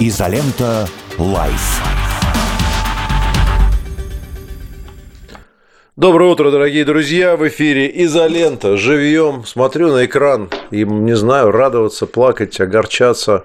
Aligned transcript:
Изолента. 0.00 0.86
Live. 1.18 1.82
Доброе 5.96 6.30
утро, 6.30 6.52
дорогие 6.52 6.84
друзья! 6.84 7.36
В 7.36 7.48
эфире 7.48 7.90
«Изолента». 8.04 8.76
Живьем. 8.76 9.44
Смотрю 9.44 9.92
на 9.92 10.04
экран 10.04 10.50
и, 10.70 10.84
не 10.84 11.16
знаю, 11.16 11.50
радоваться, 11.50 12.06
плакать, 12.06 12.60
огорчаться. 12.60 13.42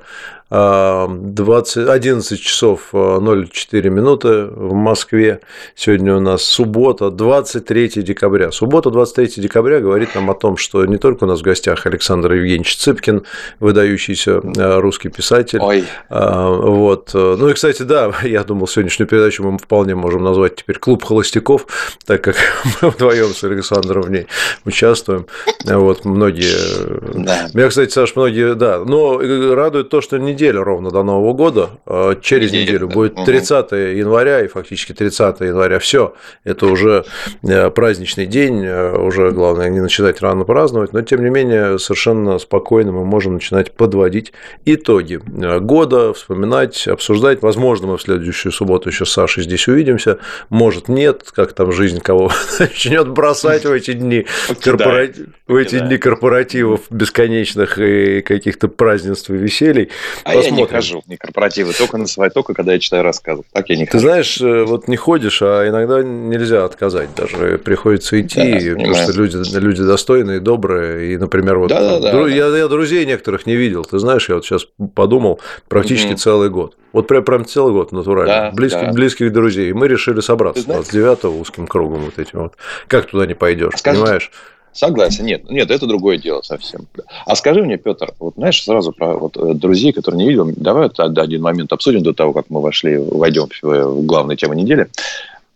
20, 0.53 1.89
11 1.89 2.39
часов 2.39 2.89
04 2.91 3.89
минуты 3.89 4.45
в 4.45 4.73
Москве. 4.73 5.39
Сегодня 5.73 6.15
у 6.15 6.19
нас 6.19 6.43
суббота, 6.43 7.09
23 7.09 8.03
декабря. 8.03 8.51
Суббота, 8.51 8.91
23 8.91 9.41
декабря 9.41 9.79
говорит 9.79 10.13
нам 10.13 10.29
о 10.29 10.35
том, 10.35 10.57
что 10.57 10.85
не 10.85 10.97
только 10.97 11.23
у 11.23 11.27
нас 11.27 11.39
в 11.39 11.43
гостях 11.43 11.87
Александр 11.87 12.33
Евгеньевич 12.33 12.77
Цыпкин, 12.77 13.23
выдающийся 13.59 14.41
э, 14.55 14.79
русский 14.79 15.09
писатель. 15.09 15.59
Ой. 15.59 15.85
А, 16.09 16.51
вот. 16.51 17.09
Ну 17.15 17.49
и, 17.49 17.53
кстати, 17.53 17.81
да, 17.81 18.13
я 18.23 18.43
думал, 18.43 18.67
сегодняшнюю 18.67 19.07
передачу 19.07 19.41
мы 19.43 19.57
вполне 19.57 19.95
можем 19.95 20.23
назвать 20.23 20.57
теперь 20.57 20.77
«Клуб 20.77 21.03
холостяков», 21.03 21.65
так 22.05 22.23
как 22.23 22.35
мы 22.83 22.91
вдвоем 22.91 23.33
с 23.33 23.43
Александром 23.43 24.03
в 24.03 24.11
ней 24.11 24.27
участвуем. 24.65 25.25
Вот, 25.65 26.05
многие... 26.05 27.23
Да. 27.23 27.49
Меня, 27.55 27.69
кстати, 27.69 27.91
Саш, 27.91 28.15
многие, 28.15 28.53
да. 28.53 28.83
Но 28.85 29.17
радует 29.55 29.89
то, 29.89 30.01
что 30.01 30.19
не 30.19 30.35
неделя 30.43 30.63
ровно 30.63 30.91
до 30.91 31.03
Нового 31.03 31.33
года. 31.33 31.69
А 31.85 32.15
через 32.15 32.51
неделю, 32.51 32.87
неделю 32.87 32.87
будет 32.89 33.25
30 33.25 33.71
января 33.71 34.41
и 34.41 34.47
фактически 34.47 34.93
30 34.93 35.39
января. 35.41 35.79
Все, 35.79 36.13
это 36.43 36.65
уже 36.65 37.05
э, 37.43 37.69
праздничный 37.69 38.25
день, 38.25 38.63
э, 38.65 38.97
уже 38.97 39.31
главное 39.31 39.69
не 39.69 39.79
начинать 39.79 40.21
рано 40.21 40.43
праздновать, 40.43 40.91
но 40.91 41.01
тем 41.01 41.23
не 41.23 41.29
менее 41.29 41.79
совершенно 41.79 42.39
спокойно 42.39 42.91
мы 42.91 43.05
можем 43.05 43.35
начинать 43.35 43.71
подводить 43.71 44.33
итоги 44.65 45.21
э, 45.25 45.59
года, 45.59 46.13
вспоминать, 46.13 46.87
обсуждать. 46.87 47.41
Возможно, 47.41 47.87
мы 47.87 47.97
в 47.97 48.01
следующую 48.01 48.51
субботу 48.51 48.89
еще 48.89 49.05
с 49.05 49.11
Сашей 49.11 49.43
здесь 49.43 49.67
увидимся, 49.67 50.17
может 50.49 50.89
нет, 50.89 51.23
как 51.33 51.53
там 51.53 51.71
жизнь 51.71 52.01
кого 52.01 52.31
начнет 52.59 53.07
бросать 53.07 53.63
в 53.63 53.71
эти 53.71 53.93
дни, 53.93 54.25
корпоратив, 54.61 55.27
в 55.47 55.55
эти 55.55 55.79
дни 55.79 55.97
корпоративов 55.97 56.81
бесконечных 56.89 57.79
и 57.79 58.21
каких-то 58.21 58.67
празднеств 58.67 59.29
и 59.29 59.33
веселий. 59.33 59.89
А 60.23 60.33
Посмотрим. 60.33 60.55
я 60.55 60.61
не 60.61 60.67
хожу 60.67 61.03
на 61.07 61.17
корпоративы, 61.17 61.73
только 61.73 61.97
на 61.97 62.07
свои, 62.07 62.29
только 62.29 62.53
когда 62.53 62.73
я 62.73 62.79
читаю 62.79 63.03
рассказы. 63.03 63.43
Так 63.51 63.69
я 63.69 63.75
не 63.75 63.85
хожу. 63.85 63.91
Ты 63.91 63.99
знаешь, 63.99 64.41
э, 64.41 64.63
вот 64.63 64.87
не 64.87 64.95
ходишь, 64.95 65.41
а 65.41 65.67
иногда 65.67 66.01
нельзя 66.01 66.65
отказать 66.65 67.09
даже. 67.15 67.57
Приходится 67.57 68.19
идти, 68.19 68.69
да, 68.69 68.75
потому 68.75 68.95
что 68.95 69.11
люди, 69.11 69.57
люди 69.57 69.83
достойные, 69.83 70.39
добрые. 70.39 71.13
И, 71.13 71.17
например, 71.17 71.59
вот 71.59 71.69
да, 71.69 71.99
да, 71.99 72.11
дру... 72.11 72.23
да, 72.25 72.29
я, 72.29 72.47
я 72.47 72.67
друзей 72.67 73.05
некоторых 73.05 73.45
не 73.45 73.55
видел. 73.55 73.83
Ты 73.83 73.99
знаешь, 73.99 74.29
я 74.29 74.35
вот 74.35 74.45
сейчас 74.45 74.65
подумал, 74.95 75.41
практически 75.67 76.11
угу. 76.11 76.17
целый 76.17 76.49
год. 76.49 76.77
Вот 76.93 77.07
прям, 77.07 77.23
прям 77.23 77.45
целый 77.45 77.73
год 77.73 77.91
натурально. 77.91 78.33
Да, 78.33 78.51
близких, 78.51 78.81
да. 78.81 78.91
близких 78.91 79.33
друзей. 79.33 79.71
И 79.71 79.73
мы 79.73 79.87
решили 79.87 80.21
собраться 80.21 80.63
29-го 80.63 81.39
узким 81.39 81.67
кругом 81.67 82.01
вот 82.01 82.19
этим 82.19 82.39
вот. 82.39 82.53
Как 82.87 83.07
туда 83.07 83.25
не 83.25 83.33
пойдешь, 83.33 83.73
понимаешь? 83.83 84.31
Согласен, 84.73 85.25
нет, 85.25 85.49
нет, 85.49 85.69
это 85.69 85.85
другое 85.85 86.17
дело 86.17 86.41
совсем. 86.41 86.87
А 87.25 87.35
скажи 87.35 87.61
мне, 87.61 87.77
Петр, 87.77 88.11
вот 88.19 88.33
знаешь, 88.35 88.63
сразу 88.63 88.91
про 88.91 89.13
вот, 89.13 89.37
э, 89.37 89.53
друзей, 89.53 89.93
которые 89.93 90.23
не 90.23 90.29
видел, 90.29 90.51
давай 90.55 90.89
вот 90.89 90.99
один 90.99 91.41
момент 91.43 91.71
обсудим 91.71 92.01
до 92.01 92.13
того, 92.13 92.33
как 92.33 92.45
мы 92.49 92.59
вошли, 92.59 92.97
войдем 92.97 93.47
в 93.61 94.05
главную 94.05 94.35
тему 94.35 94.53
недели. 94.53 94.87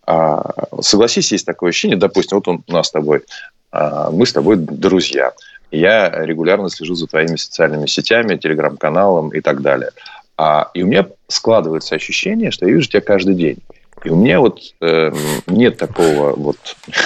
А, 0.06 0.54
согласись, 0.82 1.32
есть 1.32 1.46
такое 1.46 1.72
ощущение, 1.72 1.98
допустим, 1.98 2.38
вот 2.38 2.48
он, 2.48 2.64
у 2.68 2.72
нас 2.72 2.88
с 2.88 2.92
тобой, 2.92 3.24
а, 3.72 4.12
мы 4.12 4.26
с 4.26 4.34
тобой 4.34 4.56
друзья. 4.56 5.34
Я 5.72 6.10
регулярно 6.10 6.70
слежу 6.70 6.96
за 6.96 7.08
твоими 7.08 7.36
социальными 7.36 7.88
сетями, 7.88 8.38
телеграм-каналом 8.38 9.30
и 9.30 9.42
так 9.42 9.62
далее. 9.62 9.90
А, 10.38 10.70
и 10.76 10.84
у 10.84 10.88
меня 10.88 11.08
складывается 11.28 11.96
ощущение, 11.96 12.52
что 12.52 12.68
я 12.68 12.74
вижу 12.74 12.88
тебя 12.88 13.02
каждый 13.02 13.36
день. 13.36 13.58
И 14.04 14.10
у 14.10 14.16
меня 14.16 14.40
вот 14.40 14.60
э, 14.82 15.12
нет 15.48 15.78
такого 15.78 16.36
вот 16.36 16.58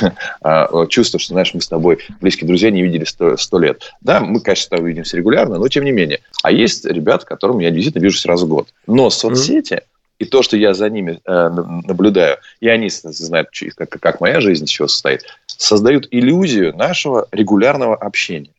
а, 0.41 0.85
чувства, 0.87 1.19
что, 1.19 1.33
знаешь, 1.33 1.53
мы 1.53 1.61
с 1.61 1.67
тобой 1.67 1.99
близкие 2.19 2.47
друзья 2.47 2.69
не 2.69 2.83
видели 2.83 3.05
сто, 3.05 3.59
лет. 3.59 3.93
Да, 4.01 4.19
мы, 4.19 4.41
конечно, 4.41 4.63
с 4.63 4.67
видимся 4.87 5.17
регулярно, 5.17 5.57
но 5.57 5.67
тем 5.67 5.85
не 5.85 5.91
менее. 5.91 6.19
А 6.43 6.51
есть 6.51 6.85
ребят, 6.85 7.23
которым 7.23 7.59
я 7.59 7.71
действительно 7.71 8.03
вижу 8.03 8.17
сразу 8.17 8.45
год. 8.47 8.67
Но 8.87 9.09
соцсети 9.09 9.81
и 10.19 10.25
то, 10.25 10.43
что 10.43 10.55
я 10.55 10.73
за 10.75 10.89
ними 10.89 11.19
э, 11.25 11.49
наблюдаю, 11.87 12.37
и 12.59 12.67
они 12.67 12.89
знают, 12.89 13.49
как, 13.75 13.89
как 13.89 14.21
моя 14.21 14.39
жизнь 14.39 14.65
из 14.65 14.69
чего 14.69 14.87
состоит, 14.87 15.23
создают 15.47 16.07
иллюзию 16.11 16.75
нашего 16.77 17.27
регулярного 17.31 17.95
общения. 17.95 18.51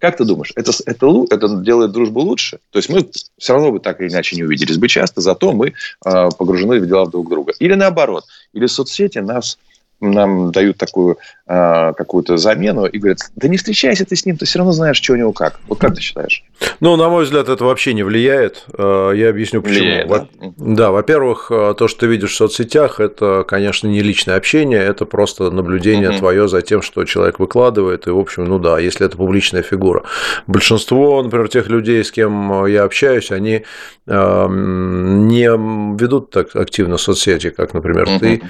Как 0.00 0.16
ты 0.16 0.24
думаешь, 0.24 0.52
это, 0.56 0.72
это, 0.86 1.24
это 1.30 1.56
делает 1.56 1.92
дружбу 1.92 2.20
лучше? 2.20 2.58
То 2.70 2.78
есть 2.78 2.88
мы 2.88 3.08
все 3.36 3.52
равно 3.52 3.70
бы 3.70 3.80
так 3.80 4.00
или 4.00 4.08
иначе 4.08 4.34
не 4.34 4.42
увиделись 4.42 4.78
бы 4.78 4.88
часто, 4.88 5.20
зато 5.20 5.52
мы 5.52 5.74
э, 6.04 6.28
погружены 6.38 6.80
в 6.80 6.86
дела 6.86 7.06
друг 7.06 7.28
друга. 7.28 7.52
Или 7.58 7.74
наоборот, 7.74 8.24
или 8.54 8.66
соцсети 8.66 9.18
нас 9.18 9.58
нам 10.00 10.50
дают 10.50 10.78
такую 10.78 11.18
э, 11.46 11.92
какую-то 11.96 12.36
замену 12.36 12.86
и 12.86 12.98
говорят, 12.98 13.18
да 13.36 13.48
не 13.48 13.56
встречайся 13.56 14.04
ты 14.04 14.16
с 14.16 14.24
ним, 14.24 14.36
ты 14.36 14.46
все 14.46 14.58
равно 14.58 14.72
знаешь, 14.72 14.96
что 14.96 15.12
у 15.12 15.16
него 15.16 15.32
как. 15.32 15.60
Вот 15.68 15.78
как 15.78 15.94
ты 15.94 16.00
считаешь? 16.00 16.42
Ну, 16.80 16.96
на 16.96 17.08
мой 17.08 17.24
взгляд, 17.24 17.48
это 17.48 17.64
вообще 17.64 17.92
не 17.92 18.02
влияет. 18.02 18.64
А, 18.76 19.12
я 19.12 19.28
объясню, 19.28 19.62
почему. 19.62 19.80
Влияет, 19.80 20.08
да? 20.08 20.26
да, 20.56 20.90
во-первых, 20.90 21.50
а, 21.50 21.74
то, 21.74 21.88
что 21.88 22.00
ты 22.00 22.06
видишь 22.06 22.32
в 22.32 22.36
соцсетях, 22.36 23.00
это, 23.00 23.44
конечно, 23.46 23.88
не 23.88 24.00
личное 24.00 24.36
общение, 24.36 24.80
это 24.80 25.04
просто 25.04 25.50
наблюдение 25.50 26.10
угу. 26.10 26.18
твое 26.18 26.48
за 26.48 26.62
тем, 26.62 26.82
что 26.82 27.04
человек 27.04 27.38
выкладывает. 27.38 28.06
И, 28.06 28.10
в 28.10 28.18
общем, 28.18 28.44
ну 28.44 28.58
да, 28.58 28.78
если 28.78 29.06
это 29.06 29.16
публичная 29.16 29.62
фигура. 29.62 30.04
Большинство, 30.46 31.22
например, 31.22 31.48
тех 31.48 31.68
людей, 31.68 32.02
с 32.02 32.10
кем 32.10 32.66
я 32.66 32.84
общаюсь, 32.84 33.30
они 33.30 33.64
не 34.06 35.96
ведут 35.96 36.30
так 36.30 36.56
активно 36.56 36.96
соцсети, 36.96 37.50
как, 37.50 37.74
например, 37.74 38.08
угу. 38.08 38.18
ты. 38.18 38.42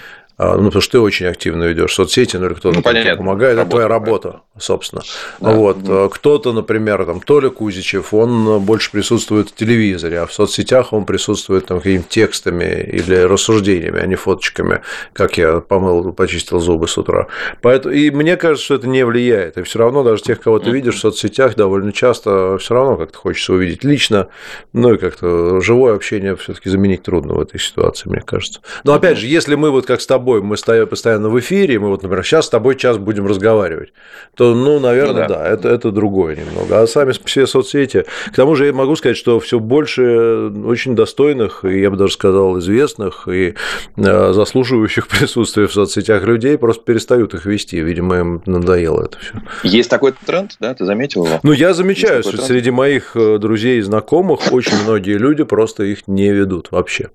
А, 0.42 0.56
ну, 0.56 0.64
потому 0.64 0.80
что 0.80 0.92
ты 0.92 1.00
очень 1.00 1.26
активно 1.26 1.64
ведешь 1.64 1.92
соцсети, 1.92 2.38
ну, 2.38 2.46
или 2.46 2.54
кто-то 2.54 2.78
ну, 2.78 2.82
понятно. 2.82 3.14
помогает, 3.18 3.58
работа, 3.58 3.60
это 3.60 3.70
твоя 3.70 3.88
работа, 3.88 4.40
собственно. 4.58 5.02
Да. 5.38 5.52
Вот. 5.52 5.76
Угу. 5.86 6.08
Кто-то, 6.08 6.54
например, 6.54 7.04
там, 7.04 7.20
Толя 7.20 7.50
Кузичев, 7.50 8.14
он 8.14 8.58
больше 8.60 8.90
присутствует 8.90 9.50
в 9.50 9.54
телевизоре, 9.54 10.20
а 10.20 10.26
в 10.26 10.32
соцсетях 10.32 10.94
он 10.94 11.04
присутствует 11.04 11.66
там 11.66 11.76
какими-то 11.76 12.08
текстами 12.08 12.88
или 12.90 13.16
рассуждениями, 13.16 14.00
а 14.00 14.06
не 14.06 14.14
фоточками, 14.14 14.80
как 15.12 15.36
я 15.36 15.60
помыл, 15.60 16.14
почистил 16.14 16.58
зубы 16.58 16.88
с 16.88 16.96
утра. 16.96 17.26
Поэтому, 17.60 17.94
и 17.94 18.10
мне 18.10 18.38
кажется, 18.38 18.64
что 18.64 18.74
это 18.76 18.88
не 18.88 19.04
влияет. 19.04 19.58
И 19.58 19.62
все 19.62 19.78
равно 19.78 20.02
даже 20.02 20.22
тех, 20.22 20.40
кого 20.40 20.58
ты 20.58 20.70
видишь 20.70 20.94
в 20.94 21.00
соцсетях, 21.00 21.54
довольно 21.54 21.92
часто 21.92 22.56
все 22.56 22.72
равно 22.72 22.96
как-то 22.96 23.18
хочется 23.18 23.52
увидеть 23.52 23.84
лично, 23.84 24.28
ну 24.72 24.94
и 24.94 24.96
как-то 24.96 25.60
живое 25.60 25.94
общение 25.94 26.34
все-таки 26.36 26.70
заменить 26.70 27.02
трудно 27.02 27.34
в 27.34 27.40
этой 27.40 27.60
ситуации, 27.60 28.08
мне 28.08 28.22
кажется. 28.22 28.60
Но 28.84 28.94
опять 28.94 29.18
же, 29.18 29.26
если 29.26 29.54
мы 29.54 29.70
вот 29.70 29.84
как 29.84 30.00
с 30.00 30.06
тобой 30.06 30.29
тобой 30.30 30.42
мы 30.42 30.56
стоим 30.56 30.86
постоянно 30.86 31.28
в 31.28 31.38
эфире, 31.41 31.78
мы 31.78 31.88
вот, 31.88 32.02
например, 32.02 32.24
сейчас 32.24 32.46
с 32.46 32.50
тобой 32.50 32.76
час 32.76 32.98
будем 32.98 33.26
разговаривать, 33.26 33.92
то, 34.36 34.54
ну, 34.54 34.78
наверное, 34.78 35.22
ну, 35.22 35.28
да, 35.28 35.38
да 35.38 35.48
это, 35.48 35.68
это 35.68 35.91
другое 35.91 36.36
немного. 36.36 36.80
А 36.80 36.86
сами 36.86 37.12
все 37.24 37.46
соцсети, 37.46 38.04
к 38.32 38.36
тому 38.36 38.54
же 38.54 38.66
я 38.66 38.72
могу 38.72 38.94
сказать, 38.96 39.16
что 39.16 39.41
все 39.41 39.58
больше 39.58 40.50
очень 40.64 40.94
достойных, 40.94 41.64
и 41.64 41.80
я 41.80 41.91
бы 41.91 41.96
даже 41.96 42.12
сказал, 42.12 42.58
известных 42.58 43.26
и 43.28 43.54
э, 43.96 44.32
заслуживающих 44.32 45.08
присутствия 45.18 45.66
в 45.66 45.72
соцсетях 45.72 46.24
людей 46.24 46.56
просто 46.58 46.84
перестают 46.84 47.34
их 47.34 47.44
вести. 47.47 47.80
Видимо, 47.80 48.18
им 48.18 48.42
надоело 48.47 49.02
это 49.02 49.18
все. 49.18 49.34
Есть 49.64 49.91
такой 49.91 50.12
тренд, 50.26 50.56
да, 50.60 50.74
ты 50.74 50.84
заметил 50.84 51.26
его? 51.26 51.41
Ну, 51.42 51.52
я 51.52 51.74
замечаю, 51.74 52.22
что 52.22 52.36
среди 52.36 52.70
моих 52.70 53.16
э, 53.16 53.38
друзей 53.38 53.78
и 53.78 53.82
знакомых 53.82 54.52
очень 54.52 54.80
многие 54.84 55.18
люди 55.18 55.42
просто 55.42 55.84
их 55.84 56.06
не 56.06 56.30
ведут 56.32 56.70
вообще. 56.70 57.10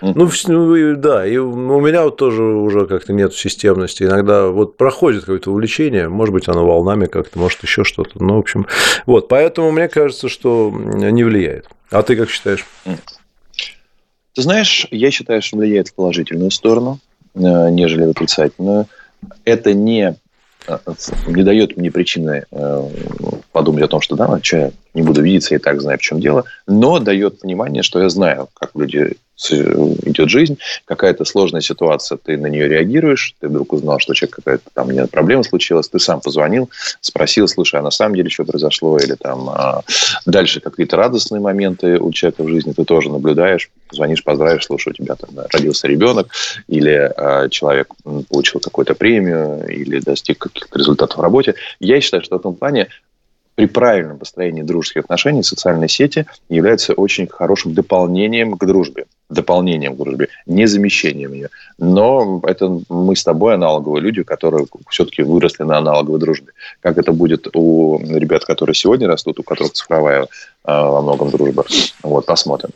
Ну, 0.00 0.28
ну 0.46 0.96
да, 0.96 1.26
и 1.26 1.36
у 1.36 1.80
меня 1.80 2.04
вот 2.04 2.16
тоже 2.16 2.42
уже 2.42 2.86
как-то 2.86 3.12
нет 3.12 3.34
системности. 3.34 4.04
Иногда 4.04 4.48
вот 4.48 4.76
проходит 4.76 5.20
какое-то 5.20 5.50
увлечение, 5.50 6.08
может 6.08 6.32
быть, 6.32 6.48
оно 6.48 6.66
волнами 6.66 7.06
как-то, 7.06 7.38
может, 7.38 7.62
еще 7.62 7.84
что-то. 7.84 8.22
Ну, 8.22 8.36
в 8.36 8.38
общем, 8.38 8.66
вот, 9.06 9.28
поэтому 9.28 9.70
мне 9.70 9.88
кажется, 9.88 10.28
что 10.28 10.72
не 10.72 11.24
влияет. 11.24 11.68
А 11.90 12.02
ты 12.02 12.16
как 12.16 12.30
считаешь? 12.30 12.66
Ты 14.34 14.42
знаешь, 14.42 14.86
я 14.90 15.10
считаю, 15.10 15.42
что 15.42 15.58
влияет 15.58 15.88
в 15.88 15.94
положительную 15.94 16.50
сторону, 16.50 16.98
э, 17.34 17.38
нежели 17.70 18.06
в 18.06 18.10
отрицательную. 18.10 18.86
Это 19.44 19.74
не 19.74 20.16
э, 20.66 20.78
не 21.26 21.42
дает 21.42 21.76
мне 21.76 21.90
причины 21.90 22.44
э, 22.50 22.88
подумать 23.52 23.82
о 23.84 23.88
том, 23.88 24.00
что 24.00 24.16
да, 24.16 24.40
что 24.42 24.56
я 24.56 24.70
не 24.94 25.02
буду 25.02 25.22
видеться, 25.22 25.54
я 25.54 25.58
и 25.58 25.60
так 25.60 25.80
знаю, 25.80 25.98
в 25.98 26.02
чем 26.02 26.20
дело, 26.20 26.44
но 26.66 26.98
дает 26.98 27.40
понимание, 27.40 27.82
что 27.82 28.00
я 28.00 28.08
знаю, 28.08 28.48
как 28.54 28.70
люди 28.74 29.16
идет 29.50 30.28
жизнь, 30.28 30.58
какая-то 30.84 31.24
сложная 31.24 31.62
ситуация, 31.62 32.18
ты 32.18 32.36
на 32.36 32.46
нее 32.46 32.68
реагируешь, 32.68 33.34
ты 33.40 33.48
вдруг 33.48 33.72
узнал, 33.72 33.98
что 33.98 34.14
человек 34.14 34.36
какая-то 34.36 34.64
там 34.72 34.90
нет, 34.90 35.10
проблема 35.10 35.42
случилась, 35.42 35.88
ты 35.88 35.98
сам 35.98 36.20
позвонил, 36.20 36.70
спросил, 37.00 37.48
слушай, 37.48 37.80
а 37.80 37.82
на 37.82 37.90
самом 37.90 38.14
деле 38.14 38.30
что 38.30 38.44
произошло, 38.44 38.98
или 38.98 39.14
там 39.14 39.48
а, 39.50 39.82
дальше 40.26 40.60
какие-то 40.60 40.96
радостные 40.96 41.40
моменты 41.40 41.98
у 41.98 42.12
человека 42.12 42.44
в 42.44 42.48
жизни 42.48 42.72
ты 42.72 42.84
тоже 42.84 43.10
наблюдаешь, 43.10 43.70
звонишь, 43.90 44.22
поздравишь, 44.22 44.66
слушай, 44.66 44.90
у 44.90 44.92
тебя 44.92 45.16
там 45.16 45.30
родился 45.52 45.88
ребенок, 45.88 46.28
или 46.68 47.12
а, 47.16 47.48
человек 47.48 47.88
получил 48.28 48.60
какую-то 48.60 48.94
премию, 48.94 49.66
или 49.68 49.98
достиг 50.00 50.38
каких-то 50.38 50.78
результатов 50.78 51.18
в 51.18 51.22
работе. 51.22 51.54
Я 51.80 52.00
считаю, 52.00 52.22
что 52.22 52.36
в 52.36 52.40
этом 52.40 52.54
плане 52.54 52.88
при 53.62 53.66
правильном 53.66 54.18
построении 54.18 54.62
дружеских 54.62 55.04
отношений 55.04 55.44
социальные 55.44 55.88
сети 55.88 56.26
являются 56.48 56.94
очень 56.94 57.28
хорошим 57.28 57.74
дополнением 57.74 58.56
к 58.56 58.66
дружбе. 58.66 59.04
Дополнением 59.30 59.94
к 59.94 59.98
дружбе, 59.98 60.28
не 60.46 60.66
замещением 60.66 61.32
ее. 61.32 61.48
Но 61.78 62.40
это 62.44 62.80
мы 62.88 63.14
с 63.14 63.22
тобой 63.22 63.54
аналоговые 63.54 64.02
люди, 64.02 64.24
которые 64.24 64.66
все-таки 64.90 65.22
выросли 65.22 65.62
на 65.62 65.78
аналоговой 65.78 66.18
дружбе. 66.18 66.52
Как 66.80 66.98
это 66.98 67.12
будет 67.12 67.46
у 67.54 68.00
ребят, 68.00 68.44
которые 68.44 68.74
сегодня 68.74 69.06
растут, 69.06 69.38
у 69.38 69.44
которых 69.44 69.74
цифровая 69.74 70.26
а, 70.64 70.90
во 70.90 71.02
многом 71.02 71.30
дружба. 71.30 71.64
Вот, 72.02 72.26
посмотрим. 72.26 72.70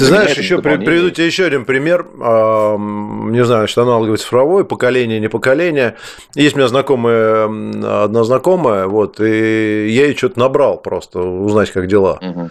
Ты 0.00 0.04
знаешь, 0.06 0.36
еще 0.36 0.58
приведу 0.60 1.10
тебе 1.10 1.26
еще 1.26 1.44
один 1.44 1.64
пример. 1.64 2.06
Не 2.14 3.44
знаю, 3.44 3.68
что 3.68 3.82
аналоговый 3.82 4.16
цифровой, 4.16 4.64
поколение, 4.64 5.20
не 5.20 5.28
поколение. 5.28 5.96
Есть 6.34 6.54
у 6.54 6.58
меня 6.58 6.68
знакомая, 6.68 7.44
одна 8.04 8.24
знакомая, 8.24 8.86
вот, 8.86 9.20
и 9.20 9.88
я 9.88 10.06
ей 10.06 10.16
что-то 10.16 10.38
набрал 10.38 10.78
просто, 10.78 11.20
узнать, 11.20 11.70
как 11.70 11.86
дела. 11.86 12.18
Угу. 12.20 12.50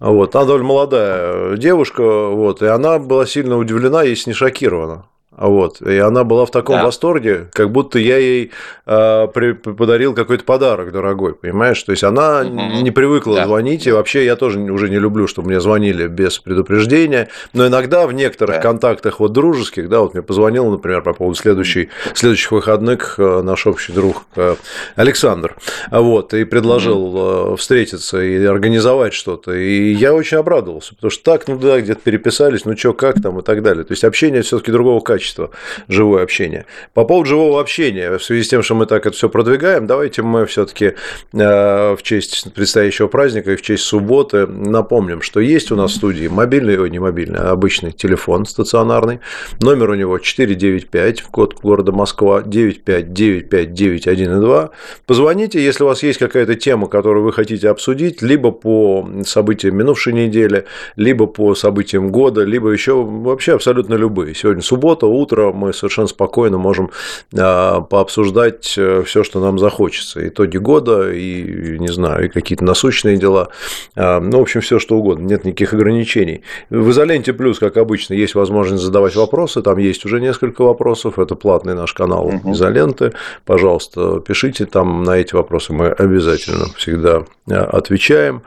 Вот, 0.00 0.34
она 0.34 0.44
довольно 0.44 0.66
молодая 0.66 1.56
девушка, 1.56 2.02
вот, 2.02 2.62
и 2.62 2.66
она 2.66 2.98
была 2.98 3.26
сильно 3.26 3.58
удивлена, 3.58 4.02
если 4.02 4.30
не 4.30 4.34
шокирована. 4.34 5.04
Вот. 5.30 5.80
И 5.80 5.96
она 5.98 6.24
была 6.24 6.44
в 6.44 6.50
таком 6.50 6.76
да. 6.76 6.84
восторге, 6.84 7.46
как 7.52 7.70
будто 7.70 8.00
я 8.00 8.18
ей 8.18 8.50
э, 8.84 9.28
при, 9.32 9.52
подарил 9.52 10.12
какой-то 10.12 10.42
подарок 10.42 10.90
дорогой, 10.90 11.34
понимаешь? 11.34 11.80
То 11.82 11.92
есть 11.92 12.02
она 12.02 12.40
угу. 12.40 12.82
не 12.82 12.90
привыкла 12.90 13.36
да. 13.36 13.46
звонить, 13.46 13.86
и 13.86 13.92
вообще 13.92 14.24
я 14.24 14.34
тоже 14.34 14.58
уже 14.58 14.90
не 14.90 14.98
люблю, 14.98 15.28
чтобы 15.28 15.48
мне 15.48 15.60
звонили 15.60 16.08
без 16.08 16.40
предупреждения. 16.40 17.28
Но 17.52 17.64
иногда 17.66 18.08
в 18.08 18.12
некоторых 18.12 18.56
да. 18.56 18.62
контактах 18.62 19.20
вот 19.20 19.32
дружеских, 19.32 19.88
да, 19.88 20.00
вот 20.00 20.14
мне 20.14 20.22
позвонил, 20.22 20.68
например, 20.68 21.02
по 21.02 21.12
поводу 21.12 21.38
следующей, 21.38 21.90
следующих 22.12 22.50
выходных 22.50 23.14
э, 23.18 23.42
наш 23.42 23.68
общий 23.68 23.92
друг 23.92 24.24
э, 24.34 24.56
Александр, 24.96 25.56
вот, 25.92 26.34
и 26.34 26.42
предложил 26.42 27.50
угу. 27.50 27.56
встретиться 27.56 28.20
и 28.20 28.44
организовать 28.44 29.14
что-то. 29.14 29.52
И 29.52 29.92
я 29.92 30.12
очень 30.12 30.38
обрадовался, 30.38 30.96
потому 30.96 31.12
что 31.12 31.22
так, 31.22 31.46
ну 31.46 31.56
да, 31.56 31.80
где-то 31.80 32.00
переписались, 32.02 32.64
ну 32.64 32.76
что, 32.76 32.94
как 32.94 33.22
там 33.22 33.38
и 33.38 33.42
так 33.42 33.62
далее. 33.62 33.84
То 33.84 33.92
есть 33.92 34.02
общение 34.02 34.42
все-таки 34.42 34.72
другого 34.72 34.98
качества 34.98 35.19
качество 35.20 35.50
живое 35.86 36.22
общение. 36.22 36.64
По 36.94 37.04
поводу 37.04 37.28
живого 37.28 37.60
общения, 37.60 38.16
в 38.16 38.24
связи 38.24 38.42
с 38.42 38.48
тем, 38.48 38.62
что 38.62 38.74
мы 38.74 38.86
так 38.86 39.04
это 39.06 39.14
все 39.14 39.28
продвигаем, 39.28 39.86
давайте 39.86 40.22
мы 40.22 40.46
все-таки 40.46 40.94
э, 41.34 41.94
в 41.94 41.98
честь 42.02 42.54
предстоящего 42.54 43.06
праздника 43.06 43.52
и 43.52 43.56
в 43.56 43.62
честь 43.62 43.84
субботы 43.84 44.46
напомним, 44.46 45.20
что 45.20 45.40
есть 45.40 45.70
у 45.72 45.76
нас 45.76 45.92
в 45.92 45.96
студии 45.96 46.28
мобильный, 46.28 46.78
ой, 46.78 46.88
не 46.88 46.98
мобильный, 46.98 47.38
а 47.38 47.50
обычный 47.50 47.92
телефон 47.92 48.46
стационарный. 48.46 49.20
Номер 49.60 49.90
у 49.90 49.94
него 49.94 50.18
495, 50.18 51.22
код 51.24 51.60
города 51.60 51.92
Москва, 51.92 52.40
9595912. 52.40 54.70
Позвоните, 55.04 55.62
если 55.62 55.84
у 55.84 55.88
вас 55.88 56.02
есть 56.02 56.18
какая-то 56.18 56.54
тема, 56.54 56.88
которую 56.88 57.24
вы 57.24 57.34
хотите 57.34 57.68
обсудить, 57.68 58.22
либо 58.22 58.52
по 58.52 59.06
событиям 59.26 59.76
минувшей 59.76 60.14
недели, 60.14 60.64
либо 60.96 61.26
по 61.26 61.54
событиям 61.54 62.10
года, 62.10 62.44
либо 62.44 62.70
еще 62.70 63.02
вообще 63.02 63.52
абсолютно 63.52 63.96
любые. 63.96 64.34
Сегодня 64.34 64.62
суббота, 64.62 65.09
утро 65.10 65.52
мы 65.52 65.72
совершенно 65.72 66.08
спокойно 66.08 66.58
можем 66.58 66.90
а, 67.36 67.80
пообсуждать 67.80 68.74
э, 68.76 69.02
все, 69.04 69.24
что 69.24 69.40
нам 69.40 69.58
захочется. 69.58 70.26
Итоги 70.28 70.58
года 70.58 71.12
и, 71.12 71.78
не 71.78 71.88
знаю, 71.88 72.26
и 72.26 72.28
какие-то 72.28 72.64
насущные 72.64 73.16
дела. 73.16 73.48
А, 73.96 74.20
ну, 74.20 74.38
в 74.38 74.42
общем, 74.42 74.60
все 74.60 74.78
что 74.78 74.96
угодно. 74.96 75.26
Нет 75.26 75.44
никаких 75.44 75.74
ограничений. 75.74 76.42
В 76.70 76.90
изоленте 76.90 77.32
плюс, 77.32 77.58
как 77.58 77.76
обычно, 77.76 78.14
есть 78.14 78.34
возможность 78.34 78.82
задавать 78.82 79.16
вопросы. 79.16 79.62
Там 79.62 79.78
есть 79.78 80.04
уже 80.04 80.20
несколько 80.20 80.62
вопросов. 80.62 81.18
Это 81.18 81.34
платный 81.34 81.74
наш 81.74 81.92
канал 81.92 82.26
угу. 82.26 82.52
изоленты. 82.52 83.12
Пожалуйста, 83.44 84.20
пишите 84.20 84.66
там 84.66 85.02
на 85.04 85.16
эти 85.16 85.34
вопросы. 85.34 85.72
Мы 85.72 85.88
обязательно 85.88 86.66
всегда 86.76 87.24
а, 87.50 87.64
отвечаем. 87.64 88.42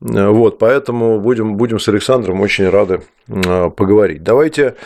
Вот, 0.00 0.58
поэтому 0.58 1.20
будем, 1.20 1.56
будем 1.56 1.78
с 1.78 1.88
Александром 1.88 2.40
очень 2.40 2.68
рады 2.68 3.02
поговорить. 3.26 4.22
Давайте 4.22 4.76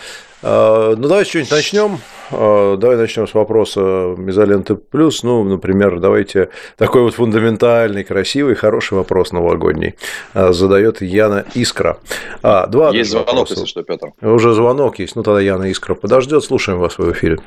а, 0.42 0.94
ну, 0.96 1.08
давайте 1.08 1.30
что-нибудь 1.30 1.52
начнем. 1.52 1.98
Давай 2.30 2.96
начнем 2.96 3.28
с 3.28 3.34
вопроса 3.34 4.14
изоленты 4.26 4.74
плюс. 4.74 5.22
Ну, 5.22 5.44
например, 5.44 6.00
давайте 6.00 6.50
такой 6.76 7.02
вот 7.02 7.14
фундаментальный, 7.14 8.04
красивый, 8.04 8.54
хороший 8.54 8.94
вопрос 8.94 9.32
новогодний 9.32 9.94
задает 10.34 11.00
Яна 11.00 11.44
Искра. 11.54 11.98
А, 12.42 12.66
два 12.66 12.90
есть 12.90 13.10
звонок, 13.10 13.28
вопроса. 13.28 13.54
если 13.54 13.66
что, 13.66 13.82
Петр. 13.82 14.12
Уже 14.20 14.52
звонок 14.52 14.98
есть. 14.98 15.14
Ну, 15.14 15.22
тогда 15.22 15.40
Яна 15.40 15.70
Искра 15.70 15.94
подождет. 15.94 16.42
Слушаем 16.42 16.80
вас 16.80 16.98
в 16.98 17.12
эфире. 17.12 17.38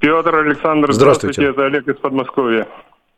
Петр 0.00 0.34
Александр, 0.34 0.92
здравствуйте. 0.92 1.42
здравствуйте. 1.42 1.50
Это 1.50 1.66
Олег 1.66 1.86
из 1.86 1.96
Подмосковья. 2.00 2.66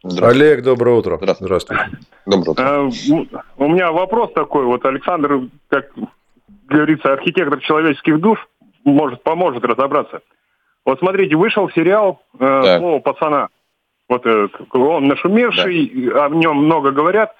Олег, 0.04 0.62
доброе 0.62 0.96
утро. 0.96 1.16
Здравствуйте. 1.16 1.44
здравствуйте. 1.46 1.90
Доброе 2.26 2.50
утро. 2.50 3.44
у 3.56 3.68
меня 3.68 3.90
вопрос 3.90 4.32
такой. 4.34 4.64
Вот 4.66 4.84
Александр, 4.84 5.48
как 5.68 5.90
говорится, 6.68 7.12
архитектор 7.12 7.58
человеческих 7.60 8.20
душ 8.20 8.38
может, 8.84 9.22
поможет 9.22 9.64
разобраться. 9.64 10.20
Вот 10.84 10.98
смотрите, 10.98 11.36
вышел 11.36 11.70
сериал 11.70 12.20
э, 12.38 12.78
«Слово 12.78 12.98
пацана». 13.00 13.48
Вот 14.08 14.26
э, 14.26 14.48
он 14.72 15.08
нашумевший, 15.08 16.10
да. 16.12 16.26
о 16.26 16.28
нем 16.28 16.58
много 16.58 16.90
говорят, 16.90 17.34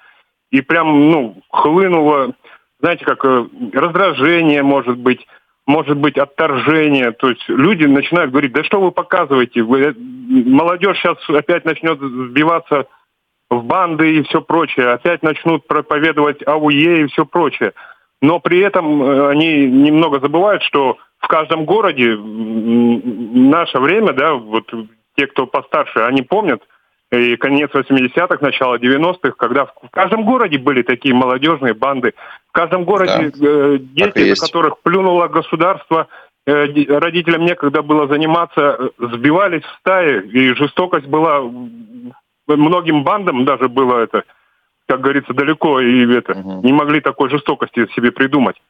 и 0.49 0.61
прям, 0.61 1.11
ну, 1.11 1.37
хлынуло, 1.51 2.33
знаете, 2.79 3.05
как 3.05 3.23
э, 3.23 3.45
раздражение, 3.73 4.63
может 4.63 4.97
быть, 4.97 5.27
может 5.67 5.97
быть, 5.97 6.17
отторжение. 6.17 7.11
То 7.11 7.29
есть 7.29 7.43
люди 7.47 7.85
начинают 7.85 8.31
говорить, 8.31 8.53
да 8.53 8.63
что 8.63 8.79
вы 8.79 8.91
показываете? 8.91 9.63
Вы, 9.63 9.95
молодежь 9.97 10.97
сейчас 10.99 11.17
опять 11.29 11.65
начнет 11.65 11.99
сбиваться 11.99 12.85
в 13.49 13.63
банды 13.63 14.17
и 14.17 14.23
все 14.23 14.41
прочее. 14.41 14.89
Опять 14.89 15.23
начнут 15.23 15.67
проповедовать 15.67 16.45
АУЕ 16.47 17.03
и 17.03 17.07
все 17.07 17.25
прочее 17.25 17.73
но 18.25 18.39
при 18.39 18.59
этом 18.59 19.03
э, 19.03 19.29
они 19.29 19.65
немного 19.65 20.19
забывают, 20.19 20.63
что 20.63 20.97
в 21.19 21.27
каждом 21.27 21.65
городе 21.65 22.15
в 22.15 22.19
наше 22.25 23.79
время, 23.79 24.13
да, 24.13 24.33
вот 24.33 24.71
те, 25.15 25.27
кто 25.27 25.47
постарше, 25.47 25.99
они 25.99 26.21
помнят, 26.21 26.61
и 27.19 27.35
конец 27.37 27.71
80-х, 27.73 28.37
начало 28.41 28.77
90-х, 28.77 29.31
когда 29.37 29.65
в 29.65 29.73
каждом 29.91 30.25
городе 30.25 30.57
были 30.57 30.81
такие 30.81 31.13
молодежные 31.13 31.73
банды. 31.73 32.13
В 32.49 32.51
каждом 32.51 32.83
городе 32.83 33.31
да, 33.35 33.47
э, 33.47 33.77
дети, 33.79 34.33
за 34.33 34.45
которых 34.45 34.79
плюнуло 34.81 35.27
государство, 35.27 36.07
э, 36.45 36.65
родителям 36.97 37.45
некогда 37.45 37.81
было 37.81 38.07
заниматься, 38.07 38.91
сбивались 38.97 39.63
в 39.63 39.79
стаи, 39.79 40.21
и 40.27 40.53
жестокость 40.53 41.07
была 41.07 41.41
многим 42.47 43.03
бандам 43.03 43.45
даже 43.45 43.69
было 43.69 43.99
это 43.99 44.23
как 44.87 45.01
говорится, 45.01 45.33
далеко 45.33 45.81
и 45.81 46.13
это 46.13 46.33
угу. 46.33 46.61
не 46.63 46.71
могли 46.71 47.01
такой 47.01 47.29
жестокости 47.29 47.87
себе 47.95 48.11
придумать. 48.11 48.61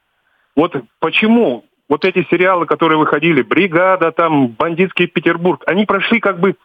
Вот 0.55 0.73
почему 0.99 1.65
вот 1.89 2.05
эти 2.05 2.25
сериалы, 2.29 2.65
которые 2.65 2.97
выходили, 2.97 3.41
«Бригада», 3.41 4.11
там, 4.11 4.47
«Бандитский 4.47 5.07
Петербург», 5.07 5.61
они 5.67 5.85
прошли 5.85 6.19
как 6.19 6.39
бы 6.39 6.55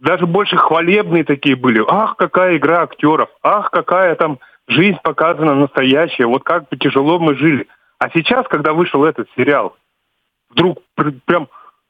даже 0.00 0.26
больше 0.26 0.56
хвалебные 0.56 1.24
такие 1.24 1.56
были. 1.56 1.82
Ах, 1.86 2.16
какая 2.16 2.56
игра 2.56 2.82
актеров, 2.82 3.28
ах, 3.42 3.70
какая 3.70 4.14
там 4.14 4.38
жизнь 4.66 4.98
показана 5.02 5.54
настоящая, 5.54 6.26
вот 6.26 6.44
как 6.44 6.68
бы 6.68 6.76
тяжело 6.76 7.18
мы 7.18 7.34
жили. 7.34 7.66
А 7.98 8.10
сейчас, 8.10 8.46
когда 8.48 8.72
вышел 8.72 9.04
этот 9.04 9.28
сериал, 9.36 9.76
вдруг 10.50 10.78
прям, 11.24 11.48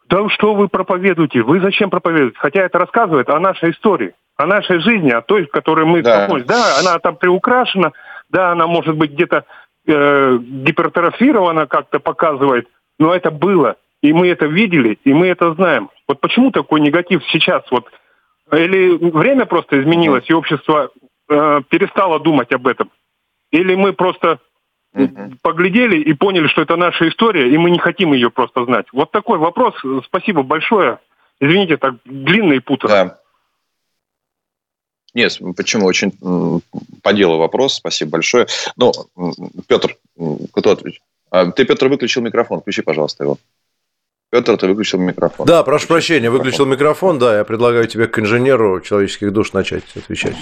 да 0.08 0.28
что 0.30 0.54
вы 0.54 0.68
проповедуете, 0.68 1.42
вы 1.42 1.60
зачем 1.60 1.90
проповедуете? 1.90 2.38
Хотя 2.38 2.62
это 2.62 2.78
рассказывает 2.78 3.28
о 3.28 3.38
нашей 3.40 3.72
истории 3.72 4.14
о 4.38 4.46
нашей 4.46 4.78
жизни, 4.78 5.10
о 5.10 5.20
той, 5.20 5.46
в 5.46 5.50
которой 5.50 5.84
мы 5.84 6.00
да. 6.00 6.14
столкнулись. 6.14 6.46
Да, 6.46 6.78
она 6.78 6.98
там 7.00 7.16
приукрашена, 7.16 7.92
да, 8.30 8.52
она 8.52 8.66
может 8.66 8.96
быть 8.96 9.10
где-то 9.10 9.44
э, 9.86 10.38
гипертрофирована, 10.40 11.66
как-то 11.66 11.98
показывает, 11.98 12.68
но 12.98 13.14
это 13.14 13.32
было, 13.32 13.76
и 14.02 14.12
мы 14.12 14.28
это 14.28 14.46
видели, 14.46 14.98
и 15.04 15.12
мы 15.12 15.28
это 15.28 15.54
знаем. 15.54 15.90
Вот 16.06 16.20
почему 16.20 16.50
такой 16.50 16.80
негатив 16.80 17.22
сейчас? 17.30 17.64
Вот 17.70 17.86
или 18.52 18.96
время 18.96 19.46
просто 19.46 19.80
изменилось, 19.80 20.24
и 20.28 20.32
общество 20.32 20.90
э, 21.28 21.60
перестало 21.68 22.18
думать 22.18 22.52
об 22.52 22.66
этом, 22.66 22.90
или 23.50 23.74
мы 23.74 23.92
просто 23.92 24.40
uh 24.94 25.36
поглядели 25.42 26.00
и 26.00 26.14
поняли, 26.14 26.46
что 26.48 26.62
это 26.62 26.76
наша 26.76 27.08
история, 27.08 27.52
и 27.52 27.58
мы 27.58 27.70
не 27.70 27.78
хотим 27.78 28.14
ее 28.14 28.30
просто 28.30 28.64
знать. 28.64 28.86
Вот 28.92 29.10
такой 29.10 29.38
вопрос. 29.38 29.74
Спасибо 30.04 30.42
большое. 30.42 30.98
Извините, 31.40 31.76
так 31.76 31.96
длинно 32.04 32.54
и 32.54 32.58
путано. 32.58 32.92
Да. 32.92 33.18
Нет, 35.14 35.38
почему? 35.56 35.86
Очень 35.86 36.12
по 37.02 37.12
делу 37.12 37.38
вопрос. 37.38 37.74
Спасибо 37.74 38.12
большое. 38.12 38.46
Ну, 38.76 38.92
Петр, 39.66 39.96
кто 40.52 40.70
ответит? 40.70 41.02
А, 41.30 41.50
ты, 41.50 41.64
Петр, 41.64 41.88
выключил 41.88 42.22
микрофон. 42.22 42.60
Включи, 42.60 42.82
пожалуйста, 42.82 43.24
его. 43.24 43.38
Петр, 44.30 44.58
ты 44.58 44.66
выключил 44.66 44.98
микрофон. 44.98 45.46
Да, 45.46 45.62
прошу 45.62 45.86
прощения, 45.86 46.28
выключил 46.28 46.66
микрофон, 46.66 47.18
да, 47.18 47.38
я 47.38 47.44
предлагаю 47.44 47.86
тебе 47.88 48.08
к 48.08 48.18
инженеру 48.18 48.80
человеческих 48.82 49.32
душ 49.32 49.54
начать 49.54 49.84
отвечать. 49.96 50.34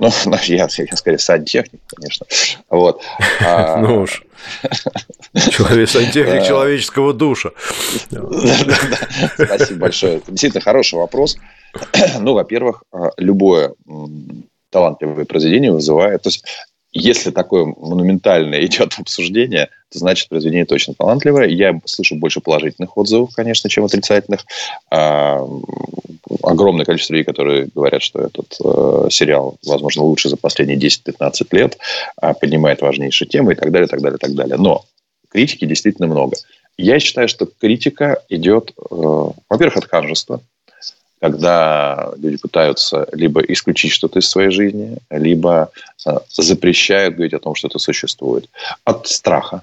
Ну, 0.00 0.10
я, 0.46 0.68
я 0.68 0.96
скорее 0.96 1.18
сантехник, 1.18 1.80
конечно. 1.94 2.26
Вот. 2.68 3.00
А, 3.40 3.76
ну 3.80 4.02
уж. 4.02 4.24
Человек, 5.50 5.88
сантехник 5.88 6.44
человеческого 6.44 7.12
душа. 7.12 7.50
Спасибо 9.34 9.80
большое. 9.80 10.20
Действительно 10.26 10.60
хороший 10.60 10.96
вопрос. 10.96 11.38
Ну, 12.18 12.34
во-первых, 12.34 12.82
а, 12.92 13.10
любое 13.18 13.74
талантливое 14.70 15.24
произведение 15.26 15.70
вызывает... 15.70 16.22
То 16.22 16.28
есть, 16.30 16.44
если 16.98 17.30
такое 17.30 17.64
монументальное 17.64 18.60
идет 18.66 18.94
обсуждение, 18.98 19.68
то 19.90 19.98
значит 19.98 20.28
произведение 20.28 20.66
точно 20.66 20.94
талантливое. 20.94 21.46
Я 21.46 21.80
слышу 21.84 22.16
больше 22.16 22.40
положительных 22.40 22.96
отзывов, 22.96 23.34
конечно, 23.34 23.70
чем 23.70 23.84
отрицательных. 23.84 24.44
А, 24.90 25.40
огромное 26.42 26.84
количество 26.84 27.14
людей, 27.14 27.24
которые 27.24 27.68
говорят, 27.74 28.02
что 28.02 28.20
этот 28.20 28.56
э, 28.62 29.08
сериал, 29.10 29.56
возможно, 29.64 30.02
лучше 30.02 30.28
за 30.28 30.36
последние 30.36 30.78
10-15 30.78 31.46
лет, 31.52 31.78
э, 32.20 32.34
поднимает 32.34 32.82
важнейшие 32.82 33.28
темы 33.28 33.52
и 33.52 33.56
так 33.56 33.70
далее, 33.70 33.88
так 33.88 34.02
далее, 34.02 34.18
так 34.18 34.34
далее. 34.34 34.56
Но 34.56 34.84
критики 35.30 35.64
действительно 35.64 36.08
много. 36.08 36.36
Я 36.76 37.00
считаю, 37.00 37.28
что 37.28 37.46
критика 37.46 38.22
идет, 38.28 38.72
э, 38.78 38.94
во-первых, 39.48 39.76
от 39.78 39.84
ханжества, 39.86 40.40
когда 41.20 42.12
люди 42.16 42.38
пытаются 42.38 43.08
либо 43.12 43.40
исключить 43.42 43.92
что-то 43.92 44.18
из 44.18 44.28
своей 44.28 44.50
жизни, 44.50 44.98
либо 45.10 45.70
э, 46.06 46.10
запрещают 46.30 47.14
говорить 47.14 47.34
о 47.34 47.40
том, 47.40 47.54
что 47.54 47.68
это 47.68 47.78
существует. 47.78 48.48
От 48.84 49.08
страха. 49.08 49.62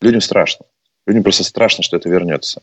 Людям 0.00 0.20
страшно. 0.20 0.66
Людям 1.06 1.22
просто 1.22 1.44
страшно, 1.44 1.82
что 1.82 1.96
это 1.96 2.08
вернется. 2.08 2.62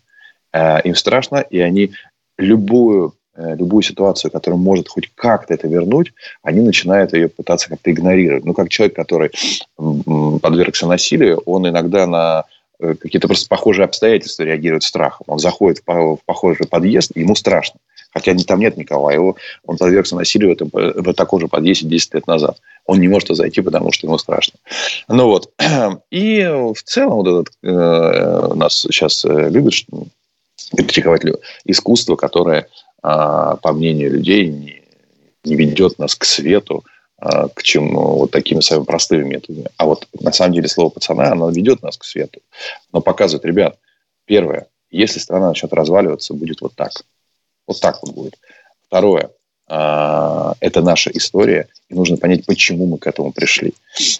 Э, 0.53 0.81
им 0.83 0.95
страшно, 0.95 1.37
и 1.37 1.59
они 1.59 1.93
любую 2.37 3.13
Э, 3.37 3.55
любую 3.55 3.83
ситуацию, 3.83 4.31
которая 4.31 4.59
может 4.59 4.89
хоть 4.89 5.11
как-то 5.13 5.53
это 5.53 5.67
вернуть, 5.67 6.11
они 6.41 6.61
начинают 6.61 7.13
ее 7.13 7.29
пытаться 7.29 7.69
как-то 7.69 7.91
игнорировать. 7.91 8.45
Ну, 8.45 8.53
как 8.55 8.69
человек, 8.69 8.95
который 8.95 9.31
подвергся 10.41 10.87
насилию, 10.87 11.37
он 11.45 11.69
иногда 11.69 12.07
на 12.07 12.45
какие-то 12.79 13.27
просто 13.27 13.47
похожие 13.47 13.85
обстоятельства 13.85 14.41
реагирует 14.41 14.83
страхом. 14.83 15.25
Он 15.27 15.37
заходит 15.37 15.83
в 15.85 16.19
похожий 16.25 16.67
подъезд, 16.67 17.11
ему 17.15 17.35
страшно. 17.35 17.79
Хотя 18.19 18.35
там 18.45 18.59
нет 18.59 18.77
никого, 18.77 19.07
а 19.07 19.13
его, 19.13 19.35
он 19.65 19.77
подвергся 19.77 20.15
насилию 20.15 20.49
в, 20.49 20.53
этом, 20.53 20.69
в 20.71 21.13
таком 21.13 21.39
же 21.39 21.47
подъезде 21.47 21.87
10 21.87 22.13
лет 22.15 22.27
назад. 22.27 22.59
Он 22.85 22.99
не 22.99 23.07
может 23.07 23.35
зайти, 23.35 23.61
потому 23.61 23.91
что 23.91 24.07
ему 24.07 24.17
страшно. 24.17 24.59
Ну 25.07 25.25
вот. 25.25 25.51
И 26.11 26.41
в 26.43 26.81
целом 26.83 27.15
вот 27.15 27.27
этот, 27.27 27.53
э, 27.63 28.53
нас 28.55 28.81
сейчас 28.81 29.25
э, 29.25 29.49
любят 29.49 29.73
критиковать 30.75 31.21
искусство, 31.65 32.15
которое 32.15 32.67
а, 33.01 33.55
по 33.57 33.73
мнению 33.73 34.11
людей, 34.11 34.47
не, 34.47 34.81
не 35.43 35.55
ведет 35.55 35.99
нас 35.99 36.15
к 36.15 36.25
свету, 36.25 36.83
а, 37.17 37.47
к 37.47 37.63
чему 37.63 38.17
вот 38.17 38.31
такими 38.31 38.59
самыми 38.59 38.85
простыми 38.85 39.23
методами. 39.23 39.69
А 39.77 39.85
вот 39.85 40.07
на 40.19 40.31
самом 40.31 40.53
деле 40.53 40.67
слово 40.67 40.89
пацана, 40.89 41.31
оно 41.31 41.49
ведет 41.49 41.81
нас 41.81 41.97
к 41.97 42.03
свету. 42.03 42.41
Но 42.91 43.01
показывает, 43.01 43.45
ребят, 43.45 43.77
первое, 44.25 44.67
если 44.89 45.19
страна 45.19 45.49
начнет 45.49 45.73
разваливаться, 45.73 46.33
будет 46.33 46.61
вот 46.61 46.73
так. 46.75 46.91
Вот 47.67 47.79
так 47.81 48.01
вот 48.01 48.13
будет. 48.13 48.37
Второе, 48.87 49.31
а, 49.69 50.53
это 50.61 50.81
наша 50.81 51.11
история, 51.11 51.67
и 51.89 51.93
нужно 51.93 52.17
понять, 52.17 52.45
почему 52.45 52.85
мы 52.85 52.97
к 52.97 53.07
этому 53.07 53.33
пришли. 53.33 53.73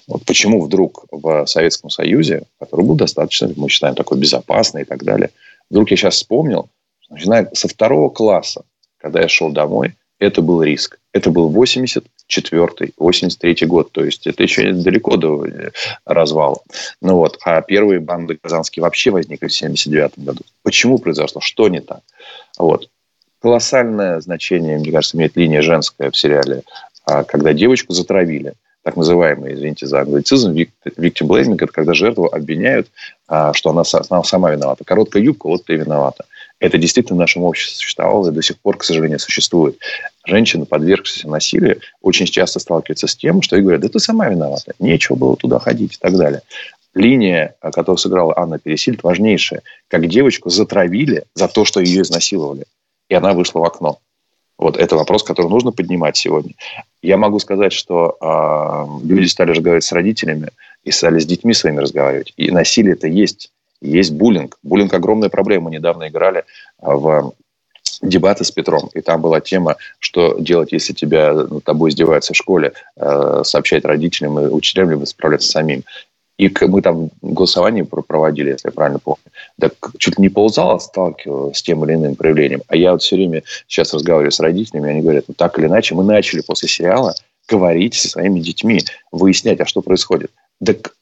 Вот 0.08 0.25
почему 0.25 0.62
вдруг 0.62 1.06
в 1.10 1.46
Советском 1.46 1.89
Союзе, 1.89 2.44
который 2.60 2.86
был 2.86 2.96
достаточно, 2.96 3.50
мы 3.56 3.70
считаем, 3.70 3.96
такой 3.96 4.18
безопасный 4.18 4.82
и 4.82 4.86
так 4.86 5.04
далее, 5.04 5.30
вдруг 5.70 5.89
я 5.92 5.98
сейчас 5.98 6.16
вспомнил, 6.16 6.70
начиная 7.10 7.50
со 7.54 7.68
второго 7.68 8.10
класса, 8.10 8.63
когда 8.98 9.22
я 9.22 9.30
шел 9.30 9.50
домой, 9.51 9.96
это 10.20 10.42
был 10.42 10.63
риск. 10.63 11.00
Это 11.13 11.30
был 11.30 11.50
84 11.50 12.94
83 12.98 13.68
год. 13.68 13.92
То 13.92 14.04
есть, 14.04 14.25
это 14.25 14.44
еще 14.44 14.74
далеко 14.74 15.16
до 15.16 15.46
э, 15.46 15.72
развала. 16.06 16.60
Ну 17.01 17.16
вот. 17.18 17.38
А 17.44 17.62
первые 17.62 18.00
банды 18.00 18.38
казанские 18.42 18.82
вообще 18.82 19.12
возникли 19.12 19.48
в 19.48 19.54
79 19.54 20.13
году. 20.18 20.42
Почему 20.63 20.98
произошло? 20.98 21.39
Что 21.39 21.70
не 21.70 21.82
так? 21.82 22.01
Вот. 22.58 22.89
Колоссальное 23.48 24.20
значение, 24.20 24.77
мне 24.77 24.92
кажется, 24.92 25.16
имеет 25.16 25.38
линия 25.38 25.62
женская 25.62 26.12
в 26.12 26.18
сериале, 26.18 26.63
а, 27.06 27.24
когда 27.24 27.54
девочку 27.54 27.94
затравили 27.94 28.56
так 28.84 28.98
называемый, 28.98 29.54
извините 29.54 29.88
за 29.88 30.01
англицизм, 30.01 30.51
victim 30.51 31.27
blaming, 31.27 31.56
это 31.56 31.68
когда 31.68 31.94
жертву 31.94 32.25
обвиняют, 32.30 32.89
а, 33.25 33.54
что 33.54 33.70
она 33.70 33.86
сама 33.86 34.51
виновата. 34.51 34.84
Короткая 34.84 35.24
юбка, 35.24 35.48
вот 35.48 35.63
ты 35.63 35.75
виновата. 35.75 36.25
Это 36.60 36.77
действительно 36.77 37.16
в 37.16 37.20
нашем 37.20 37.44
обществе 37.44 37.77
существовало 37.77 38.30
и 38.30 38.34
до 38.34 38.42
сих 38.42 38.60
пор, 38.60 38.75
к 38.75 38.84
сожалению, 38.84 39.20
существует. 39.20 39.77
Женщины, 40.25 40.66
подвергшиеся 40.66 41.30
насилию, 41.30 41.80
очень 42.01 42.25
часто 42.25 42.60
сталкиваются 42.60 43.08
с 43.08 43.16
тем, 43.16 43.42
что 43.42 43.56
ей 43.56 43.62
говорят, 43.62 43.80
да 43.80 43.88
ты 43.88 44.00
сама 44.00 44.27
виновата, 44.27 44.74
нечего 44.80 45.16
было 45.16 45.38
туда 45.38 45.60
ходить 45.60 45.94
и 45.94 45.98
так 46.01 46.18
далее. 46.18 46.42
Линия, 46.94 47.56
которую 47.62 47.98
сыграла 47.98 48.34
Анна 48.36 48.60
Пересильд, 48.60 49.04
важнейшая. 49.04 49.62
Как 49.88 50.06
девочку 50.08 50.50
затравили 50.50 51.24
за 51.34 51.48
то, 51.48 51.63
что 51.63 51.80
ее 51.80 52.01
изнасиловали. 52.01 52.66
И 53.10 53.16
она 53.16 53.34
вышла 53.34 53.60
в 53.60 53.64
окно. 53.64 54.00
Вот 54.58 54.78
это 54.78 54.96
вопрос, 54.96 55.24
который 55.24 55.50
нужно 55.50 55.72
поднимать 55.72 56.18
сегодня. 56.18 56.54
Я 57.02 57.18
могу 57.18 57.40
сказать, 57.40 57.74
что 57.74 58.18
э, 58.20 59.08
люди 59.08 59.28
стали 59.28 59.52
разговаривать 59.52 59.84
с 59.84 59.92
родителями 59.92 60.50
и 60.84 60.92
стали 60.92 61.20
с 61.20 61.26
детьми 61.26 61.54
своими 61.54 61.80
разговаривать. 61.80 62.34
И 62.38 62.50
насилие 62.50 62.94
это 62.94 63.08
есть 63.08 63.52
есть 63.82 64.12
буллинг. 64.12 64.58
Буллинг– 64.64 64.94
огромная 64.96 65.30
проблема. 65.30 65.66
Мы 65.66 65.72
недавно 65.76 66.08
играли 66.08 66.44
а, 66.80 66.96
в 66.96 67.34
дебаты 68.02 68.44
с 68.44 68.52
Петром, 68.52 68.90
и 68.94 69.02
там 69.02 69.22
была 69.22 69.40
тема, 69.40 69.76
что 70.00 70.38
делать, 70.40 70.72
если 70.72 70.94
тебя 70.94 71.34
над 71.34 71.64
тобой 71.64 71.90
издеваются 71.90 72.34
в 72.34 72.38
школе, 72.38 72.74
э, 72.96 73.42
сообщать 73.44 73.86
родителям 73.86 74.40
и 74.40 74.48
учителям, 74.48 74.92
либо 74.92 75.06
справляться 75.06 75.50
самим. 75.50 75.84
И 76.38 76.52
мы 76.68 76.82
там 76.84 77.10
голосование 77.24 77.86
проводили, 77.86 78.52
если 78.52 78.68
я 78.68 78.72
правильно 78.72 79.00
помню. 79.00 79.24
Так 79.60 79.74
чуть 79.98 80.18
ли 80.18 80.24
не 80.24 80.30
ползала 80.30 80.78
сталкивалась 80.78 81.58
с 81.58 81.64
тем 81.64 81.84
или 81.84 81.96
иным 81.96 82.16
проявлением. 82.16 82.62
А 82.68 82.76
я 82.76 82.92
вот 82.92 83.02
все 83.02 83.16
время 83.16 83.44
сейчас 83.68 83.94
разговариваю 83.94 84.32
с 84.32 84.40
родителями, 84.40 84.92
они 84.92 85.02
говорят, 85.02 85.26
ну 85.28 85.34
так 85.34 85.58
или 85.58 85.66
иначе, 85.66 85.96
мы 85.96 86.04
начали 86.04 86.42
после 86.42 86.70
сериала 86.70 87.16
говорить 87.48 87.96
со 87.96 88.10
своими 88.10 88.40
детьми, 88.40 88.82
выяснять, 89.12 89.60
а 89.62 89.66
что 89.66 89.82
происходит. 89.82 90.32
Так 90.64 90.94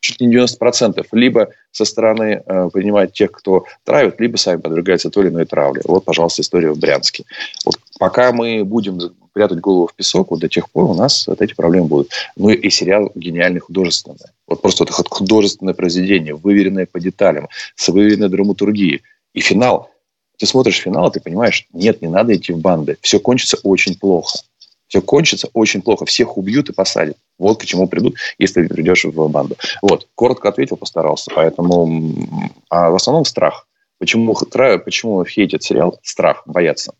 чуть 0.00 0.20
не 0.20 0.34
90%, 0.34 1.04
либо 1.12 1.48
со 1.72 1.84
стороны 1.84 2.42
э, 2.44 2.68
принимать 2.72 3.12
тех, 3.12 3.32
кто 3.32 3.64
травит, 3.84 4.20
либо 4.20 4.36
сами 4.36 4.60
подвергаются 4.60 5.10
той 5.10 5.24
или 5.24 5.30
иной 5.32 5.46
травле. 5.46 5.82
Вот, 5.84 6.04
пожалуйста, 6.04 6.42
история 6.42 6.70
в 6.70 6.78
Брянске. 6.78 7.24
Вот 7.64 7.76
пока 7.98 8.32
мы 8.32 8.64
будем 8.64 8.98
прятать 9.32 9.60
голову 9.60 9.88
в 9.88 9.94
песок, 9.94 10.30
вот 10.30 10.40
до 10.40 10.48
тех 10.48 10.70
пор 10.70 10.90
у 10.90 10.94
нас 10.94 11.26
вот 11.26 11.42
эти 11.42 11.54
проблемы 11.54 11.88
будут. 11.88 12.10
Ну 12.36 12.50
и 12.50 12.70
сериал 12.70 13.12
гениальный 13.14 13.60
художественный. 13.60 14.18
Вот 14.46 14.62
просто 14.62 14.84
вот 14.84 15.08
художественное 15.08 15.74
произведение, 15.74 16.34
выверенное 16.34 16.86
по 16.86 17.00
деталям, 17.00 17.48
с 17.74 17.88
выверенной 17.88 18.28
драматургией. 18.28 19.02
И 19.34 19.40
финал. 19.40 19.90
Ты 20.38 20.46
смотришь 20.46 20.80
финал, 20.80 21.10
ты 21.10 21.20
понимаешь, 21.20 21.66
нет, 21.72 22.00
не 22.00 22.08
надо 22.08 22.34
идти 22.34 22.52
в 22.52 22.58
банды. 22.58 22.96
Все 23.02 23.18
кончится 23.20 23.58
очень 23.62 23.98
плохо 23.98 24.38
все 24.88 25.02
кончится 25.02 25.48
очень 25.52 25.82
плохо. 25.82 26.04
Всех 26.06 26.36
убьют 26.36 26.68
и 26.70 26.72
посадят. 26.72 27.16
Вот 27.38 27.60
к 27.60 27.64
чему 27.64 27.88
придут, 27.88 28.16
если 28.38 28.66
придешь 28.66 29.04
в 29.04 29.28
банду. 29.28 29.56
Вот, 29.82 30.08
коротко 30.14 30.48
ответил, 30.48 30.76
постарался. 30.76 31.30
Поэтому, 31.34 32.14
а 32.70 32.90
в 32.90 32.94
основном 32.94 33.24
страх. 33.24 33.66
Почему, 33.98 34.34
почему 34.34 35.24
хейтят 35.24 35.62
сериал? 35.62 35.98
Страх, 36.02 36.42
боятся. 36.46 36.94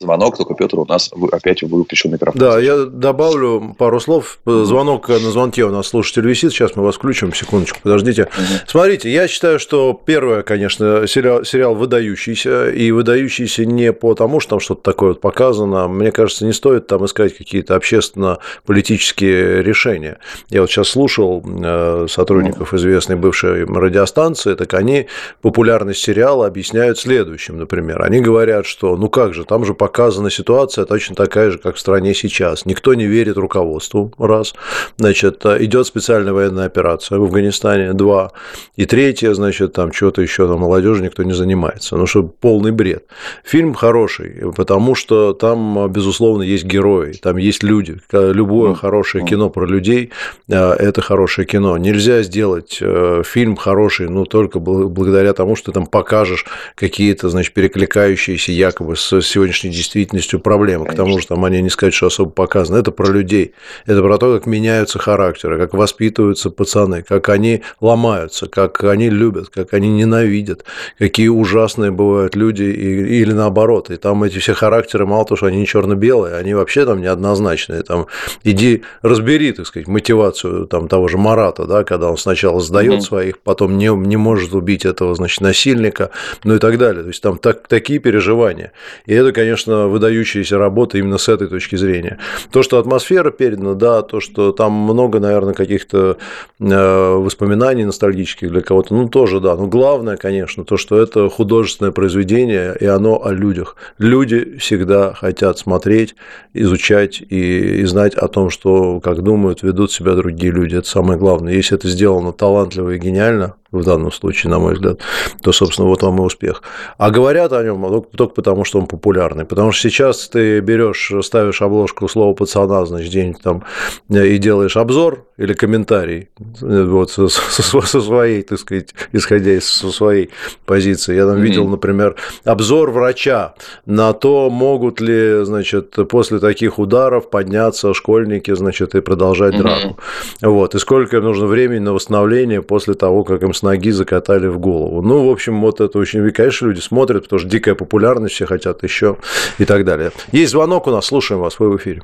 Звонок, 0.00 0.36
только 0.36 0.54
Петр 0.54 0.78
у 0.78 0.84
нас 0.84 1.10
опять 1.32 1.62
выключил 1.62 2.10
микрофон. 2.10 2.40
Да, 2.40 2.58
я 2.58 2.84
добавлю 2.84 3.74
пару 3.78 4.00
слов. 4.00 4.38
Звонок 4.44 5.08
на 5.08 5.18
звонке 5.18 5.64
у 5.64 5.70
нас 5.70 5.88
слушатель 5.88 6.26
висит. 6.26 6.52
Сейчас 6.52 6.76
мы 6.76 6.82
вас 6.82 6.96
включим. 6.96 7.32
Секундочку, 7.32 7.80
подождите. 7.82 8.22
Угу. 8.22 8.42
Смотрите, 8.66 9.10
я 9.10 9.28
считаю, 9.28 9.58
что 9.58 9.98
первое, 10.04 10.42
конечно, 10.42 11.06
сериал, 11.06 11.44
сериал 11.44 11.74
выдающийся. 11.74 12.70
И 12.70 12.90
выдающийся 12.90 13.64
не 13.64 13.92
потому, 13.92 14.40
что 14.40 14.50
там 14.50 14.60
что-то 14.60 14.82
такое 14.82 15.10
вот 15.10 15.20
показано. 15.20 15.88
Мне 15.88 16.12
кажется, 16.12 16.44
не 16.44 16.52
стоит 16.52 16.86
там 16.86 17.04
искать 17.04 17.36
какие-то 17.36 17.74
общественно-политические 17.76 19.62
решения. 19.62 20.18
Я 20.50 20.62
вот 20.62 20.70
сейчас 20.70 20.88
слушал 20.88 21.44
э, 21.44 22.06
сотрудников 22.08 22.74
известной 22.74 23.16
бывшей 23.16 23.64
радиостанции, 23.64 24.54
так 24.54 24.74
они 24.74 25.06
популярность 25.42 26.00
сериала 26.00 26.46
объясняют 26.46 26.98
следующим, 26.98 27.58
например. 27.58 28.02
Они 28.02 28.20
говорят, 28.20 28.66
что 28.66 28.96
ну 28.96 29.08
как 29.08 29.34
же, 29.34 29.44
там 29.44 29.64
же 29.64 29.74
показана 29.86 30.30
ситуация 30.30 30.84
точно 30.84 31.14
такая 31.14 31.52
же, 31.52 31.58
как 31.58 31.76
в 31.76 31.78
стране 31.78 32.12
сейчас. 32.12 32.66
Никто 32.66 32.94
не 32.94 33.06
верит 33.06 33.36
руководству, 33.36 34.12
раз. 34.18 34.52
Значит, 34.96 35.46
идет 35.46 35.86
специальная 35.86 36.32
военная 36.32 36.66
операция 36.66 37.18
в 37.18 37.22
Афганистане, 37.22 37.92
два. 37.92 38.32
И 38.74 38.84
третье, 38.84 39.32
значит, 39.32 39.74
там 39.74 39.92
что-то 39.92 40.22
еще 40.22 40.48
на 40.48 40.56
молодежи 40.56 41.04
никто 41.04 41.22
не 41.22 41.34
занимается. 41.34 41.96
Ну, 41.96 42.06
что 42.06 42.24
полный 42.24 42.72
бред. 42.72 43.04
Фильм 43.44 43.74
хороший, 43.74 44.52
потому 44.56 44.96
что 44.96 45.32
там, 45.34 45.88
безусловно, 45.88 46.42
есть 46.42 46.64
герои, 46.64 47.12
там 47.12 47.36
есть 47.36 47.62
люди. 47.62 48.00
Любое 48.10 48.74
хорошее 48.74 49.24
кино 49.24 49.50
про 49.50 49.66
людей– 49.66 50.10
это 50.48 51.00
хорошее 51.00 51.46
кино. 51.46 51.78
Нельзя 51.78 52.22
сделать 52.22 52.78
э, 52.80 53.22
фильм 53.24 53.54
хороший, 53.54 54.08
ну, 54.08 54.24
только 54.24 54.58
благодаря 54.58 55.32
тому, 55.32 55.54
что 55.54 55.66
ты 55.66 55.74
там 55.74 55.86
покажешь 55.86 56.44
какие-то, 56.74 57.28
значит, 57.28 57.54
перекликающиеся 57.54 58.50
якобы 58.50 58.96
с 58.96 59.20
сегодняшней 59.22 59.75
действительностью 59.76 60.40
проблемы. 60.40 60.86
Конечно. 60.86 61.04
К 61.04 61.06
тому 61.06 61.18
же 61.20 61.26
там 61.26 61.44
они 61.44 61.62
не 61.62 61.70
сказать, 61.70 61.94
что 61.94 62.06
особо 62.06 62.30
показаны. 62.30 62.78
Это 62.78 62.90
про 62.90 63.08
людей. 63.08 63.54
Это 63.86 64.02
про 64.02 64.18
то, 64.18 64.34
как 64.34 64.46
меняются 64.46 64.98
характеры, 64.98 65.58
как 65.58 65.74
воспитываются 65.74 66.50
пацаны, 66.50 67.02
как 67.02 67.28
они 67.28 67.62
ломаются, 67.80 68.46
как 68.46 68.82
они 68.84 69.10
любят, 69.10 69.48
как 69.48 69.74
они 69.74 69.88
ненавидят, 69.88 70.64
какие 70.98 71.28
ужасные 71.28 71.90
бывают 71.90 72.34
люди 72.34 72.64
и, 72.64 73.20
или 73.20 73.32
наоборот. 73.32 73.90
И 73.90 73.96
там 73.96 74.24
эти 74.24 74.38
все 74.38 74.54
характеры, 74.54 75.06
мало 75.06 75.24
того, 75.24 75.36
что 75.36 75.46
они 75.46 75.58
не 75.58 75.66
черно-белые, 75.66 76.36
они 76.36 76.54
вообще 76.54 76.84
там 76.84 77.00
неоднозначные. 77.00 77.82
Там 77.82 78.06
иди 78.44 78.82
разбери, 79.02 79.52
так 79.52 79.66
сказать, 79.66 79.88
мотивацию 79.88 80.66
там 80.66 80.88
того 80.88 81.08
же 81.08 81.18
Марата, 81.18 81.66
да, 81.66 81.84
когда 81.84 82.10
он 82.10 82.16
сначала 82.16 82.60
сдает 82.60 82.94
mm-hmm. 82.94 83.00
своих, 83.00 83.38
потом 83.38 83.78
не, 83.78 83.94
не 83.94 84.16
может 84.16 84.54
убить 84.54 84.84
этого, 84.84 85.14
значит, 85.14 85.40
насильника, 85.40 86.10
ну 86.44 86.54
и 86.54 86.58
так 86.58 86.78
далее. 86.78 87.02
То 87.02 87.08
есть 87.08 87.22
там 87.22 87.38
так, 87.38 87.68
такие 87.68 87.98
переживания. 87.98 88.72
И 89.06 89.14
это, 89.14 89.32
конечно, 89.32 89.65
выдающаяся 89.66 90.58
работа 90.58 90.98
именно 90.98 91.18
с 91.18 91.28
этой 91.28 91.48
точки 91.48 91.76
зрения. 91.76 92.18
То, 92.50 92.62
что 92.62 92.78
атмосфера 92.78 93.30
передана, 93.30 93.74
да, 93.74 94.02
то, 94.02 94.20
что 94.20 94.52
там 94.52 94.72
много, 94.72 95.20
наверное, 95.20 95.54
каких-то 95.54 96.16
э, 96.58 97.14
воспоминаний 97.14 97.84
ностальгических 97.84 98.50
для 98.50 98.60
кого-то, 98.60 98.94
ну 98.94 99.08
тоже, 99.08 99.40
да. 99.40 99.56
Но 99.56 99.66
главное, 99.66 100.16
конечно, 100.16 100.64
то, 100.64 100.76
что 100.76 101.00
это 101.00 101.28
художественное 101.28 101.92
произведение, 101.92 102.76
и 102.78 102.86
оно 102.86 103.24
о 103.24 103.32
людях. 103.32 103.76
Люди 103.98 104.58
всегда 104.58 105.12
хотят 105.12 105.58
смотреть, 105.58 106.14
изучать 106.54 107.20
и, 107.20 107.80
и 107.80 107.84
знать 107.84 108.14
о 108.14 108.28
том, 108.28 108.50
что, 108.50 109.00
как 109.00 109.22
думают, 109.22 109.62
ведут 109.62 109.92
себя 109.92 110.14
другие 110.14 110.52
люди. 110.52 110.76
Это 110.76 110.88
самое 110.88 111.18
главное. 111.18 111.52
Если 111.52 111.76
это 111.76 111.88
сделано 111.88 112.32
талантливо 112.32 112.90
и 112.90 112.98
гениально, 112.98 113.54
в 113.72 113.84
данном 113.84 114.12
случае, 114.12 114.50
на 114.50 114.58
мой 114.58 114.74
взгляд, 114.74 115.00
то, 115.42 115.52
собственно, 115.52 115.88
вот 115.88 116.02
вам 116.02 116.18
и 116.18 116.20
успех. 116.22 116.62
А 116.98 117.10
говорят 117.10 117.52
о 117.52 117.62
нем 117.62 118.04
только 118.16 118.34
потому, 118.34 118.64
что 118.64 118.78
он 118.78 118.86
популярный. 118.86 119.44
Потому 119.56 119.72
что 119.72 119.88
сейчас 119.88 120.28
ты 120.28 120.60
берешь, 120.60 121.10
ставишь 121.22 121.62
обложку 121.62 122.08
слова 122.08 122.34
пацана, 122.34 122.84
значит, 122.84 123.08
где-нибудь 123.08 123.40
там 123.42 123.64
э, 124.10 124.26
и 124.26 124.36
делаешь 124.36 124.76
обзор 124.76 125.25
или 125.36 125.52
комментарий 125.52 126.28
э, 126.62 126.84
вот 126.84 127.10
со, 127.10 127.28
со, 127.28 127.80
со 127.80 128.00
своей, 128.00 128.42
так 128.42 128.58
сказать, 128.58 128.94
исходя 129.12 129.52
из 129.52 129.68
со 129.68 129.90
своей 129.90 130.30
позиции. 130.64 131.14
Я 131.14 131.26
там 131.26 131.36
mm-hmm. 131.36 131.40
видел, 131.40 131.68
например, 131.68 132.16
обзор 132.44 132.90
врача 132.90 133.54
на 133.84 134.12
то, 134.12 134.50
могут 134.50 135.00
ли, 135.00 135.44
значит, 135.44 135.96
после 136.08 136.38
таких 136.38 136.78
ударов 136.78 137.30
подняться 137.30 137.92
школьники, 137.94 138.54
значит, 138.54 138.94
и 138.94 139.00
продолжать 139.00 139.54
mm-hmm. 139.54 139.58
драку. 139.58 139.98
Вот. 140.42 140.74
И 140.74 140.78
сколько 140.78 141.18
им 141.18 141.24
нужно 141.24 141.46
времени 141.46 141.80
на 141.80 141.92
восстановление 141.92 142.62
после 142.62 142.94
того, 142.94 143.24
как 143.24 143.42
им 143.42 143.52
с 143.52 143.62
ноги 143.62 143.90
закатали 143.90 144.46
в 144.46 144.58
голову. 144.58 145.02
Ну, 145.02 145.28
в 145.28 145.30
общем, 145.30 145.60
вот 145.60 145.80
это 145.80 145.98
очень... 145.98 146.26
И, 146.26 146.30
конечно, 146.30 146.66
люди 146.66 146.80
смотрят, 146.80 147.24
потому 147.24 147.40
что 147.40 147.48
дикая 147.48 147.74
популярность, 147.74 148.34
все 148.34 148.46
хотят 148.46 148.82
еще 148.82 149.18
и 149.58 149.64
так 149.64 149.84
далее. 149.84 150.12
Есть 150.32 150.52
звонок 150.52 150.86
у 150.86 150.90
нас, 150.90 151.06
слушаем 151.06 151.40
вас, 151.40 151.58
вы 151.58 151.70
в 151.70 151.76
эфире. 151.76 152.02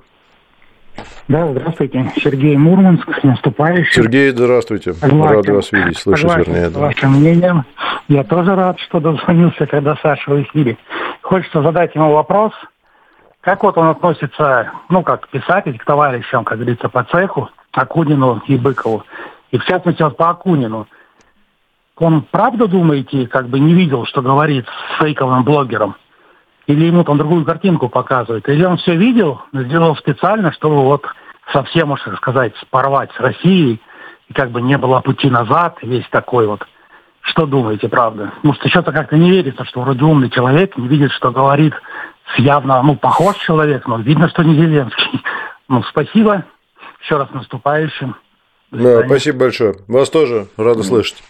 Да, 1.28 1.48
здравствуйте. 1.48 2.12
Сергей 2.16 2.56
Мурманск, 2.56 3.06
наступающий. 3.22 4.02
Сергей, 4.02 4.30
здравствуйте. 4.30 4.92
Согласен. 4.94 5.36
Рад 5.36 5.48
вас 5.48 5.72
видеть, 5.72 5.98
слышать, 5.98 6.28
Согласен 6.28 6.52
вернее. 6.52 6.70
Да. 6.70 6.80
вашим 6.80 7.12
мнением. 7.12 7.64
Я 8.08 8.24
тоже 8.24 8.54
рад, 8.54 8.78
что 8.80 9.00
дозвонился, 9.00 9.66
когда 9.66 9.96
Саша 10.02 10.30
в 10.30 10.42
эфире. 10.42 10.76
Хочется 11.22 11.62
задать 11.62 11.94
ему 11.94 12.12
вопрос. 12.12 12.52
Как 13.40 13.62
вот 13.62 13.76
он 13.78 13.88
относится, 13.88 14.70
ну, 14.88 15.02
как 15.02 15.28
писатель, 15.28 15.78
к 15.78 15.84
товарищам, 15.84 16.44
как 16.44 16.58
говорится, 16.58 16.88
по 16.88 17.04
цеху, 17.04 17.48
Акунину 17.72 18.42
и 18.46 18.56
Быкову. 18.56 19.04
И 19.50 19.58
в 19.58 19.64
частности, 19.64 20.02
вот 20.02 20.16
по 20.16 20.30
Акунину– 20.30 20.86
он 22.02 22.22
правда, 22.22 22.66
думаете, 22.66 23.26
как 23.26 23.48
бы 23.48 23.60
не 23.60 23.74
видел, 23.74 24.06
что 24.06 24.22
говорит 24.22 24.66
с 24.66 24.98
фейковым 24.98 25.44
блогером? 25.44 25.96
Или 26.72 26.86
ему 26.86 27.04
там 27.04 27.18
другую 27.18 27.44
картинку 27.44 27.90
показывают? 27.90 28.48
Или 28.48 28.64
он 28.64 28.78
все 28.78 28.96
видел, 28.96 29.42
сделал 29.52 29.94
специально, 29.96 30.52
чтобы 30.52 30.82
вот 30.82 31.04
совсем, 31.52 31.88
можно 31.88 32.16
сказать, 32.16 32.54
порвать 32.70 33.10
с 33.12 33.20
Россией, 33.20 33.80
и 34.28 34.32
как 34.32 34.50
бы 34.50 34.62
не 34.62 34.78
было 34.78 35.00
пути 35.00 35.28
назад, 35.28 35.76
весь 35.82 36.08
такой 36.10 36.46
вот. 36.46 36.66
Что 37.20 37.46
думаете, 37.46 37.88
правда? 37.88 38.32
Может, 38.42 38.64
еще-то 38.64 38.90
как-то 38.90 39.16
не 39.16 39.30
верится, 39.30 39.64
что 39.64 39.82
вроде 39.82 40.02
умный 40.02 40.30
человек 40.30 40.76
не 40.78 40.88
видит, 40.88 41.12
что 41.12 41.30
говорит 41.30 41.74
с 42.34 42.38
явно, 42.38 42.82
ну, 42.82 42.96
похож 42.96 43.36
человек, 43.36 43.86
но 43.86 43.98
видно, 43.98 44.28
что 44.28 44.42
не 44.42 44.54
Зеленский. 44.54 45.22
Ну, 45.68 45.82
спасибо. 45.84 46.44
Еще 47.02 47.16
раз 47.16 47.30
наступающим. 47.30 48.14
Да, 48.72 49.04
спасибо 49.06 49.38
большое. 49.38 49.76
Вас 49.88 50.10
тоже 50.10 50.48
рада 50.58 50.82
слышать. 50.82 51.22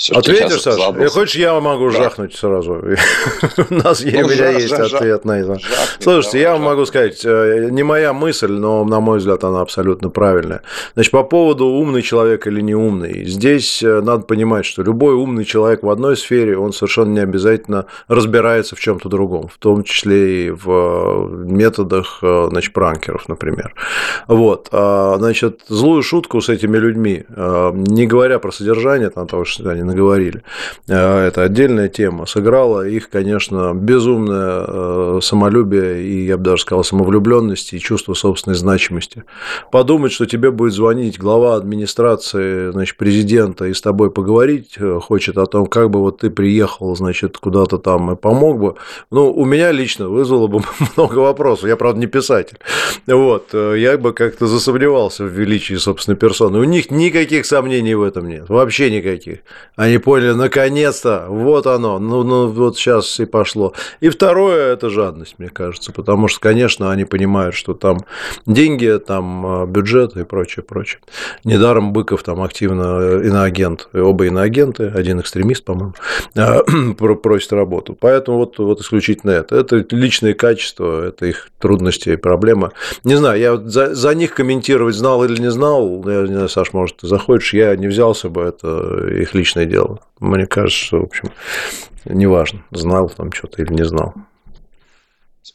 Все, 0.00 0.14
Ответишь, 0.14 0.62
Саша? 0.62 0.78
Задался. 0.78 1.08
Хочешь, 1.08 1.34
я 1.34 1.60
могу 1.60 1.90
да. 1.90 1.98
жахнуть 1.98 2.34
сразу? 2.34 2.72
У 3.70 3.74
нас 3.74 4.02
ну, 4.02 4.08
у 4.08 4.30
меня 4.30 4.48
есть 4.48 4.72
ответ 4.72 5.26
на 5.26 5.38
это. 5.38 5.58
Слушайте, 5.98 6.40
я 6.40 6.52
вам 6.52 6.62
могу 6.62 6.86
сказать, 6.86 7.20
э, 7.22 7.68
не 7.70 7.82
моя 7.82 8.14
мысль, 8.14 8.50
но, 8.50 8.82
на 8.86 9.00
мой 9.00 9.18
взгляд, 9.18 9.44
она 9.44 9.60
абсолютно 9.60 10.08
правильная. 10.08 10.62
Значит, 10.94 11.12
по 11.12 11.22
поводу 11.22 11.66
умный 11.66 12.00
человек 12.00 12.46
или 12.46 12.62
не 12.62 12.74
умный. 12.74 13.26
Здесь 13.26 13.82
э, 13.82 14.00
надо 14.00 14.22
понимать, 14.22 14.64
что 14.64 14.82
любой 14.82 15.12
умный 15.12 15.44
человек 15.44 15.82
в 15.82 15.90
одной 15.90 16.16
сфере, 16.16 16.56
он 16.56 16.72
совершенно 16.72 17.12
не 17.12 17.20
обязательно 17.20 17.84
разбирается 18.08 18.76
в 18.76 18.80
чем-то 18.80 19.10
другом, 19.10 19.48
в 19.48 19.58
том 19.58 19.84
числе 19.84 20.46
и 20.46 20.50
в 20.50 20.64
э, 20.66 21.28
методах, 21.44 22.20
значит, 22.22 22.72
пранкеров, 22.72 23.28
например. 23.28 23.74
Вот. 24.28 24.70
А, 24.72 25.16
значит, 25.18 25.60
злую 25.68 26.02
шутку 26.02 26.40
с 26.40 26.48
этими 26.48 26.78
людьми, 26.78 27.26
не 27.28 28.06
говоря 28.06 28.38
про 28.38 28.50
содержание 28.50 29.10
там, 29.10 29.26
того, 29.26 29.44
что 29.44 29.68
они 29.68 29.89
наговорили. 29.90 30.42
Э, 30.88 31.26
это 31.26 31.42
отдельная 31.42 31.88
тема. 31.88 32.26
Сыграла 32.26 32.86
их, 32.86 33.10
конечно, 33.10 33.72
безумное 33.74 34.64
э, 34.66 35.18
самолюбие 35.22 36.02
и, 36.02 36.26
я 36.26 36.36
бы 36.36 36.44
даже 36.44 36.62
сказал, 36.62 36.84
самовлюбленность 36.84 37.72
и 37.72 37.80
чувство 37.80 38.14
собственной 38.14 38.56
значимости. 38.56 39.24
Подумать, 39.70 40.12
что 40.12 40.26
тебе 40.26 40.50
будет 40.50 40.72
звонить 40.72 41.18
глава 41.18 41.56
администрации, 41.56 42.70
значит, 42.70 42.96
президента 42.96 43.66
и 43.66 43.74
с 43.74 43.80
тобой 43.80 44.10
поговорить 44.10 44.74
э, 44.78 45.00
хочет 45.00 45.36
о 45.38 45.46
том, 45.46 45.66
как 45.66 45.90
бы 45.90 46.00
вот 46.00 46.18
ты 46.18 46.30
приехал, 46.30 46.94
значит, 46.96 47.38
куда-то 47.38 47.78
там 47.78 48.12
и 48.12 48.16
помог 48.16 48.58
бы. 48.58 48.74
Ну, 49.10 49.32
у 49.32 49.44
меня 49.44 49.72
лично 49.72 50.08
вызвало 50.08 50.46
бы 50.46 50.62
много 50.96 51.18
вопросов. 51.18 51.68
Я, 51.68 51.76
правда, 51.76 52.00
не 52.00 52.06
писатель. 52.06 52.58
Вот. 53.06 53.52
Я 53.52 53.98
бы 53.98 54.12
как-то 54.12 54.46
засомневался 54.46 55.24
в 55.24 55.28
величии 55.28 55.74
собственной 55.74 56.16
персоны. 56.16 56.58
У 56.58 56.64
них 56.64 56.90
никаких 56.90 57.46
сомнений 57.46 57.94
в 57.94 58.02
этом 58.02 58.28
нет. 58.28 58.48
Вообще 58.48 58.90
никаких. 58.90 59.40
Они 59.80 59.96
поняли, 59.96 60.32
наконец-то, 60.32 61.24
вот 61.30 61.66
оно, 61.66 61.98
ну, 61.98 62.22
ну 62.22 62.48
вот 62.48 62.76
сейчас 62.76 63.18
и 63.18 63.24
пошло. 63.24 63.72
И 64.00 64.10
второе– 64.10 64.72
это 64.74 64.90
жадность, 64.90 65.36
мне 65.38 65.48
кажется, 65.48 65.90
потому 65.90 66.28
что, 66.28 66.38
конечно, 66.38 66.92
они 66.92 67.06
понимают, 67.06 67.54
что 67.54 67.72
там 67.72 68.00
деньги, 68.44 68.98
там 68.98 69.46
а, 69.46 69.66
бюджет 69.66 70.18
и 70.18 70.24
прочее, 70.24 70.64
прочее. 70.64 71.00
Недаром 71.44 71.94
Быков 71.94 72.22
там 72.24 72.42
активно 72.42 73.22
иноагент, 73.24 73.88
оба 73.94 74.26
иноагенты, 74.26 74.92
один 74.94 75.18
экстремист, 75.18 75.64
по-моему, 75.64 75.94
а, 76.36 76.60
просит 77.22 77.54
работу. 77.54 77.96
Поэтому 77.98 78.36
вот, 78.36 78.58
вот 78.58 78.82
исключительно 78.82 79.30
это. 79.30 79.56
Это 79.56 79.82
личные 79.96 80.34
качества, 80.34 81.06
это 81.08 81.24
их 81.24 81.48
трудности 81.58 82.10
и 82.10 82.16
проблемы. 82.16 82.72
Не 83.04 83.14
знаю, 83.14 83.40
я 83.40 83.56
за, 83.56 83.94
за 83.94 84.14
них 84.14 84.34
комментировать 84.34 84.94
знал 84.94 85.24
или 85.24 85.40
не 85.40 85.50
знал, 85.50 86.06
я 86.06 86.20
не 86.20 86.34
знаю, 86.34 86.50
Саш, 86.50 86.74
может, 86.74 86.98
ты 86.98 87.06
заходишь, 87.06 87.54
я 87.54 87.74
не 87.76 87.86
взялся 87.86 88.28
бы, 88.28 88.42
это 88.42 89.06
их 89.08 89.34
личное 89.34 89.69
дело. 89.70 90.00
Мне 90.18 90.46
кажется, 90.46 90.78
что, 90.78 91.00
в 91.00 91.04
общем, 91.04 91.30
неважно, 92.04 92.64
знал 92.70 93.08
там 93.08 93.32
что-то 93.32 93.62
или 93.62 93.72
не 93.72 93.84
знал. 93.84 94.14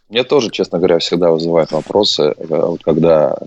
Мне 0.09 0.23
тоже, 0.23 0.49
честно 0.51 0.77
говоря, 0.77 0.99
всегда 0.99 1.31
вызывают 1.31 1.71
вопросы, 1.71 2.23
э, 2.23 2.45
вот 2.47 2.83
когда, 2.83 3.37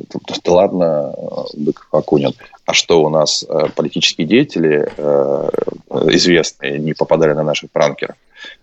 да 0.45 0.53
ладно, 0.53 1.15
Быков 1.55 1.87
Акунин, 1.93 2.33
а 2.67 2.75
что 2.75 3.03
у 3.03 3.09
нас 3.09 3.45
э, 3.49 3.69
политические 3.75 4.27
деятели 4.27 4.91
э, 4.97 5.51
известные 6.13 6.79
не 6.79 6.95
попадали 6.95 7.33
на 7.33 7.45
наших 7.45 7.71
пранкеров? 7.71 8.17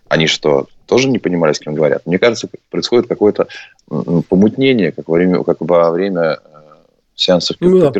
Они 0.09 0.27
что, 0.27 0.67
тоже 0.85 1.09
не 1.09 1.19
понимали, 1.19 1.53
с 1.53 1.59
кем 1.59 1.73
говорят? 1.73 2.05
Мне 2.05 2.19
кажется, 2.19 2.49
происходит 2.69 3.07
какое-то 3.07 3.47
помутнение, 4.29 4.91
как 4.91 5.07
во 5.07 5.15
время, 5.15 5.43
как 5.43 5.57
во 5.59 5.89
время 5.91 6.39
сеансов 7.15 7.57
ну. 7.59 7.79
Да 7.79 7.91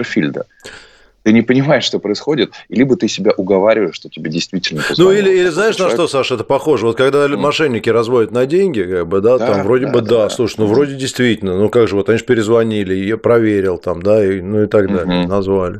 ты 1.26 1.34
не 1.34 1.42
понимаешь, 1.42 1.84
что 1.84 1.98
происходит, 1.98 2.54
либо 2.70 2.96
ты 2.96 3.08
себя 3.08 3.32
уговариваешь, 3.36 3.96
что 3.96 4.10
тебе 4.10 4.30
действительно 4.30 4.84
Ну, 4.96 5.12
или, 5.12 5.32
или 5.32 5.50
знаешь, 5.50 5.76
человек. 5.76 5.98
на 5.98 6.06
что, 6.06 6.18
Саша, 6.20 6.36
это 6.36 6.44
похоже? 6.44 6.86
Вот 6.86 6.98
когда 6.98 7.26
mm. 7.26 7.36
мошенники 7.36 7.90
разводят 7.90 8.30
на 8.30 8.46
деньги, 8.46 8.84
как 8.84 9.08
бы, 9.08 9.22
да, 9.22 9.40
да 9.40 9.48
там 9.48 9.64
вроде 9.64 9.88
да, 9.88 9.92
бы, 9.92 10.02
да, 10.02 10.08
да, 10.08 10.30
слушай, 10.30 10.58
ну, 10.60 10.68
вроде 10.68 10.94
действительно, 10.94 11.58
ну, 11.58 11.70
как 11.70 11.88
же, 11.88 11.96
вот 11.96 12.10
они 12.10 12.20
же 12.20 12.26
перезвонили, 12.26 12.94
я 12.94 13.18
проверил 13.18 13.80
там, 13.80 14.04
да, 14.04 14.24
и, 14.24 14.40
ну, 14.40 14.66
и 14.66 14.68
так 14.68 14.86
далее, 14.88 15.24
mm-hmm. 15.24 15.28
назвали. 15.28 15.80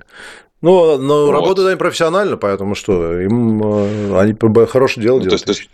Ну, 0.64 0.98
но 0.98 1.28
вот. 1.28 1.32
работают 1.32 1.70
они 1.70 1.78
профессионально, 1.78 2.38
поэтому 2.38 2.74
что, 2.74 3.22
им 3.22 3.62
э, 3.64 4.20
они 4.20 4.36
хорошее 4.66 5.04
дело 5.04 5.18
ну, 5.18 5.26
делают. 5.26 5.46
То 5.46 5.52
есть, 5.52 5.70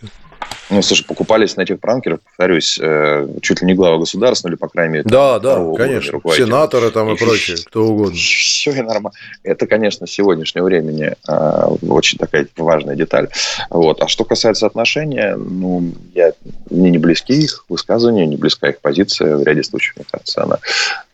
ну, 0.72 0.82
слушай, 0.82 1.04
покупались 1.04 1.56
на 1.56 1.62
этих 1.62 1.80
пранкеров, 1.80 2.20
повторюсь, 2.22 2.78
э, 2.80 3.28
чуть 3.42 3.60
ли 3.60 3.66
не 3.66 3.74
глава 3.74 3.98
государства, 3.98 4.48
или, 4.48 4.54
по 4.54 4.68
крайней 4.68 4.94
мере... 4.94 5.04
Да, 5.04 5.38
да, 5.38 5.62
конечно, 5.76 6.18
сенаторы 6.34 6.90
там 6.90 7.10
и, 7.10 7.14
и 7.14 7.18
прочее, 7.18 7.58
кто 7.64 7.84
угодно. 7.84 8.16
Все 8.16 8.72
и 8.72 8.80
нормально. 8.80 9.12
Это, 9.42 9.66
конечно, 9.66 10.06
сегодняшнего 10.06 10.64
времени 10.64 11.14
э, 11.28 11.66
очень 11.88 12.18
такая 12.18 12.46
важная 12.56 12.96
деталь. 12.96 13.28
Вот. 13.68 14.02
А 14.02 14.08
что 14.08 14.24
касается 14.24 14.66
отношения, 14.66 15.36
ну, 15.36 15.92
я, 16.14 16.32
мне 16.70 16.90
не 16.90 16.98
близки 16.98 17.34
их 17.34 17.66
высказывания, 17.68 18.26
не 18.26 18.36
близка 18.36 18.70
их 18.70 18.80
позиция. 18.80 19.36
В 19.36 19.42
ряде 19.42 19.62
случаев, 19.62 19.96
мне 19.96 20.06
кажется, 20.10 20.42
она 20.42 20.58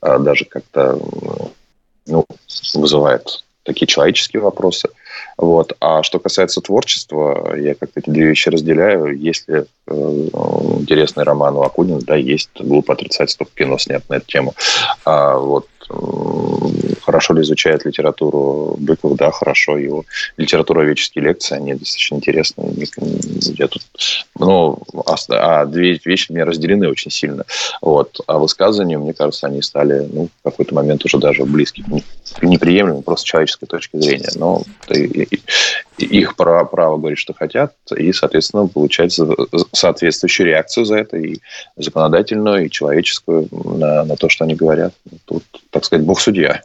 э, 0.02 0.18
даже 0.20 0.44
как-то 0.44 0.98
ну, 2.06 2.24
вызывает 2.74 3.44
такие 3.64 3.86
человеческие 3.86 4.40
вопросы. 4.40 4.88
Вот. 5.36 5.74
А 5.80 6.02
что 6.02 6.18
касается 6.18 6.60
творчества, 6.60 7.54
я 7.56 7.74
как-то 7.74 8.00
эти 8.00 8.10
две 8.10 8.28
вещи 8.28 8.48
разделяю. 8.48 9.18
Если 9.18 9.66
э, 9.86 9.92
интересный 10.80 11.24
роман 11.24 11.56
у 11.56 11.62
Акунина, 11.62 12.00
да, 12.00 12.16
есть. 12.16 12.50
Глупо 12.58 12.94
отрицать, 12.94 13.30
столько 13.30 13.52
кино 13.54 13.78
снят 13.78 14.02
на 14.08 14.14
эту 14.14 14.26
тему. 14.26 14.54
А 15.04 15.36
вот 15.36 15.66
хорошо 17.02 17.34
ли 17.34 17.42
изучает 17.42 17.84
литературу 17.84 18.76
Быков, 18.78 19.16
да, 19.16 19.30
хорошо. 19.30 19.78
Его 19.78 20.04
литературоведческие 20.36 21.24
лекции, 21.24 21.56
они 21.56 21.74
достаточно 21.74 22.16
интересные. 22.16 22.72
Я 23.56 23.68
тут, 23.68 23.82
ну, 24.38 24.78
а, 25.06 25.16
а 25.30 25.64
две 25.66 25.98
вещи 26.04 26.30
мне 26.30 26.44
разделены 26.44 26.88
очень 26.88 27.10
сильно. 27.10 27.44
Вот. 27.80 28.20
А 28.26 28.38
высказывания, 28.38 28.98
мне 28.98 29.14
кажется, 29.14 29.46
они 29.46 29.62
стали, 29.62 30.06
ну, 30.12 30.28
в 30.40 30.44
какой-то 30.44 30.74
момент 30.74 31.04
уже 31.04 31.18
даже 31.18 31.44
близки, 31.44 31.82
неприемлемы 32.42 33.02
просто 33.02 33.22
с 33.22 33.24
человеческой 33.24 33.66
точки 33.66 33.96
зрения. 33.96 34.30
Но 34.36 34.62
их 35.98 36.36
право, 36.36 36.64
право 36.64 36.96
говорить, 36.96 37.18
что 37.18 37.34
хотят, 37.34 37.74
и, 37.96 38.12
соответственно, 38.12 38.66
получать 38.66 39.18
соответствующую 39.72 40.46
реакцию 40.46 40.84
за 40.84 40.98
это, 40.98 41.16
и 41.16 41.38
законодательную, 41.76 42.66
и 42.66 42.70
человеческую 42.70 43.48
на, 43.52 44.04
на 44.04 44.16
то, 44.16 44.28
что 44.28 44.44
они 44.44 44.54
говорят. 44.54 44.94
Тут, 45.24 45.44
так 45.70 45.84
сказать, 45.84 46.04
бог 46.04 46.20
судья. 46.20 46.62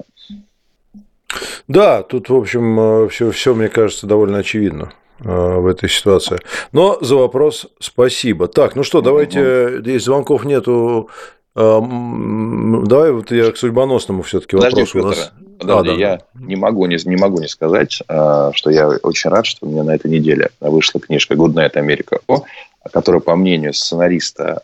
Да, 1.67 2.03
тут, 2.03 2.29
в 2.29 2.35
общем, 2.35 3.09
все, 3.09 3.29
э, 3.29 3.31
все 3.31 3.53
мне 3.53 3.69
кажется, 3.69 4.07
довольно 4.07 4.39
очевидно 4.39 4.93
э, 5.19 5.25
в 5.25 5.67
этой 5.67 5.89
ситуации. 5.89 6.39
Но 6.71 6.97
за 7.01 7.15
вопрос 7.15 7.67
спасибо. 7.79 8.47
Так, 8.47 8.75
ну 8.75 8.83
что, 8.83 9.01
давайте, 9.01 9.79
здесь 9.79 10.03
звонков 10.03 10.45
нету, 10.45 11.09
э, 11.09 11.13
давай 11.55 13.11
вот 13.11 13.31
я 13.31 13.51
к 13.51 13.57
судьбоносному 13.57 14.23
все-таки 14.23 14.55
вопросу. 14.55 14.99
у 14.99 15.07
нас... 15.07 15.31
Подожди, 15.59 15.89
а, 15.89 15.93
да, 15.93 15.99
я 15.99 16.17
да. 16.17 16.25
не 16.45 16.55
могу 16.55 16.85
не, 16.87 16.97
не 17.05 17.15
могу 17.15 17.39
не 17.39 17.47
сказать, 17.47 17.91
что 18.01 18.69
я 18.69 18.87
очень 18.87 19.29
рад, 19.29 19.45
что 19.45 19.65
у 19.65 19.69
меня 19.69 19.83
на 19.83 19.95
этой 19.95 20.09
неделе 20.09 20.49
вышла 20.59 20.99
книжка 20.99 21.35
«Good 21.35 21.53
Night 21.53 21.73
America 21.75 22.19
О», 22.27 22.43
которая, 22.91 23.21
по 23.21 23.35
мнению 23.35 23.73
сценариста 23.73 24.63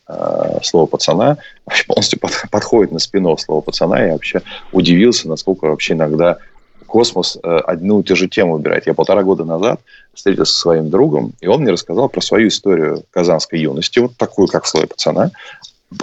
«Слово 0.63 0.87
пацана», 0.87 1.37
вообще 1.65 1.85
полностью 1.85 2.19
подходит 2.51 2.91
на 2.91 2.99
спину 2.99 3.37
«Слово 3.37 3.61
пацана». 3.61 4.03
Я 4.03 4.13
вообще 4.13 4.41
удивился, 4.71 5.29
насколько 5.29 5.65
вообще 5.65 5.93
иногда 5.93 6.39
космос 6.89 7.37
э, 7.41 7.47
одну 7.47 8.01
и 8.01 8.03
ту 8.03 8.15
же 8.15 8.27
тему 8.27 8.53
выбирает. 8.53 8.87
Я 8.87 8.93
полтора 8.93 9.23
года 9.23 9.45
назад 9.45 9.79
встретился 10.13 10.53
со 10.53 10.59
своим 10.59 10.89
другом, 10.89 11.33
и 11.39 11.47
он 11.47 11.61
мне 11.61 11.71
рассказал 11.71 12.09
про 12.09 12.19
свою 12.19 12.49
историю 12.49 13.03
казанской 13.11 13.59
юности, 13.59 13.99
вот 13.99 14.17
такую, 14.17 14.47
как 14.47 14.65
слой 14.65 14.87
пацана. 14.87 15.31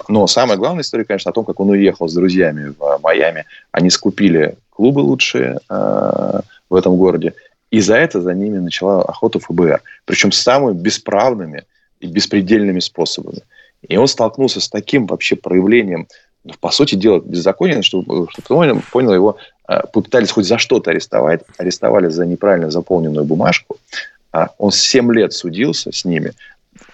Но 0.09 0.27
самая 0.27 0.57
главная 0.57 0.83
история, 0.83 1.05
конечно, 1.05 1.31
о 1.31 1.35
том, 1.35 1.45
как 1.45 1.61
он 1.61 1.71
уехал 1.71 2.09
с 2.09 2.15
друзьями 2.15 2.75
в 2.79 2.99
Майами. 3.03 3.45
Они 3.71 3.91
скупили 3.91 4.57
клубы 4.71 5.01
лучшие 5.01 5.59
э, 5.69 6.41
в 6.69 6.75
этом 6.75 6.97
городе, 6.97 7.35
и 7.71 7.81
за 7.81 7.97
это 7.97 8.21
за 8.21 8.35
ними 8.35 8.59
начала 8.59 9.03
охота 9.03 9.39
ФБР. 9.39 9.83
Причем 10.05 10.33
самыми 10.33 10.77
бесправными 10.77 11.65
и 12.01 12.07
беспредельными 12.07 12.81
способами. 12.81 13.43
И 13.89 13.97
он 13.97 14.09
столкнулся 14.09 14.61
с 14.61 14.69
таким 14.69 15.07
вообще 15.07 15.37
проявлением 15.37 16.09
ну, 16.47 16.55
по 16.61 16.71
сути 16.71 16.95
дела, 16.95 17.21
беззаконие, 17.21 17.83
чтобы, 17.83 18.29
чтобы 18.31 18.81
понял 18.93 19.13
его, 19.13 19.37
э, 19.69 19.81
попытались 19.93 20.31
хоть 20.31 20.47
за 20.47 20.59
что-то 20.59 20.91
арестовать, 20.91 21.43
арестовали 21.59 22.09
за 22.09 22.25
неправильно 22.25 22.71
заполненную 22.71 23.25
бумажку, 23.25 23.77
а 24.33 24.51
он 24.59 24.71
7 24.71 25.13
лет 25.13 25.33
судился 25.33 25.91
с 25.91 26.05
ними, 26.05 26.35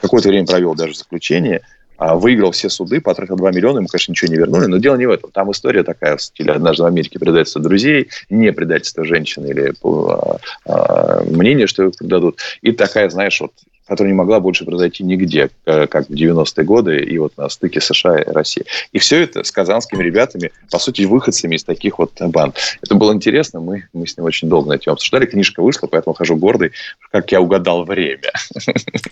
какое-то 0.00 0.28
время 0.28 0.46
провел 0.46 0.74
даже 0.74 0.94
заключение, 0.94 1.58
а 1.58 1.62
выиграл 1.98 2.50
все 2.50 2.68
суды, 2.68 3.00
потратил 3.00 3.36
2 3.36 3.50
миллиона, 3.52 3.78
ему, 3.78 3.86
конечно, 3.86 4.12
ничего 4.12 4.30
не 4.32 4.38
вернули, 4.38 4.66
но 4.66 4.78
дело 4.78 4.96
не 4.96 5.06
в 5.06 5.10
этом. 5.10 5.30
Там 5.30 5.50
история 5.50 5.82
такая 5.82 6.16
в 6.16 6.22
стиле 6.22 6.52
«Однажды 6.52 6.82
в 6.82 6.86
Америке 6.86 7.18
предательство 7.18 7.60
друзей», 7.60 8.08
не 8.30 8.52
предательство 8.52 9.04
женщины 9.04 9.48
или 9.48 9.72
а, 9.82 10.38
а, 10.66 11.22
мнение, 11.24 11.66
что 11.66 11.90
дадут. 12.00 12.38
И 12.60 12.72
такая, 12.72 13.08
знаешь, 13.08 13.40
вот 13.40 13.52
которая 13.86 14.12
не 14.12 14.16
могла 14.16 14.40
больше 14.40 14.64
произойти 14.64 15.02
нигде, 15.02 15.50
э, 15.66 15.86
как 15.86 16.08
в 16.08 16.12
90-е 16.12 16.64
годы 16.64 16.98
и 16.98 17.18
вот 17.18 17.36
на 17.36 17.48
стыке 17.48 17.80
США 17.80 18.20
и 18.20 18.30
России. 18.30 18.64
И 18.92 18.98
все 18.98 19.22
это 19.22 19.42
с 19.42 19.50
казанскими 19.50 20.02
ребятами, 20.02 20.52
по 20.70 20.78
сути, 20.78 21.02
выходцами 21.02 21.56
из 21.56 21.64
таких 21.64 21.98
вот 21.98 22.12
банд. 22.20 22.56
Это 22.80 22.94
было 22.94 23.12
интересно, 23.12 23.60
мы, 23.60 23.88
мы 23.92 24.06
с 24.06 24.16
ним 24.16 24.24
очень 24.24 24.48
долго 24.48 24.68
на 24.68 24.78
тему 24.78 24.94
обсуждали, 24.94 25.26
книжка 25.26 25.62
вышла, 25.62 25.88
поэтому 25.88 26.14
хожу 26.14 26.36
гордый, 26.36 26.72
как 27.10 27.32
я 27.32 27.40
угадал 27.40 27.84
время. 27.84 28.32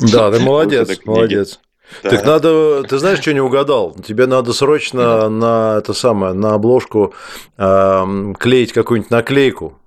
Да, 0.01 0.31
ты 0.31 0.40
молодец, 0.40 0.88
молодец. 1.05 1.61
Так 2.03 2.24
надо, 2.24 2.83
ты 2.85 2.98
знаешь, 2.98 3.20
что 3.20 3.33
не 3.33 3.40
угадал? 3.40 3.94
Тебе 3.94 4.26
надо 4.26 4.53
срочно 4.53 5.29
на 5.29 5.76
это 5.79 5.92
самое, 5.92 6.33
на 6.33 6.55
обложку 6.55 7.14
э, 7.59 8.33
клеить 8.38 8.72
какую-нибудь 8.72 9.11
наклейку. 9.11 9.79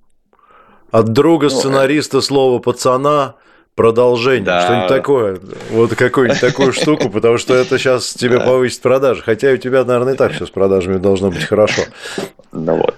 От 0.91 1.11
друга 1.11 1.45
ну, 1.45 1.49
сценариста 1.49 2.21
слова 2.21 2.59
пацана 2.59 3.35
продолжение, 3.75 4.45
да. 4.45 4.61
что-нибудь 4.61 4.87
такое, 4.87 5.39
вот 5.71 5.95
какую-нибудь 5.95 6.39
такую 6.39 6.73
штуку, 6.73 7.09
потому 7.09 7.37
что 7.37 7.55
это 7.55 7.79
сейчас 7.79 8.13
тебе 8.13 8.39
повысит 8.39 8.81
продажи, 8.81 9.23
хотя 9.23 9.49
у 9.49 9.57
тебя, 9.57 9.83
наверное, 9.83 10.13
и 10.13 10.17
так 10.17 10.33
все 10.33 10.45
с 10.45 10.51
продажами 10.51 10.97
должно 10.97 11.31
быть 11.31 11.43
хорошо. 11.43 11.81
Ну 12.51 12.75
вот. 12.77 12.95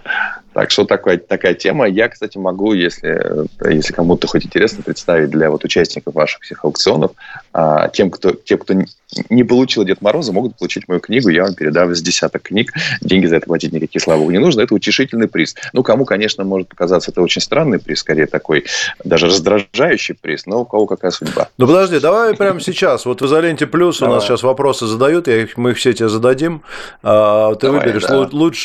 Так 0.55 0.71
что 0.71 0.85
такая, 0.85 1.17
такая 1.17 1.53
тема. 1.53 1.85
Я, 1.85 2.07
кстати, 2.07 2.37
могу, 2.37 2.71
если, 2.71 3.45
если 3.69 3.91
кому-то 3.91 4.25
хоть 4.25 4.45
интересно, 4.45 4.83
представить 4.83 5.29
для 5.29 5.49
вот 5.51 5.65
участников 5.65 6.15
ваших 6.15 6.43
всех 6.43 6.63
аукционов, 6.63 7.11
а, 7.51 7.89
тем, 7.89 8.09
кто, 8.09 8.31
тем, 8.31 8.59
кто 8.59 8.73
не 9.29 9.43
получил 9.43 9.83
Дед 9.83 10.01
Мороза, 10.01 10.31
могут 10.31 10.57
получить 10.57 10.87
мою 10.87 11.01
книгу. 11.01 11.27
Я 11.27 11.43
вам 11.43 11.55
передам 11.55 11.91
из 11.91 12.01
десяток 12.01 12.43
книг. 12.43 12.71
Деньги 13.01 13.25
за 13.25 13.35
это 13.35 13.47
платить 13.47 13.73
никаких, 13.73 14.01
слава 14.01 14.19
богу, 14.19 14.31
не 14.31 14.39
нужно. 14.39 14.61
Это 14.61 14.73
утешительный 14.73 15.27
приз. 15.27 15.55
Ну, 15.73 15.83
кому, 15.83 16.05
конечно, 16.05 16.45
может 16.45 16.69
показаться 16.69 17.11
это 17.11 17.21
очень 17.21 17.41
странный 17.41 17.79
приз, 17.79 17.99
скорее 17.99 18.25
такой 18.25 18.63
даже 19.03 19.27
раздражающий 19.27 20.15
приз, 20.15 20.45
но 20.45 20.61
у 20.61 20.65
кого 20.65 20.85
какая 20.85 21.11
судьба. 21.11 21.49
Ну, 21.57 21.67
подожди, 21.67 21.99
давай 21.99 22.33
прямо 22.33 22.61
сейчас. 22.61 23.05
Вот 23.05 23.21
в 23.21 23.25
изоленте 23.25 23.67
плюс 23.67 24.01
у 24.01 24.07
нас 24.07 24.23
сейчас 24.23 24.41
вопросы 24.41 24.85
задают, 24.87 25.27
мы 25.57 25.71
их 25.71 25.77
все 25.77 25.91
тебе 25.91 26.07
зададим. 26.07 26.61
А, 27.03 27.53
ты 27.55 27.69
выберешь 27.69 28.05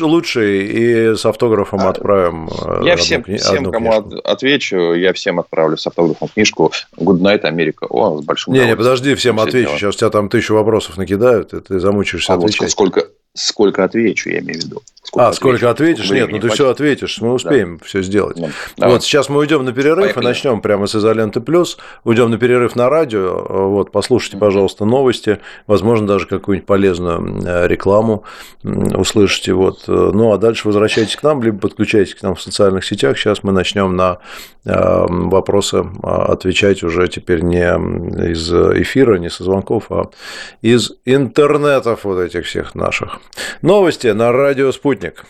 лучший 0.01 0.67
и 0.67 1.17
с 1.17 1.27
автографом 1.27 1.80
мы 1.81 1.89
отправим. 1.89 2.49
Э, 2.49 2.83
я 2.85 2.97
всем, 2.97 3.23
кни... 3.23 3.37
всем 3.37 3.71
кому 3.71 4.03
книжку. 4.03 4.21
отвечу, 4.25 4.95
я 4.95 5.13
всем 5.13 5.41
отправлю 5.41 5.77
с 5.77 5.87
автографом 5.87 6.29
книжку 6.29 6.73
Good 6.97 7.21
Night 7.21 7.41
Америка. 7.41 7.87
О, 7.89 8.21
с 8.21 8.25
большим 8.25 8.55
Не, 8.55 8.67
не, 8.67 8.77
подожди, 8.77 9.15
всем 9.15 9.41
отвечу. 9.41 9.71
Сейчас 9.77 9.95
у 9.95 9.99
тебя 9.99 10.11
там 10.11 10.29
тысячу 10.29 10.55
вопросов 10.55 10.97
накидают, 10.97 11.53
и 11.53 11.61
ты 11.61 11.81
замучаешься 11.81 12.33
а 12.33 12.37
отвечать. 12.37 12.61
Вот 12.61 12.71
сколько, 12.71 13.07
сколько 13.35 13.85
отвечу, 13.85 14.31
я 14.31 14.41
имею 14.41 14.61
в 14.61 14.65
виду. 14.65 14.83
Сколько 15.03 15.27
а, 15.27 15.29
отвечу, 15.29 15.41
сколько 15.41 15.71
ответишь? 15.71 16.05
Сколько 16.05 16.21
Нет, 16.21 16.31
ну 16.31 16.37
ты 16.37 16.41
хватит. 16.43 16.55
все 16.55 16.69
ответишь, 16.69 17.21
мы 17.21 17.33
успеем 17.33 17.79
да. 17.79 17.85
все 17.85 18.03
сделать. 18.03 18.37
Ну, 18.37 18.51
вот, 18.77 19.03
сейчас 19.03 19.29
мы 19.29 19.39
уйдем 19.39 19.65
на 19.65 19.73
перерыв 19.73 20.05
Поехали. 20.05 20.25
и 20.25 20.27
начнем 20.27 20.61
прямо 20.61 20.87
с 20.87 20.95
изоленты 20.95 21.41
плюс. 21.41 21.79
Уйдем 22.05 22.31
на 22.31 22.39
перерыв 22.39 22.77
на 22.77 22.91
радио. 22.91 23.45
Вот, 23.71 23.93
послушайте, 23.93 24.37
пожалуйста, 24.37 24.85
новости, 24.85 25.41
возможно, 25.67 26.07
даже 26.07 26.27
какую-нибудь 26.27 26.67
полезную 26.67 27.43
э, 27.45 27.67
рекламу 27.67 28.25
услышите. 28.63 29.55
Вот. 29.55 29.85
Ну 29.87 30.33
а 30.33 30.39
дальше 30.39 30.69
возвращайтесь 30.69 31.17
к 31.17 31.23
нам, 31.23 31.43
либо 31.43 31.59
подключайтесь 31.59 32.15
к 32.15 32.23
нам 32.23 32.35
в 32.35 32.43
социальных 32.43 32.85
сетях. 32.85 33.17
Сейчас 33.17 33.43
мы 33.43 33.53
начнем 33.53 33.97
на 33.97 34.19
э, 34.65 35.07
вопросы 35.09 35.87
а, 36.03 36.27
отвечать 36.33 36.83
уже 36.83 37.09
теперь 37.09 37.41
не 37.41 37.65
из 38.31 38.53
эфира, 38.53 39.17
не 39.17 39.31
со 39.31 39.45
звонков, 39.45 39.87
а 39.91 40.11
из 40.61 40.93
интернетов 41.07 42.05
вот 42.05 42.21
этих 42.21 42.45
всех 42.45 42.75
наших. 42.75 43.20
Новости 43.63 44.09
на 44.09 44.33
радио 44.33 44.73
«Спутник». 44.73 45.25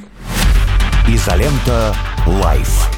Изолента 1.08 1.94
«Live». 2.26 2.88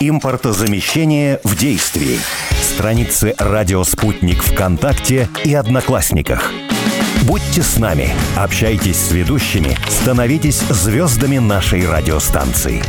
Импортозамещение 0.00 1.40
в 1.42 1.56
действии. 1.56 2.18
Страницы 2.62 3.34
«Радио 3.38 3.82
Спутник» 3.82 4.42
ВКонтакте 4.42 5.28
и 5.44 5.54
Одноклассниках– 5.54 6.52
Будьте 7.22 7.62
с 7.62 7.78
нами, 7.78 8.10
общайтесь 8.36 8.96
с 8.96 9.10
ведущими, 9.10 9.76
становитесь 9.88 10.60
звездами 10.60 11.38
нашей 11.38 11.88
радиостанции. 11.88 12.82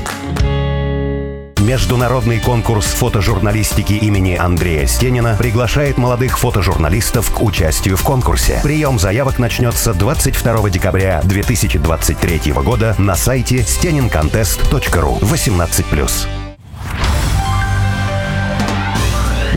Международный 1.59 2.39
конкурс 2.39 2.85
фотожурналистики 2.85 3.93
имени 3.93 4.35
Андрея 4.35 4.87
Стенина 4.87 5.35
приглашает 5.37 5.97
молодых 5.97 6.39
фотожурналистов 6.39 7.29
к 7.31 7.43
участию 7.43 7.95
в 7.97 8.03
конкурсе. 8.03 8.59
Прием 8.63 8.97
заявок 8.97 9.39
начнется 9.39 9.93
22 9.93 10.69
декабря 10.69 11.21
2023 11.25 12.53
года 12.53 12.95
на 12.97 13.15
сайте 13.15 13.57
stenincontest.ru 13.57 15.19
18+. 15.19 16.48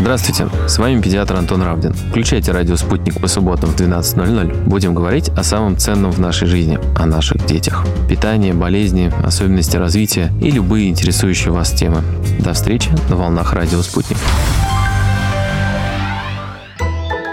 Здравствуйте, 0.02 0.48
с 0.66 0.78
вами 0.78 1.00
педиатр 1.00 1.36
Антон 1.36 1.62
Равдин. 1.62 1.92
Включайте 1.92 2.50
радио 2.50 2.74
«Спутник» 2.74 3.20
по 3.20 3.28
субботам 3.28 3.70
в 3.70 3.76
12.00. 3.76 4.64
Будем 4.64 4.96
говорить 4.96 5.28
о 5.28 5.44
самом 5.44 5.76
ценном 5.76 6.10
в 6.10 6.18
нашей 6.18 6.48
жизни, 6.48 6.76
о 6.96 7.06
наших 7.06 7.46
детях. 7.46 7.86
Питание, 8.08 8.52
болезни, 8.52 9.12
особенности 9.24 9.76
развития 9.76 10.32
и 10.40 10.50
любые 10.50 10.88
интересующие 10.88 11.52
вас 11.52 11.70
темы. 11.70 12.02
До 12.40 12.52
встречи 12.52 12.90
на 13.10 13.14
волнах 13.14 13.52
радио 13.52 13.80
«Спутник». 13.80 14.18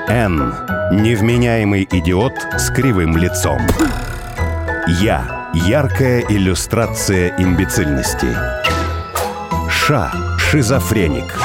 Н. 0.07 0.53
Невменяемый 0.91 1.87
идиот 1.91 2.33
с 2.59 2.69
кривым 2.69 3.17
лицом. 3.17 3.59
Я. 5.01 5.49
Яркая 5.55 6.23
иллюстрация 6.29 7.33
имбецильности. 7.39 8.27
Ш. 9.71 10.13
Шизофреник. 10.37 11.35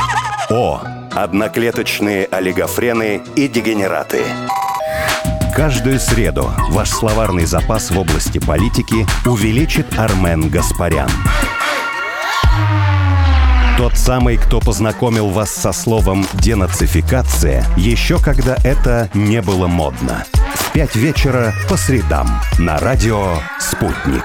О 0.51 0.94
одноклеточные 1.15 2.27
олигофрены 2.27 3.23
и 3.37 3.49
дегенераты. 3.49 4.25
Каждую 5.55 6.01
среду 6.01 6.51
ваш 6.71 6.91
словарный 6.91 7.45
запас 7.45 7.91
в 7.91 7.99
области 7.99 8.39
политики 8.39 9.07
увеличит 9.25 9.87
Армен 9.97 10.49
Гаспарян. 10.49 11.11
Тот 13.77 13.95
самый, 13.97 14.37
кто 14.37 14.61
познакомил 14.61 15.29
вас 15.29 15.51
со 15.51 15.73
словом 15.73 16.27
«денацификация» 16.35 17.65
еще 17.77 18.19
когда 18.19 18.57
это 18.65 19.11
не 19.15 19.43
было 19.43 19.67
модно. 19.67 20.25
В 20.55 20.73
пять 20.73 20.95
вечера 20.95 21.53
по 21.69 21.77
средам 21.77 22.29
на 22.59 22.79
радио 22.79 23.37
«Спутник». 23.59 24.25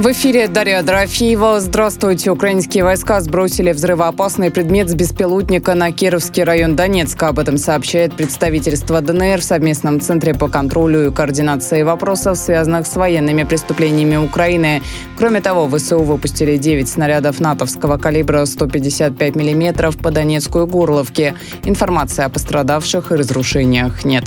В 0.00 0.12
эфире 0.12 0.48
Дарья 0.48 0.82
Дорофеева. 0.82 1.60
Здравствуйте. 1.60 2.30
Украинские 2.30 2.84
войска 2.84 3.20
сбросили 3.20 3.70
взрывоопасный 3.70 4.50
предмет 4.50 4.88
с 4.88 4.94
беспилотника 4.94 5.74
на 5.74 5.92
Кировский 5.92 6.42
район 6.42 6.74
Донецка. 6.74 7.28
Об 7.28 7.38
этом 7.38 7.58
сообщает 7.58 8.16
представительство 8.16 9.02
ДНР 9.02 9.40
в 9.40 9.44
совместном 9.44 10.00
центре 10.00 10.32
по 10.32 10.48
контролю 10.48 11.08
и 11.08 11.12
координации 11.12 11.82
вопросов, 11.82 12.38
связанных 12.38 12.86
с 12.86 12.96
военными 12.96 13.42
преступлениями 13.42 14.16
Украины. 14.16 14.80
Кроме 15.18 15.42
того, 15.42 15.68
ВСУ 15.68 15.98
выпустили 15.98 16.56
9 16.56 16.88
снарядов 16.88 17.38
натовского 17.38 17.98
калибра 17.98 18.46
155 18.46 19.36
мм 19.36 19.92
по 19.98 20.10
Донецкую 20.10 20.66
Горловке. 20.66 21.34
Информации 21.64 22.24
о 22.24 22.30
пострадавших 22.30 23.12
и 23.12 23.16
разрушениях 23.16 24.02
нет. 24.06 24.24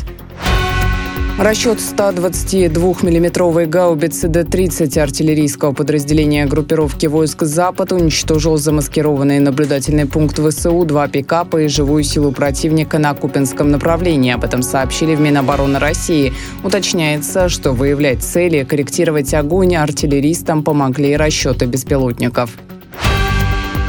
Расчет 1.40 1.80
122-миллиметровой 1.80 3.66
гаубицы 3.66 4.28
Д-30 4.28 5.00
артиллерийского 5.00 5.72
подразделения 5.74 6.46
группировки 6.46 7.08
войск 7.08 7.42
«Запад» 7.42 7.92
уничтожил 7.92 8.58
замаскированный 8.58 9.40
наблюдательный 9.40 10.06
пункт 10.06 10.38
ВСУ, 10.38 10.86
два 10.86 11.08
пикапа 11.08 11.64
и 11.64 11.68
живую 11.70 12.04
силу 12.04 12.32
противника 12.32 13.00
на 13.00 13.16
Купинском 13.16 13.72
направлении. 13.72 14.32
Об 14.32 14.44
этом 14.44 14.62
сообщили 14.62 15.16
в 15.16 15.22
Минобороны 15.22 15.80
России. 15.80 16.34
Уточняется, 16.64 17.50
что 17.50 17.72
выявлять 17.72 18.22
цели, 18.22 18.64
корректировать 18.64 19.34
огонь 19.34 19.76
артиллеристам 19.76 20.64
помогли 20.64 21.18
расчеты 21.18 21.66
беспилотников. 21.66 22.52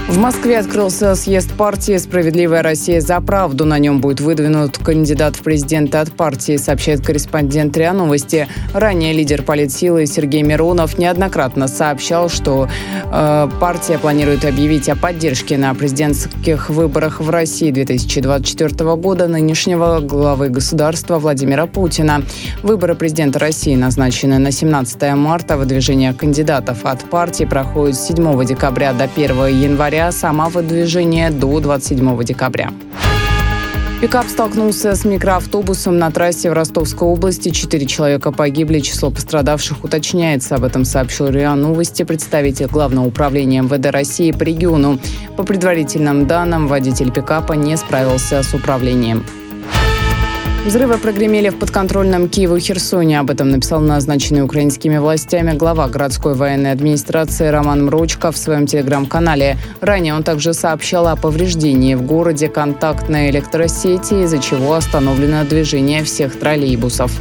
В 0.07 0.19
Москве 0.19 0.59
открылся 0.59 1.14
съезд 1.14 1.51
партии 1.55 1.97
«Справедливая 1.97 2.62
Россия 2.62 3.01
за 3.01 3.19
правду». 3.23 3.64
На 3.64 3.79
нем 3.79 4.01
будет 4.01 4.21
выдвинут 4.21 4.77
кандидат 4.77 5.35
в 5.35 5.43
президенты 5.43 5.97
от 5.97 6.12
партии, 6.12 6.59
сообщает 6.59 7.05
корреспондент 7.05 7.75
РИА 7.75 7.95
Новости. 7.95 8.47
Ранее 8.75 9.14
лидер 9.14 9.43
политсилы 9.43 10.05
Сергей 10.05 10.43
Миронов 10.43 10.99
неоднократно 10.99 11.69
сообщал, 11.69 12.29
что 12.29 12.69
э, 13.11 13.49
партия 13.59 13.99
планирует 13.99 14.45
объявить 14.45 14.90
о 14.90 14.95
поддержке 14.97 15.57
на 15.57 15.75
президентских 15.75 16.69
выборах 16.69 17.21
в 17.21 17.31
России 17.31 17.71
2024 17.71 18.97
года 18.97 19.27
нынешнего 19.27 20.01
главы 20.01 20.51
государства 20.51 21.19
Владимира 21.19 21.67
Путина. 21.67 22.23
Выборы 22.62 22.95
президента 22.95 23.38
России 23.38 23.75
назначены 23.75 24.38
на 24.38 24.53
17 24.53 25.14
марта. 25.14 25.57
Выдвижение 25.57 26.12
кандидатов 26.12 26.85
от 26.85 27.09
партии 27.09 27.45
проходит 27.45 27.97
с 27.97 28.07
7 28.09 28.45
декабря 28.45 28.93
до 28.93 29.05
1 29.05 29.47
января 29.47 29.93
января, 29.94 30.12
сама 30.12 30.48
выдвижение 30.48 31.30
до 31.30 31.61
27 31.61 32.24
декабря. 32.24 32.70
Пикап 34.00 34.26
столкнулся 34.26 34.94
с 34.94 35.04
микроавтобусом 35.04 35.98
на 35.98 36.11
трассе 36.11 36.50
в 36.50 36.52
Ростовской 36.52 37.09
области. 37.09 37.50
Четыре 37.50 37.87
человека 37.87 38.33
погибли, 38.33 38.80
число 38.80 39.11
пострадавших 39.11 39.85
уточняется. 39.85 40.57
Об 40.57 40.64
этом 40.64 40.85
сообщил 40.85 41.28
РИА 41.28 41.54
Новости 41.54 42.02
представитель 42.02 42.66
Главного 42.66 43.07
управления 43.07 43.62
МВД 43.62 43.87
России 43.87 44.33
по 44.33 44.42
региону. 44.42 44.98
По 45.37 45.44
предварительным 45.44 46.26
данным, 46.26 46.66
водитель 46.66 47.12
пикапа 47.12 47.54
не 47.54 47.76
справился 47.76 48.42
с 48.42 48.52
управлением. 48.52 49.24
Взрывы 50.64 50.96
прогремели 50.96 51.50
в 51.50 51.59
подконтрольном 51.59 52.31
Киеву 52.31 52.59
Херсоне. 52.59 53.20
Об 53.20 53.31
этом 53.31 53.50
написал 53.50 53.81
назначенный 53.81 54.42
украинскими 54.42 54.96
властями 54.96 55.53
глава 55.53 55.88
городской 55.88 56.35
военной 56.35 56.72
администрации 56.72 57.48
Роман 57.48 57.85
Мрочко 57.85 58.33
в 58.33 58.38
своем 58.38 58.66
телеграм-канале. 58.66 59.59
Ранее 59.83 60.14
он 60.14 60.22
также 60.22 60.55
сообщал 60.55 61.07
о 61.07 61.16
повреждении 61.16 61.94
в 61.94 62.03
городе 62.03 62.48
контактной 62.48 63.29
электросети, 63.29 64.24
из-за 64.24 64.38
чего 64.38 64.72
остановлено 64.72 65.44
движение 65.44 66.03
всех 66.03 66.38
троллейбусов. 66.38 67.12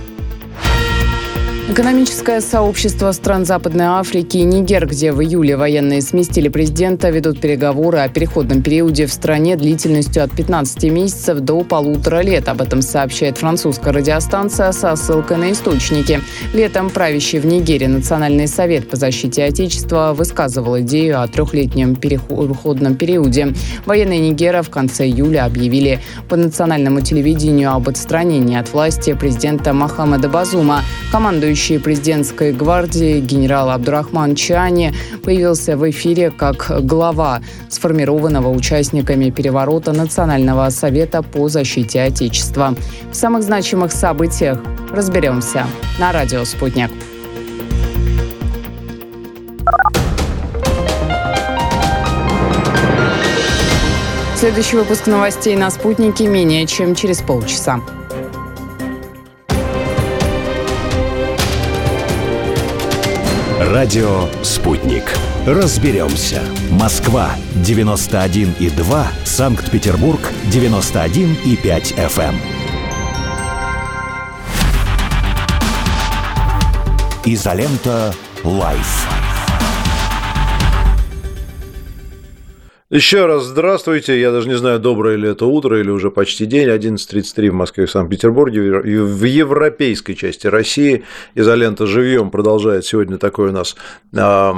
Экономическое 1.70 2.42
сообщество 2.42 3.14
стран 3.14 3.46
Западной 3.46 3.86
Африки 3.86 4.36
и 4.36 4.44
Нигер, 4.44 4.86
где 4.86 5.14
в 5.14 5.24
июле 5.24 5.56
военные 5.56 6.02
сместили 6.02 6.50
президента, 6.50 7.10
ведут 7.10 7.40
переговоры 7.40 8.00
о 8.00 8.10
переходном 8.10 8.62
периоде 8.62 9.06
в 9.06 9.14
стране 9.14 9.56
длительностью 9.56 10.26
от 10.26 10.32
15 10.32 10.84
месяцев 10.92 11.40
до 11.40 11.64
полутора 11.64 12.22
лет. 12.22 12.50
Об 12.50 12.62
этом 12.62 12.82
сообщает 12.82 13.38
французская 13.38 13.94
радиостанция 13.94 14.74
со 14.74 14.94
ссылкой 14.98 15.38
на 15.38 15.54
источники. 15.54 16.20
Летом 16.54 16.90
правящий 16.90 17.40
в 17.40 17.46
Нигере 17.46 17.88
Национальный 17.88 18.50
совет 18.50 18.90
по 18.90 18.98
защите 18.98 19.46
Отечества 19.46 20.14
высказывал 20.14 20.82
идею 20.82 21.22
о 21.22 21.28
трехлетнем 21.28 21.96
переходном 21.96 22.96
периоде. 22.96 23.54
Военные 23.86 24.20
Нигера 24.20 24.64
в 24.64 24.70
конце 24.70 25.06
июля 25.06 25.46
объявили 25.46 26.02
по 26.28 26.36
национальному 26.36 27.00
телевидению 27.00 27.72
об 27.72 27.88
отстранении 27.88 28.58
от 28.58 28.72
власти 28.74 29.14
президента 29.14 29.72
Мохаммеда 29.72 30.28
Базума. 30.28 30.82
Командующий 31.12 31.53
командующий 31.54 31.80
президентской 31.80 32.52
гвардии 32.52 33.20
генерал 33.20 33.70
Абдурахман 33.70 34.34
Чани 34.34 34.92
появился 35.24 35.78
в 35.78 35.88
эфире 35.92 36.32
как 36.32 36.72
глава 36.84 37.42
сформированного 37.70 38.50
участниками 38.50 39.30
переворота 39.30 39.92
Национального 39.92 40.68
совета 40.72 41.22
по 41.22 41.50
защите 41.50 42.02
Отечества. 42.02 42.74
В 43.12 43.16
самых 43.16 43.44
значимых 43.44 43.92
событиях 43.92 44.58
разберемся 44.92 45.68
на 46.00 46.12
радио 46.12 46.44
«Спутник». 46.44 46.90
Следующий 54.36 54.78
выпуск 54.78 55.06
новостей 55.06 55.56
на 55.56 55.70
«Спутнике» 55.70 56.26
менее 56.26 56.66
чем 56.66 56.96
через 56.96 57.22
полчаса. 57.22 57.80
Радио 63.74 64.30
«Спутник». 64.44 65.04
Разберемся. 65.48 66.44
Москва, 66.70 67.32
91,2. 67.56 69.08
Санкт-Петербург, 69.26 70.20
91,5 70.52 71.96
FM. 71.96 72.36
Изолента 77.26 78.14
«Live». 78.44 79.23
Еще 82.94 83.26
раз 83.26 83.46
здравствуйте. 83.46 84.22
Я 84.22 84.32
даже 84.32 84.48
не 84.48 84.56
знаю, 84.56 84.80
доброе 84.80 85.16
ли 85.16 85.28
это 85.28 85.48
утро 85.48 85.80
или 85.80 85.90
уже 85.90 86.12
почти 86.12 86.46
день. 86.46 86.68
11.33 86.68 87.50
в 87.50 87.54
Москве 87.56 87.86
и 87.86 87.88
в 87.88 87.92
Санкт-Петербурге. 87.92 88.62
В 89.02 89.24
европейской 89.24 90.14
части 90.14 90.46
России 90.46 91.04
изолента 91.34 91.88
«Живьем» 91.88 92.30
продолжает 92.30 92.86
сегодня 92.86 93.18
такой 93.18 93.50
у 93.50 93.52
нас, 93.52 93.76
я 94.12 94.54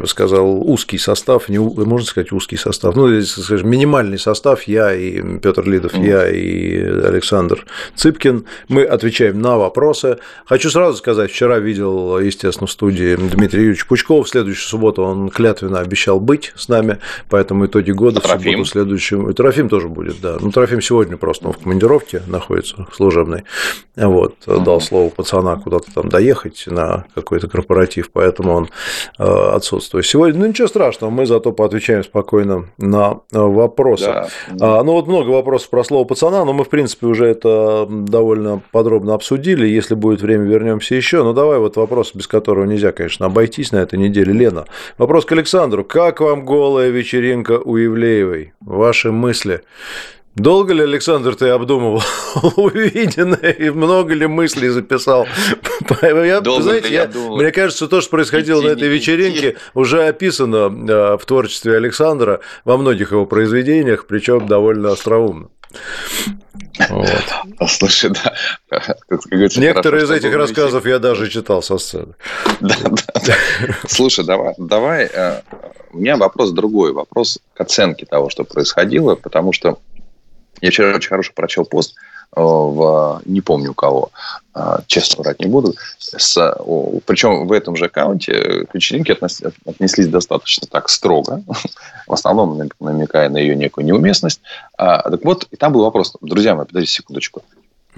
бы 0.00 0.08
сказал, 0.08 0.68
узкий 0.68 0.98
состав. 0.98 1.48
Не, 1.48 1.60
можно 1.60 2.04
сказать, 2.04 2.32
узкий 2.32 2.56
состав. 2.56 2.96
Ну, 2.96 3.22
скажем, 3.22 3.70
минимальный 3.70 4.18
состав. 4.18 4.64
Я 4.64 4.92
и 4.92 5.38
Петр 5.38 5.64
Лидов, 5.64 5.96
я 5.96 6.28
и 6.28 6.82
Александр 6.82 7.64
Цыпкин. 7.94 8.44
Мы 8.66 8.82
отвечаем 8.82 9.40
на 9.40 9.56
вопросы. 9.56 10.18
Хочу 10.46 10.68
сразу 10.68 10.98
сказать, 10.98 11.30
вчера 11.30 11.60
видел, 11.60 12.18
естественно, 12.18 12.66
в 12.66 12.72
студии 12.72 13.14
Дмитрий 13.14 13.60
Юрьевич 13.60 13.86
Пучков. 13.86 14.26
В 14.26 14.30
следующую 14.30 14.66
субботу 14.66 15.04
он 15.04 15.28
клятвенно 15.28 15.78
обещал 15.78 16.18
быть 16.18 16.52
с 16.56 16.66
нами, 16.66 16.98
поэтому 17.28 17.51
поэтому 17.52 17.66
итоги 17.66 17.90
года 17.90 18.20
а 18.24 18.38
в 18.38 18.42
субботу 18.42 18.64
следующем... 18.64 19.28
И 19.28 19.34
Трофим 19.34 19.68
тоже 19.68 19.88
будет, 19.88 20.20
да. 20.20 20.36
Ну, 20.40 20.50
Трофим 20.50 20.80
сегодня 20.80 21.16
просто 21.16 21.48
он 21.48 21.52
в 21.52 21.58
командировке 21.58 22.22
находится, 22.26 22.86
служебной. 22.92 23.44
Вот, 23.94 24.36
uh-huh. 24.46 24.64
дал 24.64 24.80
слово 24.80 25.10
пацана 25.10 25.56
куда-то 25.56 25.92
там 25.92 26.08
доехать 26.08 26.64
на 26.66 27.04
какой-то 27.14 27.48
корпоратив, 27.48 28.10
поэтому 28.10 28.54
он 28.54 28.68
э, 29.18 29.24
отсутствует 29.24 30.06
сегодня. 30.06 30.40
Ну, 30.40 30.46
ничего 30.46 30.66
страшного, 30.66 31.10
мы 31.10 31.26
зато 31.26 31.52
поотвечаем 31.52 32.02
спокойно 32.02 32.70
на 32.78 33.20
вопросы. 33.30 34.06
Да. 34.06 34.78
А, 34.78 34.82
ну, 34.82 34.92
вот 34.92 35.08
много 35.08 35.28
вопросов 35.30 35.68
про 35.68 35.84
слово 35.84 36.04
пацана, 36.04 36.44
но 36.44 36.54
мы, 36.54 36.64
в 36.64 36.70
принципе, 36.70 37.06
уже 37.06 37.26
это 37.26 37.86
довольно 37.88 38.62
подробно 38.70 39.14
обсудили. 39.14 39.66
Если 39.66 39.94
будет 39.94 40.22
время, 40.22 40.44
вернемся 40.44 40.94
еще. 40.94 41.22
Ну, 41.22 41.34
давай 41.34 41.58
вот 41.58 41.76
вопрос, 41.76 42.12
без 42.14 42.26
которого 42.26 42.64
нельзя, 42.64 42.92
конечно, 42.92 43.26
обойтись 43.26 43.72
на 43.72 43.78
этой 43.78 43.98
неделе. 43.98 44.32
Лена, 44.32 44.64
вопрос 44.96 45.26
к 45.26 45.32
Александру. 45.32 45.84
Как 45.84 46.20
вам 46.20 46.46
голая 46.46 46.88
вечеринка 46.88 47.41
Ленко 47.42 47.60
у 47.64 47.76
Ивлеевой. 47.78 48.52
Ваши 48.60 49.10
мысли. 49.10 49.62
Долго 50.34 50.72
ли, 50.72 50.82
Александр, 50.82 51.34
ты 51.34 51.48
обдумывал 51.48 52.02
увиденное 52.56 53.50
и 53.50 53.68
много 53.68 54.14
ли 54.14 54.26
мыслей 54.26 54.68
записал? 54.68 55.26
Я, 56.02 56.40
Долго 56.40 56.62
знаете, 56.62 56.92
я, 56.92 57.06
думал, 57.06 57.36
мне 57.36 57.52
кажется, 57.52 57.86
то, 57.86 58.00
что 58.00 58.10
происходило 58.10 58.60
идти, 58.60 58.68
на 58.68 58.72
этой 58.72 58.88
вечеринке, 58.88 59.50
идти. 59.50 59.58
уже 59.74 60.06
описано 60.06 61.18
в 61.18 61.26
творчестве 61.26 61.76
Александра 61.76 62.40
во 62.64 62.78
многих 62.78 63.12
его 63.12 63.26
произведениях, 63.26 64.06
причем 64.06 64.46
довольно 64.46 64.92
остроумно. 64.92 65.48
Вот. 66.88 67.68
Слушай, 67.68 68.10
да. 68.10 68.34
Как 69.08 69.20
говорится, 69.26 69.60
Некоторые 69.60 70.06
хорошо, 70.06 70.14
из 70.14 70.24
этих 70.24 70.36
рассказов 70.36 70.86
я 70.86 70.98
даже 70.98 71.28
читал 71.28 71.62
со 71.62 71.78
сцены. 71.78 72.14
Да, 72.60 72.76
да. 73.26 73.34
Слушай, 73.88 74.24
давай, 74.24 74.54
давай. 74.58 75.10
Э, 75.12 75.42
у 75.92 75.98
меня 75.98 76.16
вопрос 76.16 76.52
другой. 76.52 76.92
Вопрос 76.92 77.38
к 77.54 77.60
оценке 77.60 78.06
того, 78.06 78.30
что 78.30 78.44
происходило, 78.44 79.14
потому 79.14 79.52
что 79.52 79.78
я 80.60 80.70
вчера 80.70 80.94
очень 80.94 81.08
хорошо 81.08 81.32
прочел 81.34 81.64
пост 81.64 81.94
в, 82.34 83.20
не 83.26 83.40
помню 83.40 83.74
кого, 83.74 84.10
э, 84.54 84.78
честно 84.86 85.22
врать 85.22 85.40
не 85.40 85.46
буду, 85.46 85.74
с, 85.98 86.34
причем 87.06 87.46
в 87.46 87.52
этом 87.52 87.76
же 87.76 87.86
аккаунте 87.86 88.64
к 88.66 88.74
вечеринке 88.74 89.12
отнеслись 89.12 90.08
достаточно 90.08 90.66
так 90.66 90.88
строго, 90.88 91.42
в 92.06 92.12
основном 92.12 92.68
намекая 92.80 93.28
на 93.28 93.36
ее 93.36 93.54
некую 93.54 93.84
неуместность. 93.84 94.40
А, 94.78 95.10
так 95.10 95.24
вот, 95.24 95.46
и 95.50 95.56
там 95.56 95.72
был 95.72 95.82
вопрос, 95.82 96.16
друзья 96.20 96.54
мои, 96.54 96.66
подождите 96.66 96.94
секундочку, 96.94 97.42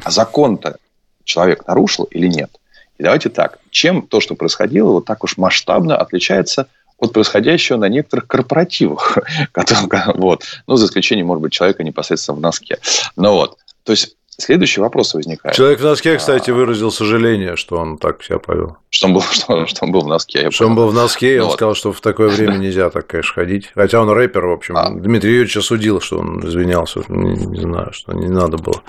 а 0.03 0.11
закон-то 0.11 0.79
человек 1.23 1.66
нарушил 1.66 2.05
или 2.05 2.27
нет? 2.27 2.51
И 2.99 3.03
давайте 3.03 3.29
так, 3.29 3.59
чем 3.70 4.03
то, 4.03 4.20
что 4.20 4.35
происходило, 4.35 4.92
вот 4.92 5.05
так 5.05 5.23
уж 5.25 5.37
масштабно 5.37 5.97
отличается 5.97 6.66
от 6.99 7.12
происходящего 7.12 7.77
на 7.77 7.88
некоторых 7.88 8.27
корпоративах, 8.27 9.18
вот, 10.14 10.44
ну, 10.66 10.77
за 10.77 10.87
исключением, 10.87 11.29
может 11.29 11.42
быть, 11.42 11.53
человека 11.53 11.83
непосредственно 11.83 12.37
в 12.37 12.40
носке. 12.40 12.79
Ну 13.16 13.33
вот, 13.33 13.59
то 13.85 13.92
есть 13.92 14.16
Следующий 14.37 14.81
вопрос 14.81 15.14
возникает. 15.14 15.55
Человек 15.55 15.81
в 15.81 15.85
носке, 15.85 16.16
кстати, 16.16 16.51
а. 16.51 16.55
выразил 16.55 16.90
сожаление, 16.90 17.55
что 17.55 17.77
он 17.77 17.99
так 17.99 18.23
себя 18.25 18.38
повел. 18.38 18.77
Что 18.90 19.07
он 19.07 19.14
был, 19.14 19.23
что, 19.31 19.66
что 19.66 19.85
он 19.85 19.92
был 19.92 20.01
в 20.01 20.09
носке. 20.09 20.42
Я 20.42 20.51
что 20.51 20.64
понял. 20.64 20.70
он 20.70 20.77
был 20.77 20.88
в 20.88 20.94
носке, 20.94 21.35
и 21.35 21.37
ну, 21.37 21.42
он 21.42 21.49
вот. 21.49 21.57
сказал, 21.57 21.75
что 21.75 21.92
в 21.92 22.01
такое 22.01 22.29
время 22.29 22.57
нельзя 22.57 22.90
так, 22.90 23.07
конечно, 23.07 23.33
ходить. 23.33 23.70
Хотя 23.75 24.01
он 24.01 24.11
рэпер, 24.11 24.47
в 24.47 24.53
общем. 24.53 24.77
А. 24.77 24.90
Дмитрий 24.90 25.31
Юрьевич 25.31 25.57
осудил, 25.57 26.01
что 26.01 26.18
он 26.18 26.47
извинялся. 26.47 27.03
Не, 27.09 27.47
не 27.47 27.61
знаю, 27.61 27.92
что 27.92 28.12
не 28.12 28.29
надо 28.29 28.59
было. 28.59 28.83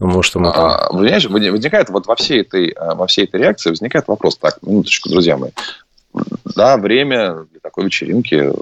Ну, 0.00 0.08
может, 0.08 0.34
ему 0.34 0.50
там... 0.50 0.64
А, 0.64 0.88
понимаешь, 0.88 1.26
возникает 1.26 1.88
вот 1.90 2.06
во 2.06 2.16
всей, 2.16 2.40
этой, 2.40 2.74
во 2.76 3.06
всей 3.06 3.26
этой 3.26 3.40
реакции 3.40 3.70
возникает 3.70 4.08
вопрос. 4.08 4.36
Так, 4.36 4.58
минуточку, 4.62 5.08
друзья 5.08 5.36
мои. 5.36 5.50
Да, 6.56 6.76
время 6.76 7.46
для 7.50 7.60
такой 7.60 7.84
вечеринки 7.84 8.52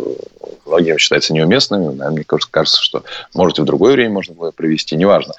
многим 0.67 0.99
считается 0.99 1.35
неуместным. 1.35 1.95
Мне 1.95 2.25
кажется, 2.25 2.83
что 2.83 3.03
можете 3.35 3.63
в 3.63 3.65
другое 3.65 3.93
время 3.93 4.13
можно 4.13 4.35
было 4.35 4.51
провести, 4.51 4.97
неважно. 4.97 5.35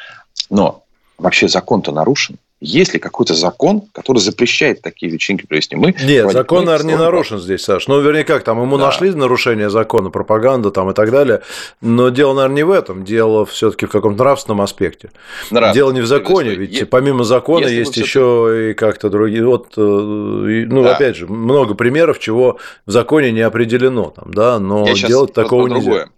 Но 0.49 0.83
вообще 1.17 1.47
закон-то 1.47 1.91
нарушен. 1.91 2.37
Есть 2.65 2.93
ли 2.93 2.99
какой-то 2.99 3.33
закон, 3.33 3.81
который 3.91 4.19
запрещает 4.19 4.81
такие 4.81 5.11
вечеринки 5.11 5.45
провести? 5.45 5.75
Мы 5.75 5.93
Нет, 6.01 6.31
закон, 6.31 6.63
наверное, 6.63 6.93
не 6.93 6.97
нарушен 6.97 7.37
здесь, 7.37 7.61
Саш. 7.61 7.89
Ну, 7.89 7.99
вернее, 7.99 8.23
как 8.23 8.45
там, 8.45 8.61
ему 8.61 8.77
да. 8.77 8.85
нашли 8.85 9.11
нарушение 9.13 9.69
закона, 9.69 10.09
пропаганда 10.09 10.71
там 10.71 10.89
и 10.89 10.93
так 10.93 11.11
далее. 11.11 11.41
Но 11.81 12.07
дело, 12.07 12.33
наверное, 12.33 12.55
не 12.55 12.63
в 12.63 12.71
этом. 12.71 13.03
Дело 13.03 13.45
все-таки 13.45 13.85
в 13.85 13.91
каком-то 13.91 14.23
нравственном 14.23 14.61
аспекте. 14.61 15.11
Нравственно. 15.51 15.73
Дело 15.73 15.91
не 15.91 15.99
в 15.99 16.07
законе, 16.07 16.51
ведь 16.51 16.71
есть, 16.71 16.89
помимо 16.89 17.25
закона 17.25 17.65
есть 17.65 17.97
еще 17.97 18.69
и 18.71 18.73
как-то 18.73 19.09
другие. 19.09 19.45
Вот, 19.45 19.73
э, 19.75 19.81
ну, 19.81 20.83
да. 20.83 20.95
опять 20.95 21.17
же, 21.17 21.27
много 21.27 21.73
примеров, 21.73 22.19
чего 22.19 22.59
в 22.85 22.91
законе 22.91 23.33
не 23.33 23.41
определено. 23.41 24.13
Там, 24.15 24.33
да, 24.33 24.59
но 24.59 24.87
делать 24.93 25.33
такого 25.33 25.67
нельзя. 25.67 25.81
Другое. 25.81 26.09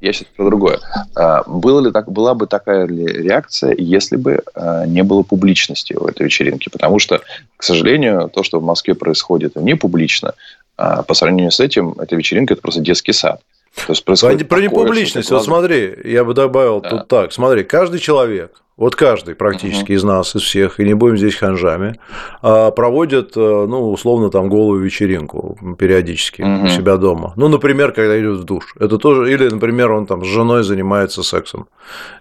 Я 0.00 0.12
сейчас 0.12 0.28
про 0.36 0.44
другое. 0.46 0.80
А, 1.14 1.42
было 1.46 1.80
ли 1.80 1.90
так, 1.90 2.10
была 2.10 2.34
бы 2.34 2.46
такая 2.46 2.86
ли 2.86 3.04
реакция, 3.04 3.74
если 3.76 4.16
бы 4.16 4.42
а, 4.54 4.86
не 4.86 5.02
было 5.02 5.22
публичности 5.22 5.94
в 5.94 6.06
этой 6.06 6.24
вечеринке? 6.24 6.70
Потому 6.70 6.98
что, 6.98 7.22
к 7.56 7.62
сожалению, 7.62 8.28
то, 8.28 8.42
что 8.42 8.60
в 8.60 8.64
Москве 8.64 8.94
происходит 8.94 9.56
не 9.56 9.74
публично, 9.74 10.34
а, 10.76 11.02
по 11.02 11.14
сравнению 11.14 11.50
с 11.50 11.60
этим, 11.60 11.92
эта 11.98 12.14
вечеринка– 12.16 12.52
это 12.54 12.62
просто 12.62 12.82
детский 12.82 13.12
сад. 13.12 13.40
То 13.76 13.92
есть 13.92 14.04
происходит 14.04 14.48
про, 14.48 14.56
про 14.56 14.62
непубличность, 14.62 15.30
вот 15.30 15.44
смотри, 15.44 15.96
я 16.04 16.24
бы 16.24 16.34
добавил 16.34 16.80
да. 16.80 16.88
тут 16.88 17.08
так, 17.08 17.32
смотри, 17.32 17.62
каждый 17.62 18.00
человек, 18.00 18.62
вот 18.76 18.94
каждый 18.94 19.34
практически 19.34 19.92
uh-huh. 19.92 19.96
из 19.96 20.04
нас, 20.04 20.36
из 20.36 20.42
всех, 20.42 20.80
и 20.80 20.84
не 20.84 20.94
будем 20.94 21.16
здесь 21.16 21.34
ханжами, 21.34 21.98
а, 22.42 22.70
проводит, 22.70 23.36
э, 23.36 23.40
ну, 23.40 23.90
условно, 23.90 24.30
там 24.30 24.48
голую 24.50 24.82
вечеринку 24.82 25.58
периодически 25.78 26.42
uh-huh. 26.42 26.64
у 26.64 26.68
себя 26.68 26.96
дома. 26.96 27.32
Ну, 27.36 27.48
например, 27.48 27.92
когда 27.92 28.18
идет 28.20 28.38
в 28.38 28.44
душ. 28.44 28.74
Это 28.78 28.98
тоже, 28.98 29.32
или, 29.32 29.48
например, 29.48 29.92
он 29.92 30.06
там 30.06 30.24
с 30.24 30.28
женой 30.28 30.62
занимается 30.62 31.22
сексом, 31.22 31.68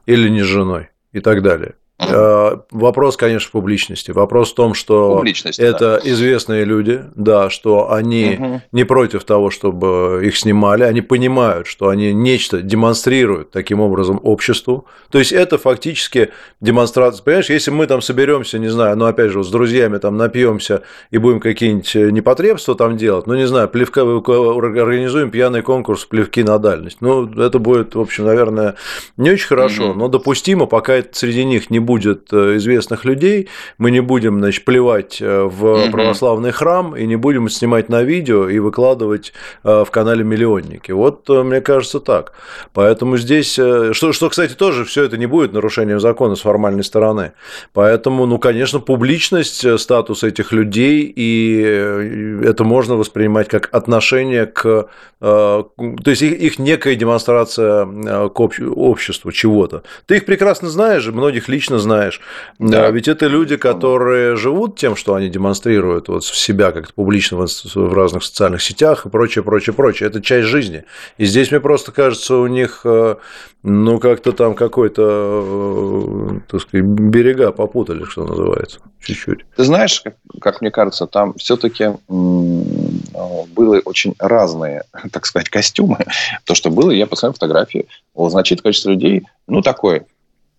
или 0.05 0.29
не 0.29 0.43
с 0.43 0.45
женой, 0.45 0.89
и 1.11 1.19
так 1.19 1.41
далее. 1.41 1.75
Э, 1.97 2.58
вопрос, 2.71 3.15
конечно, 3.15 3.47
в 3.47 3.51
публичности. 3.51 4.12
Вопрос 4.12 4.51
в 4.51 4.55
том, 4.55 4.73
что 4.73 5.23
это 5.58 6.01
да. 6.03 6.10
известные 6.10 6.65
люди, 6.65 7.05
да, 7.15 7.49
что 7.49 7.91
они 7.91 8.38
угу. 8.38 8.62
не 8.73 8.84
против 8.84 9.23
того, 9.23 9.49
чтобы 9.49 10.21
их 10.23 10.36
снимали, 10.36 10.84
они 10.84 10.99
понимают, 10.99 11.67
что 11.67 11.88
они 11.88 12.13
нечто 12.13 12.62
демонстрируют 12.62 13.51
таким 13.51 13.79
образом 13.79 14.19
обществу. 14.21 14.86
То 15.10 15.19
есть 15.19 15.31
это 15.31 15.58
фактически 15.58 16.31
демонстрация. 16.60 17.23
Понимаешь, 17.23 17.49
если 17.49 17.71
мы 17.71 17.88
там 17.88 18.01
соберемся, 18.01 18.60
не 18.60 18.67
знаю, 18.67 18.97
ну 18.97 19.05
опять 19.05 19.31
же, 19.31 19.41
с 19.41 19.49
друзьями 19.49 19.97
там 19.97 20.17
напьемся 20.17 20.81
и 21.12 21.17
будем 21.17 21.39
какие-нибудь 21.39 21.95
непотребства 22.13 22.75
там 22.75 22.97
делать, 22.97 23.25
ну 23.25 23.36
не 23.36 23.47
знаю, 23.47 23.69
плевка 23.69 24.01
организуем 24.01 25.31
пьяный 25.31 25.62
конкурс 25.62 26.03
плевки 26.03 26.43
на 26.43 26.60
дальность. 26.60 26.97
Ну, 26.99 27.25
это 27.41 27.58
будет, 27.60 27.95
в 27.95 28.01
общем, 28.01 28.25
наверное, 28.25 28.75
не 29.15 29.31
очень 29.31 29.47
хорошо, 29.47 29.91
угу. 29.91 29.99
но 29.99 30.08
допустимо, 30.10 30.65
пока 30.65 30.95
это 30.95 31.17
среди 31.17 31.45
них 31.45 31.69
не 31.69 31.84
будет 31.85 32.33
э, 32.33 32.57
известных 32.57 33.05
людей, 33.05 33.47
мы 33.77 33.91
не 33.91 34.01
будем 34.01 34.39
значит, 34.39 34.65
плевать 34.65 35.21
э, 35.21 35.43
в 35.43 35.91
православный 35.91 36.51
храм 36.51 36.95
и 36.95 37.05
не 37.05 37.15
будем 37.15 37.49
снимать 37.49 37.89
на 37.89 38.03
видео 38.03 38.49
и 38.49 38.59
выкладывать 38.59 39.33
э, 39.63 39.83
в 39.85 39.91
канале 39.91 40.23
миллионники. 40.23 40.91
Вот 40.91 41.29
мне 41.29 41.61
кажется 41.61 41.99
так. 41.99 42.33
Поэтому 42.73 43.17
здесь, 43.17 43.53
что, 43.53 44.13
что 44.13 44.29
кстати, 44.29 44.53
тоже 44.53 44.83
все 44.85 45.03
это 45.03 45.17
не 45.17 45.25
будет 45.25 45.53
нарушением 45.53 45.99
закона 45.99 46.35
с 46.35 46.41
формальной 46.41 46.83
стороны. 46.83 47.31
Поэтому, 47.73 48.25
ну, 48.25 48.37
конечно, 48.39 48.79
публичность, 48.79 49.79
статус 49.79 50.23
этих 50.23 50.51
людей, 50.51 51.13
и 51.15 52.41
это 52.43 52.63
можно 52.63 52.95
воспринимать 52.95 53.47
как 53.47 53.69
отношение 53.71 54.45
к... 54.45 54.87
То 55.19 55.71
есть 56.05 56.21
их 56.21 56.59
некая 56.59 56.95
демонстрация 56.95 57.85
к 58.29 58.39
обществу 58.39 59.31
чего-то. 59.31 59.83
Ты 60.05 60.17
их 60.17 60.25
прекрасно 60.25 60.69
знаешь, 60.69 61.05
многих 61.07 61.47
лично 61.49 61.74
лично 61.75 61.79
знаешь. 61.79 62.21
Да. 62.59 62.89
Ведь 62.91 63.07
это 63.07 63.27
люди, 63.27 63.57
которые 63.57 64.35
живут 64.35 64.77
тем, 64.77 64.95
что 64.95 65.15
они 65.15 65.29
демонстрируют 65.29 66.07
вот 66.07 66.23
себя 66.25 66.71
как-то 66.71 66.93
публично 66.93 67.38
в 67.38 67.93
разных 67.93 68.23
социальных 68.23 68.61
сетях 68.61 69.05
и 69.05 69.09
прочее, 69.09 69.43
прочее, 69.43 69.73
прочее. 69.73 70.09
Это 70.09 70.21
часть 70.21 70.47
жизни. 70.47 70.83
И 71.17 71.25
здесь 71.25 71.51
мне 71.51 71.59
просто 71.59 71.91
кажется, 71.91 72.35
у 72.38 72.47
них, 72.47 72.81
э, 72.85 73.15
ну, 73.63 73.99
как-то 73.99 74.31
там 74.31 74.55
какой-то, 74.55 75.03
э, 75.03 76.39
так 76.49 76.61
сказать, 76.61 76.85
берега 76.85 77.51
попутали, 77.51 78.03
что 78.05 78.25
называется, 78.25 78.79
чуть-чуть. 79.01 79.45
Ты 79.55 79.63
знаешь, 79.63 80.01
как, 80.01 80.15
как 80.41 80.61
мне 80.61 80.71
кажется, 80.71 81.07
там 81.07 81.33
все-таки 81.35 81.91
были 82.07 83.82
очень 83.86 84.15
разные, 84.19 84.84
так 85.11 85.26
сказать, 85.26 85.49
костюмы. 85.49 85.97
То, 86.45 86.55
что 86.55 86.69
было, 86.69 86.91
я 86.91 87.07
посмотрел 87.07 87.34
фотографии, 87.34 87.88
значит, 88.15 88.61
количество 88.61 88.91
людей, 88.91 89.23
ну, 89.47 89.61
такой, 89.61 90.03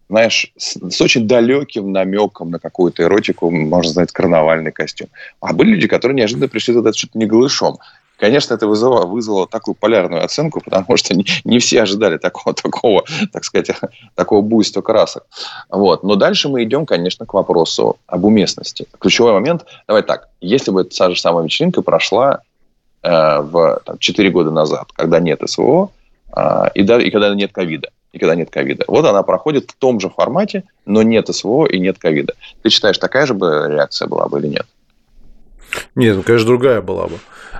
знаешь, 0.08 0.52
с, 0.56 0.76
с 0.90 1.00
очень 1.00 1.26
далеким 1.26 1.92
намеком 1.92 2.50
на 2.50 2.58
какую-то 2.58 3.02
эротику, 3.02 3.50
можно 3.50 3.90
сказать, 3.90 4.12
карнавальный 4.12 4.72
костюм. 4.72 5.08
А 5.40 5.52
были 5.52 5.70
люди, 5.70 5.88
которые 5.88 6.16
неожиданно 6.16 6.48
пришли 6.48 6.74
туда 6.74 6.92
чуть 6.92 7.14
не 7.14 7.26
голышом. 7.26 7.78
Конечно, 8.18 8.54
это 8.54 8.66
вызвало, 8.66 9.04
вызвало 9.04 9.46
такую 9.46 9.74
полярную 9.74 10.24
оценку, 10.24 10.62
потому 10.64 10.96
что 10.96 11.14
не, 11.14 11.26
не 11.44 11.58
все 11.58 11.82
ожидали 11.82 12.16
такого, 12.16 12.54
такого, 12.54 13.04
так 13.32 13.44
сказать, 13.44 13.70
такого 14.14 14.40
буйства 14.40 14.80
красок. 14.80 15.24
Вот. 15.68 16.02
Но 16.02 16.14
дальше 16.14 16.48
мы 16.48 16.62
идем, 16.64 16.86
конечно, 16.86 17.26
к 17.26 17.34
вопросу 17.34 17.98
об 18.06 18.24
уместности. 18.24 18.86
Ключевой 18.98 19.32
момент, 19.32 19.66
давай 19.86 20.02
так, 20.02 20.28
если 20.40 20.70
бы 20.70 20.84
та 20.84 21.10
же 21.10 21.20
самая 21.20 21.44
вечеринка 21.44 21.82
прошла 21.82 22.40
э, 23.02 23.40
в 23.40 23.82
там, 23.84 23.98
4 23.98 24.30
года 24.30 24.50
назад, 24.50 24.88
когда 24.94 25.20
нет 25.20 25.42
СВО, 25.44 25.90
э, 26.34 26.64
и, 26.74 26.82
да, 26.84 26.98
и 27.02 27.10
когда 27.10 27.34
нет 27.34 27.52
ковида, 27.52 27.90
и 28.12 28.18
когда 28.18 28.34
нет 28.34 28.50
ковида. 28.50 28.84
Вот 28.88 29.04
она 29.04 29.22
проходит 29.22 29.70
в 29.70 29.74
том 29.74 30.00
же 30.00 30.08
формате, 30.08 30.64
но 30.84 31.02
нет 31.02 31.34
СВО 31.34 31.66
и 31.66 31.78
нет 31.78 31.98
ковида. 31.98 32.34
Ты 32.62 32.70
считаешь, 32.70 32.98
такая 32.98 33.26
же 33.26 33.34
бы 33.34 33.66
реакция 33.68 34.08
была 34.08 34.28
бы 34.28 34.38
или 34.38 34.48
нет? 34.48 34.66
Нет, 35.94 36.16
ну, 36.16 36.22
конечно, 36.22 36.46
другая 36.46 36.80
была 36.80 37.06
бы. 37.08 37.18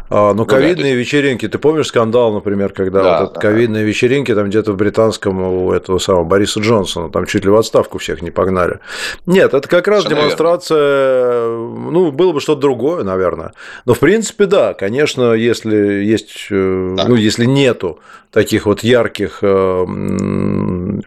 А, 0.09 0.35
но 0.35 0.45
ковидные 0.45 0.95
есть... 0.95 1.09
вечеринки, 1.09 1.49
ты 1.49 1.59
помнишь 1.59 1.89
скандал, 1.89 2.33
например, 2.33 2.73
когда 2.73 3.03
да, 3.03 3.21
вот 3.23 3.35
да, 3.35 3.41
ковидные 3.41 3.83
да. 3.83 3.89
вечеринки 3.89 4.35
там 4.35 4.49
где-то 4.49 4.73
в 4.73 4.77
британском 4.77 5.41
у 5.43 5.73
этого 5.73 5.99
самого 5.99 6.25
Бориса 6.25 6.61
Джонсона, 6.61 7.11
там 7.11 7.27
чуть 7.27 7.45
ли 7.45 7.51
в 7.51 7.57
отставку 7.57 7.99
всех 7.99 8.23
не 8.23 8.31
погнали. 8.31 8.79
Нет, 9.27 9.53
это 9.55 9.69
как 9.69 9.89
раз 9.89 10.05
Все 10.05 10.15
демонстрация, 10.15 11.49
наверное. 11.49 11.91
ну, 11.91 12.13
было 12.13 12.33
бы 12.33 12.41
что-то 12.41 12.61
другое, 12.61 13.03
наверное. 13.03 13.53
Но, 13.85 13.95
в 13.95 13.99
принципе, 13.99 14.47
да, 14.47 14.75
конечно, 14.75 15.33
если 15.33 15.77
есть, 15.77 16.49
э, 16.51 16.95
да. 16.97 17.09
ну, 17.09 17.17
если 17.17 17.45
нету 17.45 17.99
таких 18.31 18.67
вот 18.67 18.83
ярких 18.85 19.39
э, 19.43 19.85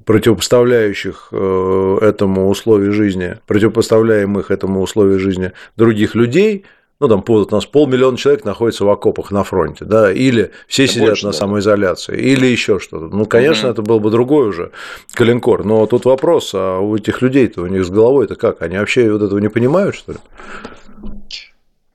противопоставляющих 0.05 1.29
э, 1.31 1.97
этому 2.01 2.49
условию 2.49 2.93
жизни, 2.93 3.37
противопоставляемых 3.47 4.51
этому 4.51 4.81
условию 4.81 5.19
жизни 5.19 5.51
других 5.75 6.15
людей– 6.15 6.65
ну, 6.99 7.07
там 7.07 7.23
у 7.25 7.45
нас 7.49 7.65
полмиллиона 7.65 8.17
человек 8.17 8.43
находится 8.43 8.83
в 8.83 8.89
окопах 8.89 9.31
на 9.31 9.43
фронте, 9.43 9.85
да, 9.85 10.11
или 10.11 10.51
все 10.67 10.83
это 10.83 10.93
сидят 10.93 11.07
больше, 11.07 11.25
на 11.27 11.31
да. 11.31 11.37
самоизоляции, 11.37 12.17
или 12.17 12.45
еще 12.45 12.79
что-то. 12.79 13.15
Ну, 13.15 13.25
конечно, 13.25 13.69
угу. 13.69 13.73
это 13.73 13.81
был 13.81 13.99
бы 14.01 14.11
другой 14.11 14.49
уже 14.49 14.71
калинкор. 15.13 15.63
Но 15.63 15.85
тут 15.85 16.03
вопрос, 16.03 16.51
а 16.53 16.79
у 16.79 16.95
этих 16.97 17.21
людей-то, 17.21 17.61
у 17.61 17.67
них 17.67 17.85
с 17.85 17.89
головой-то 17.89 18.35
как? 18.35 18.61
Они 18.61 18.77
вообще 18.77 19.11
вот 19.11 19.21
этого 19.21 19.39
не 19.39 19.47
понимают, 19.47 19.95
что 19.95 20.13
ли? 20.13 20.17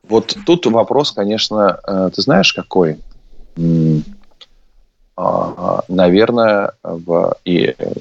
Вот 0.09 0.37
тут 0.47 0.65
вопрос, 0.67 1.13
конечно, 1.13 1.81
э, 1.87 2.11
ты 2.15 2.23
знаешь, 2.23 2.53
какой? 2.55 2.97
А, 5.17 5.85
наверное, 5.89 6.73
в, 6.83 7.37
и 7.45 7.75
э, 7.77 7.93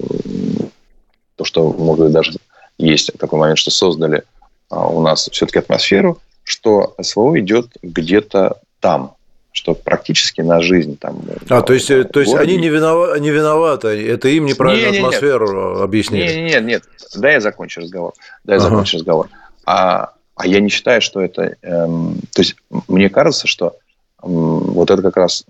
то, 1.36 1.46
что, 1.46 1.72
может 1.72 2.06
быть, 2.06 2.14
даже 2.14 2.34
есть 2.78 3.12
такой 3.20 3.40
момент, 3.40 3.60
что 3.60 3.72
создали 3.72 4.24
а, 4.70 4.88
у 4.88 5.02
нас 5.02 5.30
все-таки 5.32 5.60
атмосферу, 5.60 6.20
что 6.44 6.96
СВО 7.00 7.40
идет 7.40 7.68
где-то 7.84 8.58
там, 8.80 9.16
что 9.52 9.76
практически 9.76 10.42
на 10.42 10.62
жизнь 10.62 10.98
там. 10.98 11.22
А, 11.50 11.62
то 11.62 11.74
есть, 11.74 11.88
то 11.88 12.20
есть 12.20 12.34
они 12.34 12.58
не, 12.58 12.70
винова, 12.70 13.18
не 13.20 13.30
виноваты, 13.30 13.88
это 14.10 14.28
им 14.30 14.46
неправильно 14.46 14.88
не, 14.88 14.92
не, 14.94 14.98
атмосферу 14.98 15.74
нет. 15.74 15.82
объяснили? 15.84 16.24
Нет, 16.24 16.36
нет, 16.36 16.64
нет, 16.64 16.84
да 17.16 17.32
я 17.32 17.40
закончу 17.40 17.82
разговор. 17.82 18.14
Да 18.44 18.54
я 18.56 18.60
ага. 18.60 18.70
закончу 18.70 18.98
разговор. 18.98 19.30
А, 19.66 20.14
а 20.36 20.48
я 20.48 20.60
не 20.60 20.70
считаю, 20.70 21.02
что 21.02 21.22
это... 21.22 21.56
Эм, 21.62 22.18
то 22.34 22.42
есть, 22.42 22.56
мне 22.88 23.10
кажется, 23.10 23.48
что 23.48 23.76
вот 24.24 24.90
это 24.90 25.02
как 25.02 25.18
раз 25.18 25.46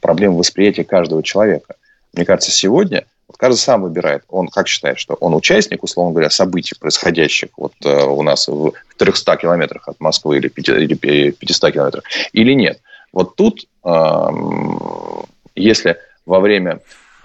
проблема 0.00 0.36
восприятия 0.36 0.84
каждого 0.84 1.22
человека. 1.22 1.74
Мне 2.12 2.24
кажется, 2.24 2.50
сегодня 2.50 3.04
вот 3.28 3.36
каждый 3.36 3.58
сам 3.58 3.82
выбирает. 3.82 4.22
Он 4.28 4.48
как 4.48 4.68
считает, 4.68 4.98
что 4.98 5.14
он 5.14 5.34
участник, 5.34 5.82
условно 5.82 6.12
говоря, 6.12 6.30
событий, 6.30 6.76
происходящих 6.78 7.50
вот 7.56 7.72
э, 7.84 8.04
у 8.04 8.22
нас 8.22 8.46
в 8.46 8.72
300 8.96 9.36
километрах 9.36 9.88
от 9.88 9.98
Москвы 10.00 10.38
или 10.38 10.48
500 10.48 11.72
километрах, 11.72 12.04
или 12.32 12.52
нет. 12.52 12.80
Вот 13.12 13.34
тут, 13.34 13.66
э, 13.84 14.28
если 15.56 15.96
во 16.24 16.38
время 16.38 16.80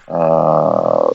э, 0.08 0.10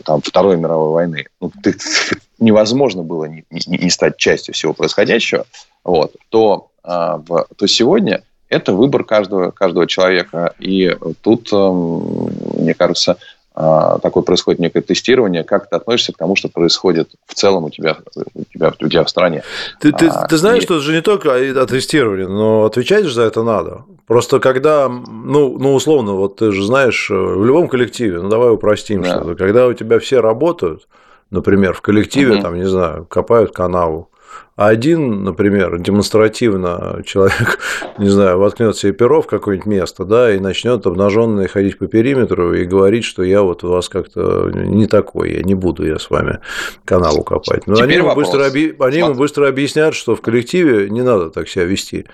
там, 0.05 0.21
Второй 0.21 0.55
мировой 0.55 0.91
войны 0.91 1.25
ну, 1.41 1.51
ты, 1.61 1.75
невозможно 2.39 3.03
было 3.03 3.25
не, 3.25 3.43
не, 3.49 3.77
не 3.77 3.89
стать 3.89 4.15
частью 4.17 4.53
всего 4.53 4.73
происходящего, 4.73 5.45
вот, 5.83 6.15
то, 6.29 6.69
то 6.83 7.67
сегодня 7.67 8.23
это 8.49 8.73
выбор 8.73 9.03
каждого, 9.03 9.51
каждого 9.51 9.87
человека. 9.87 10.53
И 10.59 10.95
тут, 11.21 11.49
э, 11.51 11.55
мне 11.57 12.73
кажется, 12.73 13.17
а, 13.59 13.97
такое 13.97 14.21
происходит 14.21 14.59
некое 14.59 14.81
тестирование, 14.81 15.43
как 15.43 15.67
ты 15.67 15.75
относишься 15.75 16.13
к 16.13 16.17
тому, 16.17 16.35
что 16.35 16.47
происходит 16.47 17.09
в 17.25 17.33
целом 17.33 17.63
у 17.63 17.69
тебя, 17.71 17.97
у 18.35 18.43
тебя, 18.43 18.71
у 18.79 18.87
тебя 18.87 19.03
в 19.03 19.09
стране. 19.09 19.41
Ты, 19.79 19.91
ты, 19.91 20.09
а, 20.09 20.27
ты 20.27 20.37
знаешь, 20.37 20.61
и... 20.61 20.65
что 20.65 20.75
это 20.75 20.83
же 20.83 20.93
не 20.93 21.01
только 21.01 21.33
о 21.33 21.65
тестировании, 21.65 22.25
но 22.25 22.65
отвечать 22.65 23.05
же 23.05 23.13
за 23.15 23.23
это 23.23 23.41
надо. 23.41 23.85
Просто 24.05 24.39
когда, 24.39 24.87
ну, 24.87 25.57
ну, 25.57 25.73
условно, 25.73 26.13
вот 26.13 26.35
ты 26.35 26.51
же 26.51 26.63
знаешь, 26.63 27.09
в 27.09 27.43
любом 27.43 27.67
коллективе, 27.67 28.21
ну, 28.21 28.29
давай 28.29 28.51
упростим 28.51 29.01
да. 29.01 29.09
что-то, 29.09 29.33
когда 29.33 29.65
у 29.65 29.73
тебя 29.73 29.97
все 29.97 30.21
работают, 30.21 30.87
например, 31.31 31.73
в 31.73 31.81
коллективе, 31.81 32.35
угу. 32.35 32.43
там, 32.43 32.55
не 32.57 32.67
знаю, 32.67 33.05
копают 33.05 33.53
канаву, 33.53 34.11
один, 34.57 35.23
например, 35.23 35.77
демонстративно 35.77 37.03
человек, 37.05 37.59
не 37.99 38.09
знаю, 38.09 38.39
воткнет 38.39 38.75
себе 38.75 38.91
перо 38.91 39.21
в 39.21 39.27
какое-нибудь 39.27 39.67
место, 39.67 40.03
да, 40.03 40.33
и 40.33 40.39
начнет 40.39 40.85
обнаженный 40.87 41.47
ходить 41.47 41.77
по 41.77 41.85
периметру 41.85 42.55
и 42.55 42.65
говорить, 42.65 43.05
что 43.05 43.21
я 43.21 43.43
вот 43.43 43.63
у 43.63 43.69
вас 43.69 43.87
как-то 43.87 44.49
не 44.51 44.87
такой, 44.87 45.33
я 45.33 45.43
не 45.43 45.53
буду 45.53 45.85
я 45.85 45.99
с 45.99 46.09
вами 46.09 46.39
канаву 46.85 47.23
копать. 47.23 47.67
Но 47.67 47.77
они 47.77 47.93
ему, 47.95 48.15
быстро, 48.15 48.47
оби... 48.47 48.75
они 48.79 48.97
ему 48.97 49.13
быстро 49.13 49.47
объяснят, 49.47 49.93
что 49.93 50.15
в 50.15 50.21
коллективе 50.21 50.89
не 50.89 51.03
надо 51.03 51.29
так 51.29 51.47
себя 51.47 51.65
вести. 51.65 52.07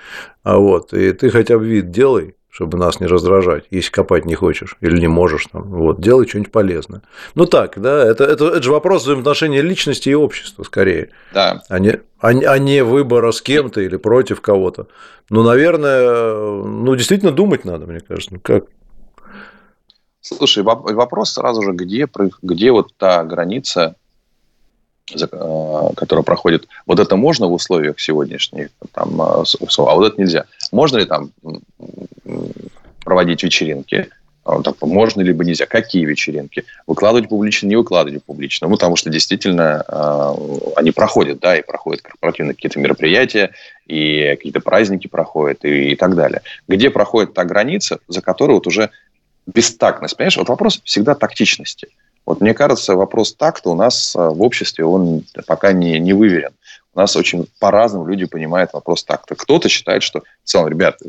А 0.44 0.58
вот, 0.58 0.94
и 0.94 1.14
ты 1.14 1.30
хотя 1.30 1.58
бы 1.58 1.66
вид 1.66 1.92
делай, 1.92 2.36
чтобы 2.54 2.78
нас 2.78 3.00
не 3.00 3.08
раздражать, 3.08 3.66
если 3.72 3.90
копать 3.90 4.26
не 4.26 4.36
хочешь 4.36 4.78
или 4.80 5.00
не 5.00 5.08
можешь. 5.08 5.48
Там, 5.52 5.64
вот, 5.64 6.00
делай 6.00 6.28
что-нибудь 6.28 6.52
полезное. 6.52 7.02
Ну 7.34 7.48
так, 7.48 7.82
да, 7.82 8.06
это, 8.06 8.26
это, 8.26 8.50
это 8.50 8.62
же 8.62 8.72
вопрос 8.72 9.02
взаимоотношения 9.02 9.62
личности 9.62 10.10
и 10.10 10.14
общества 10.14 10.62
скорее. 10.62 11.10
Да. 11.34 11.64
А 11.68 11.80
не, 11.80 12.00
а, 12.20 12.28
а 12.28 12.60
не 12.60 12.84
выбора 12.84 13.32
с 13.32 13.42
кем-то 13.42 13.82
или 13.82 13.98
против 13.98 14.40
кого-то. 14.42 14.86
Ну, 15.32 15.42
наверное, 15.42 16.36
ну, 16.36 16.96
действительно 16.96 17.32
думать 17.32 17.66
надо, 17.66 17.88
мне 17.88 18.02
кажется. 18.02 18.36
Ну, 18.36 18.40
как? 18.40 18.66
Слушай, 20.22 20.62
вопрос 20.62 21.32
сразу 21.32 21.64
же, 21.64 21.72
где, 21.72 22.08
где 22.44 22.72
вот 22.72 22.94
та 22.98 23.24
граница 23.24 23.96
Э, 25.12 25.90
которая 25.96 26.24
проходит, 26.24 26.68
вот 26.86 27.00
это 27.00 27.18
можно 27.18 27.48
в 27.48 27.54
условиях 27.54 28.00
сегодняшних, 28.00 28.70
там, 28.94 29.22
э, 29.22 29.44
а 29.44 29.96
вот 29.96 30.08
это 30.08 30.22
нельзя. 30.22 30.46
Можно 30.72 30.98
ли 30.98 31.06
там 31.06 31.32
проводить 33.04 33.44
вечеринки? 33.44 34.10
А 34.46 34.62
можно 34.82 35.22
либо 35.22 35.46
нельзя? 35.46 35.66
Какие 35.66 36.06
вечеринки? 36.06 36.66
Выкладывать 36.86 37.30
публично, 37.30 37.68
не 37.68 37.78
выкладывать 37.78 38.24
публично? 38.26 38.68
Ну, 38.68 38.74
потому 38.74 38.98
что 38.98 39.10
действительно 39.10 39.86
э, 39.88 40.34
они 40.76 40.92
проходят, 40.92 41.40
да, 41.40 41.58
и 41.58 41.64
проходят 41.64 42.02
корпоративные 42.02 42.54
какие-то 42.54 42.80
мероприятия, 42.80 43.52
и 43.88 44.36
какие-то 44.36 44.60
праздники 44.60 45.08
проходят, 45.08 45.64
и, 45.64 45.92
и 45.92 45.96
так 45.96 46.16
далее. 46.16 46.42
Где 46.68 46.90
проходит 46.90 47.34
та 47.34 47.46
граница, 47.46 48.00
за 48.10 48.22
которой 48.22 48.52
вот 48.52 48.68
уже 48.68 48.90
бестактность, 49.46 50.18
понимаешь? 50.18 50.38
Вот 50.38 50.50
вопрос 50.50 50.82
всегда 50.84 51.16
тактичности. 51.16 51.88
Вот 52.26 52.42
мне 52.42 52.54
кажется, 52.54 52.96
вопрос 52.96 53.34
такта 53.34 53.70
у 53.70 53.76
нас 53.76 54.16
а, 54.16 54.30
в 54.30 54.42
обществе, 54.42 54.86
он 54.86 55.26
пока 55.46 55.74
не, 55.74 56.00
не 56.00 56.14
выверен. 56.14 56.52
У 56.96 57.00
нас 57.00 57.16
очень 57.16 57.48
по-разному 57.60 58.06
люди 58.06 58.26
понимают 58.26 58.72
вопрос 58.74 59.04
такта. 59.04 59.34
Кто-то 59.34 59.68
считает, 59.68 60.04
что 60.04 60.20
в 60.44 60.48
целом, 60.48 60.68
ребята, 60.68 61.06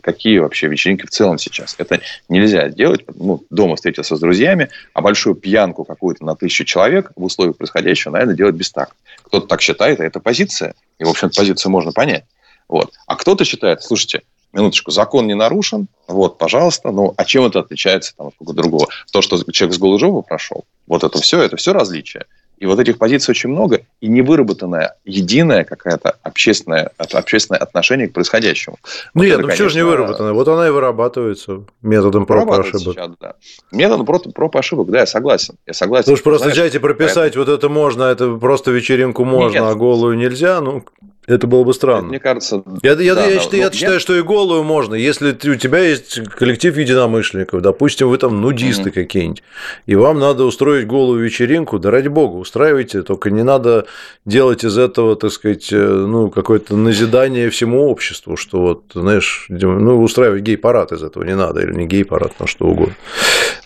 какие 0.00 0.38
вообще 0.38 0.66
вечеринки 0.66 1.06
в 1.06 1.10
целом 1.10 1.38
сейчас? 1.38 1.76
Это 1.78 2.00
нельзя 2.28 2.68
делать. 2.68 3.04
Ну, 3.14 3.44
дома 3.48 3.76
встретиться 3.76 4.16
с 4.16 4.20
друзьями, 4.20 4.70
а 4.92 5.00
большую 5.02 5.36
пьянку 5.36 5.84
какую-то 5.84 6.24
на 6.24 6.34
тысячу 6.34 6.64
человек 6.64 7.12
в 7.14 7.22
условиях 7.22 7.56
происходящего, 7.56 8.12
наверное, 8.12 8.34
делать 8.34 8.56
без 8.56 8.72
такта. 8.72 8.94
Кто-то 9.22 9.46
так 9.46 9.60
считает, 9.62 10.00
а 10.00 10.04
это 10.04 10.18
позиция. 10.18 10.74
И, 10.98 11.04
в 11.04 11.08
общем 11.08 11.30
позицию 11.30 11.70
можно 11.70 11.92
понять. 11.92 12.24
Вот. 12.68 12.92
А 13.06 13.14
кто-то 13.14 13.44
считает, 13.44 13.84
слушайте, 13.84 14.22
минуточку, 14.52 14.90
закон 14.90 15.26
не 15.26 15.34
нарушен, 15.34 15.88
вот, 16.08 16.38
пожалуйста, 16.38 16.90
ну, 16.90 17.14
а 17.16 17.24
чем 17.24 17.44
это 17.44 17.60
отличается 17.60 18.14
там, 18.16 18.28
от 18.28 18.34
кого 18.38 18.52
другого? 18.52 18.88
То, 19.12 19.22
что 19.22 19.38
человек 19.52 19.74
с 19.74 19.78
голой 19.78 19.98
жопы 19.98 20.26
прошел, 20.26 20.64
вот 20.86 21.04
это 21.04 21.20
все, 21.20 21.40
это 21.40 21.56
все 21.56 21.72
различия. 21.72 22.26
И 22.60 22.66
вот 22.66 22.78
этих 22.78 22.98
позиций 22.98 23.32
очень 23.32 23.48
много, 23.48 23.80
и 24.02 24.06
не 24.06 24.20
выработанная 24.20 24.96
единая 25.06 25.64
какая-то 25.64 26.16
общественное, 26.22 26.90
общественное 26.98 27.58
отношение 27.58 28.06
к 28.06 28.12
происходящему. 28.12 28.76
Ну, 29.14 29.22
вот 29.22 29.24
нет, 29.24 29.32
это, 29.32 29.40
ну 29.40 29.46
конечно, 29.46 29.64
что 29.64 29.68
же 29.70 29.76
не 29.76 29.84
выработанная? 29.84 30.32
Вот 30.34 30.46
она 30.46 30.68
и 30.68 30.70
вырабатывается 30.70 31.62
методом 31.80 32.26
проб 32.26 32.50
и 32.50 32.60
ошибок. 32.60 32.94
Сейчас, 32.94 33.10
да. 33.18 33.34
Методом 33.72 34.04
проб, 34.04 34.30
проб 34.34 34.54
и 34.56 34.58
ошибок, 34.58 34.90
да, 34.90 35.00
я 35.00 35.06
согласен. 35.06 35.54
Я 35.66 35.72
согласен. 35.72 36.08
Слушай, 36.08 36.22
просто 36.22 36.44
знаешь, 36.44 36.58
дайте 36.58 36.80
прописать, 36.80 37.34
поэтому... 37.34 37.44
вот 37.46 37.52
это 37.54 37.68
можно, 37.70 38.02
это 38.02 38.36
просто 38.36 38.72
вечеринку 38.72 39.24
можно, 39.24 39.58
нет. 39.60 39.64
а 39.64 39.74
голую 39.74 40.18
нельзя, 40.18 40.60
ну, 40.60 40.84
Это 41.26 41.46
было 41.46 41.64
бы 41.64 41.74
странно. 41.74 42.08
Мне 42.08 42.18
кажется... 42.18 42.62
Я, 42.82 42.92
я, 42.92 43.14
да, 43.14 43.26
я, 43.26 43.40
я, 43.40 43.48
я 43.52 43.70
считаю, 43.70 44.00
что 44.00 44.16
и 44.16 44.22
голую 44.22 44.64
можно. 44.64 44.94
Если 44.94 45.32
ты, 45.32 45.50
у 45.50 45.56
тебя 45.56 45.78
есть 45.78 46.20
коллектив 46.30 46.76
единомышленников, 46.76 47.62
допустим, 47.62 48.08
вы 48.08 48.18
там 48.18 48.40
нудисты 48.40 48.88
mm-hmm. 48.88 48.92
какие-нибудь, 48.92 49.42
и 49.86 49.94
вам 49.94 50.18
надо 50.18 50.44
устроить 50.44 50.86
голую 50.86 51.22
вечеринку, 51.22 51.78
да 51.78 51.90
ради 51.90 52.08
бога, 52.08 52.36
устраивайте, 52.36 53.02
только 53.02 53.30
не 53.30 53.42
надо 53.42 53.86
делать 54.24 54.64
из 54.64 54.78
этого, 54.78 55.14
так 55.14 55.30
сказать, 55.30 55.72
э, 55.72 55.76
ну, 55.76 56.30
какое-то 56.30 56.74
назидание 56.74 57.50
всему 57.50 57.88
обществу, 57.88 58.36
что 58.36 58.60
вот, 58.60 58.84
знаешь, 58.94 59.46
ну, 59.48 60.02
устраивать 60.02 60.42
гей-парад 60.42 60.92
из 60.92 61.02
этого 61.02 61.22
не 61.24 61.36
надо, 61.36 61.60
или 61.60 61.72
не 61.72 61.86
гей-парад, 61.86 62.40
на 62.40 62.46
что 62.46 62.66
угодно. 62.66 62.96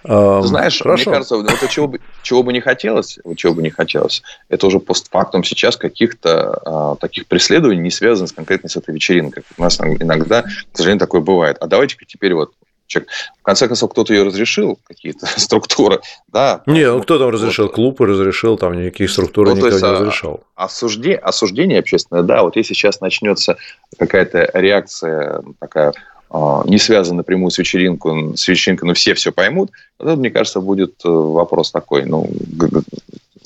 Знаешь, 0.04 0.80
Хорошо. 0.82 1.10
мне 1.10 1.14
кажется, 1.16 1.36
вот 1.36 1.70
чего 1.70 1.88
бы, 1.88 2.00
чего 2.22 2.42
бы 2.42 2.52
не 2.52 2.60
хотелось, 2.60 3.18
чего 3.36 3.54
бы 3.54 3.62
не 3.62 3.70
хотелось, 3.70 4.22
это 4.50 4.66
уже 4.66 4.78
постфактум 4.78 5.44
сейчас 5.44 5.78
каких-то 5.78 6.60
а, 6.64 6.96
таких 6.96 7.26
преследований, 7.44 7.82
не 7.82 7.90
связанных 7.90 8.34
конкретно 8.34 8.68
с 8.70 8.76
этой 8.76 8.94
вечеринкой. 8.94 9.42
У 9.58 9.62
нас 9.62 9.78
иногда, 9.80 10.42
к 10.42 10.76
сожалению, 10.76 11.00
такое 11.00 11.20
бывает. 11.20 11.58
А 11.60 11.66
давайте 11.66 11.96
теперь 12.06 12.32
вот 12.32 12.52
человек. 12.86 13.10
В 13.38 13.42
конце 13.42 13.66
концов, 13.66 13.90
кто-то 13.90 14.14
ее 14.14 14.22
разрешил, 14.22 14.78
какие-то 14.84 15.26
структуры, 15.38 16.00
да. 16.28 16.62
Не, 16.66 16.90
ну 16.90 17.02
кто 17.02 17.18
там 17.18 17.28
разрешил? 17.28 17.66
Вот. 17.66 17.74
Клуб 17.74 18.00
разрешил, 18.00 18.56
там 18.56 18.80
никакие 18.80 19.08
структуры 19.08 19.50
ну, 19.50 19.56
никто 19.56 19.68
есть, 19.68 19.82
не 19.82 19.88
а, 19.88 19.92
разрешал. 19.92 20.40
Осуждение, 20.54 21.18
осуждение 21.18 21.78
общественное, 21.78 22.22
да, 22.22 22.42
вот 22.42 22.56
если 22.56 22.72
сейчас 22.72 23.00
начнется 23.00 23.56
какая-то 23.98 24.50
реакция 24.54 25.42
такая 25.60 25.92
а, 26.30 26.62
не 26.64 26.78
связан 26.78 27.18
напрямую 27.18 27.50
с 27.50 27.58
вечеринкой, 27.58 28.36
с 28.36 28.48
вечеринкой, 28.48 28.88
но 28.88 28.94
все 28.94 29.12
все 29.14 29.32
поймут, 29.32 29.70
тогда, 29.98 30.16
мне 30.16 30.30
кажется, 30.30 30.60
будет 30.60 30.94
э, 31.04 31.08
вопрос 31.08 31.70
такой, 31.70 32.04
ну, 32.06 32.28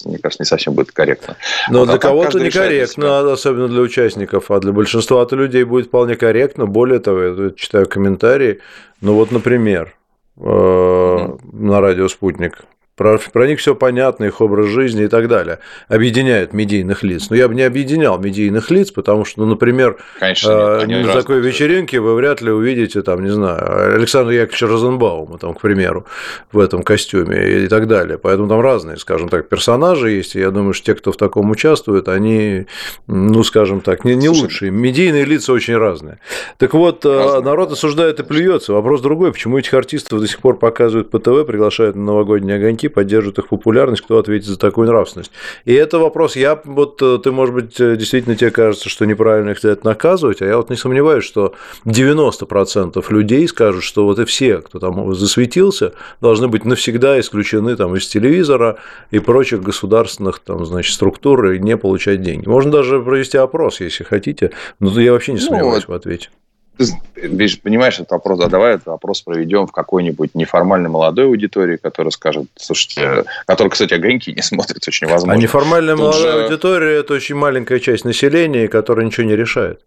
мне 0.04 0.18
кажется, 0.18 0.42
не 0.42 0.46
совсем 0.46 0.74
будет 0.74 0.92
корректно. 0.92 1.36
Но 1.70 1.80
вот, 1.80 1.86
для 1.86 1.94
а 1.96 1.98
кого-то 1.98 2.38
некорректно, 2.40 3.32
особенно 3.32 3.68
для 3.68 3.80
участников, 3.80 4.50
а 4.50 4.60
для 4.60 4.72
большинства 4.72 5.26
людей 5.30 5.64
будет 5.64 5.86
вполне 5.86 6.16
корректно. 6.16 6.66
Более 6.66 7.00
того, 7.00 7.22
я 7.22 7.50
читаю 7.50 7.86
комментарии, 7.86 8.60
ну 9.00 9.14
вот, 9.14 9.30
например, 9.30 9.94
mm-hmm. 10.36 11.40
на 11.52 11.80
радио 11.80 12.08
«Спутник» 12.08 12.64
Про, 12.98 13.18
про 13.32 13.46
них 13.46 13.60
все 13.60 13.76
понятно, 13.76 14.24
их 14.24 14.40
образ 14.40 14.66
жизни 14.66 15.04
и 15.04 15.08
так 15.08 15.28
далее. 15.28 15.60
Объединяют 15.86 16.52
медийных 16.52 17.04
лиц. 17.04 17.30
Но 17.30 17.36
я 17.36 17.48
бы 17.48 17.54
не 17.54 17.62
объединял 17.62 18.18
медийных 18.18 18.72
лиц, 18.72 18.90
потому 18.90 19.24
что, 19.24 19.40
ну, 19.40 19.46
например, 19.46 19.98
Конечно, 20.18 20.84
нет, 20.84 21.06
на 21.06 21.12
такой 21.12 21.40
вечеринке 21.40 22.00
вы 22.00 22.16
вряд 22.16 22.40
ли 22.40 22.50
увидите, 22.50 23.02
там, 23.02 23.22
не 23.22 23.30
знаю, 23.30 23.94
Александра 23.94 24.34
Яковлевича 24.34 24.66
Розенбаума, 24.66 25.38
там, 25.38 25.54
к 25.54 25.60
примеру, 25.60 26.06
в 26.50 26.58
этом 26.58 26.82
костюме 26.82 27.64
и 27.64 27.68
так 27.68 27.86
далее. 27.86 28.18
Поэтому 28.18 28.48
там 28.48 28.60
разные, 28.60 28.96
скажем 28.96 29.28
так, 29.28 29.48
персонажи 29.48 30.10
есть. 30.10 30.34
И 30.34 30.40
я 30.40 30.50
думаю, 30.50 30.72
что 30.72 30.86
те, 30.86 30.94
кто 30.96 31.12
в 31.12 31.16
таком 31.16 31.50
участвует, 31.50 32.08
они, 32.08 32.66
ну, 33.06 33.44
скажем 33.44 33.80
так, 33.80 34.04
не, 34.04 34.16
не 34.16 34.28
лучшие. 34.28 34.72
Медийные 34.72 35.24
лица 35.24 35.52
очень 35.52 35.76
разные. 35.76 36.18
Так 36.56 36.74
вот, 36.74 37.06
э, 37.06 37.16
разные. 37.16 37.42
народ 37.42 37.70
осуждает 37.70 38.18
и 38.18 38.24
плюется. 38.24 38.72
Вопрос 38.72 39.00
другой, 39.02 39.32
почему 39.32 39.56
этих 39.56 39.72
артистов 39.74 40.20
до 40.20 40.26
сих 40.26 40.40
пор 40.40 40.58
показывают 40.58 41.10
по 41.10 41.20
ТВ, 41.20 41.46
приглашают 41.46 41.94
на 41.94 42.02
новогодние 42.02 42.56
огоньки, 42.56 42.87
поддерживают 42.88 43.38
их 43.38 43.48
популярность, 43.48 44.02
кто 44.02 44.18
ответит 44.18 44.46
за 44.46 44.58
такую 44.58 44.88
нравственность. 44.88 45.30
И 45.64 45.74
это 45.74 45.98
вопрос, 45.98 46.36
я 46.36 46.60
вот, 46.64 47.00
э, 47.02 47.18
ты, 47.22 47.30
может 47.32 47.54
быть, 47.54 47.80
э, 47.80 47.96
действительно 47.96 48.36
тебе 48.36 48.50
кажется, 48.50 48.88
что 48.88 49.04
неправильно 49.04 49.50
их 49.50 49.60
за 49.60 49.70
это 49.70 49.86
наказывать, 49.86 50.42
а 50.42 50.46
я 50.46 50.56
вот 50.56 50.70
не 50.70 50.76
сомневаюсь, 50.76 51.24
что 51.24 51.54
90% 51.84 53.10
людей 53.10 53.46
скажут, 53.48 53.84
что 53.84 54.04
вот 54.04 54.18
и 54.18 54.24
все, 54.24 54.58
кто 54.58 54.78
там 54.78 55.14
засветился, 55.14 55.92
должны 56.20 56.48
быть 56.48 56.64
навсегда 56.64 57.18
исключены 57.20 57.76
там 57.76 57.96
из 57.96 58.06
телевизора 58.06 58.78
и 59.10 59.18
прочих 59.18 59.62
государственных 59.62 60.40
там, 60.40 60.64
значит, 60.64 60.94
структур 60.94 61.52
и 61.52 61.58
не 61.58 61.76
получать 61.76 62.22
деньги. 62.22 62.48
Можно 62.48 62.72
даже 62.72 63.00
провести 63.00 63.38
опрос, 63.38 63.80
если 63.80 64.04
хотите, 64.04 64.52
но 64.80 64.98
я 65.00 65.12
вообще 65.12 65.32
не 65.32 65.40
ну 65.40 65.46
сомневаюсь 65.46 65.84
ну, 65.88 65.94
в 65.94 65.96
ответе 65.96 66.30
ты 66.78 67.60
понимаешь, 67.62 67.94
этот 67.94 68.12
вопрос, 68.12 68.40
а 68.40 68.48
давай 68.48 68.74
этот 68.74 68.86
вопрос 68.86 69.22
проведем 69.22 69.66
в 69.66 69.72
какой-нибудь 69.72 70.34
неформальной 70.34 70.88
молодой 70.88 71.26
аудитории, 71.26 71.76
которая 71.76 72.10
скажет, 72.10 72.46
слушайте, 72.56 73.24
которая, 73.46 73.70
кстати, 73.70 73.94
огоньки 73.94 74.32
не 74.32 74.42
смотрит, 74.42 74.86
очень 74.86 75.08
возможно. 75.08 75.34
А 75.34 75.36
неформальная 75.36 75.96
Тут 75.96 76.02
молодая 76.02 76.32
же... 76.32 76.44
аудитория– 76.44 76.98
это 77.00 77.14
очень 77.14 77.34
маленькая 77.34 77.80
часть 77.80 78.04
населения, 78.04 78.68
которая 78.68 79.06
ничего 79.06 79.26
не 79.26 79.36
решает. 79.36 79.80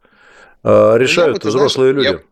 А, 0.64 0.96
решают 0.96 1.42
бы, 1.42 1.50
взрослые 1.50 1.94
знаешь, 1.94 2.08
люди. 2.10 2.20
Я... 2.20 2.26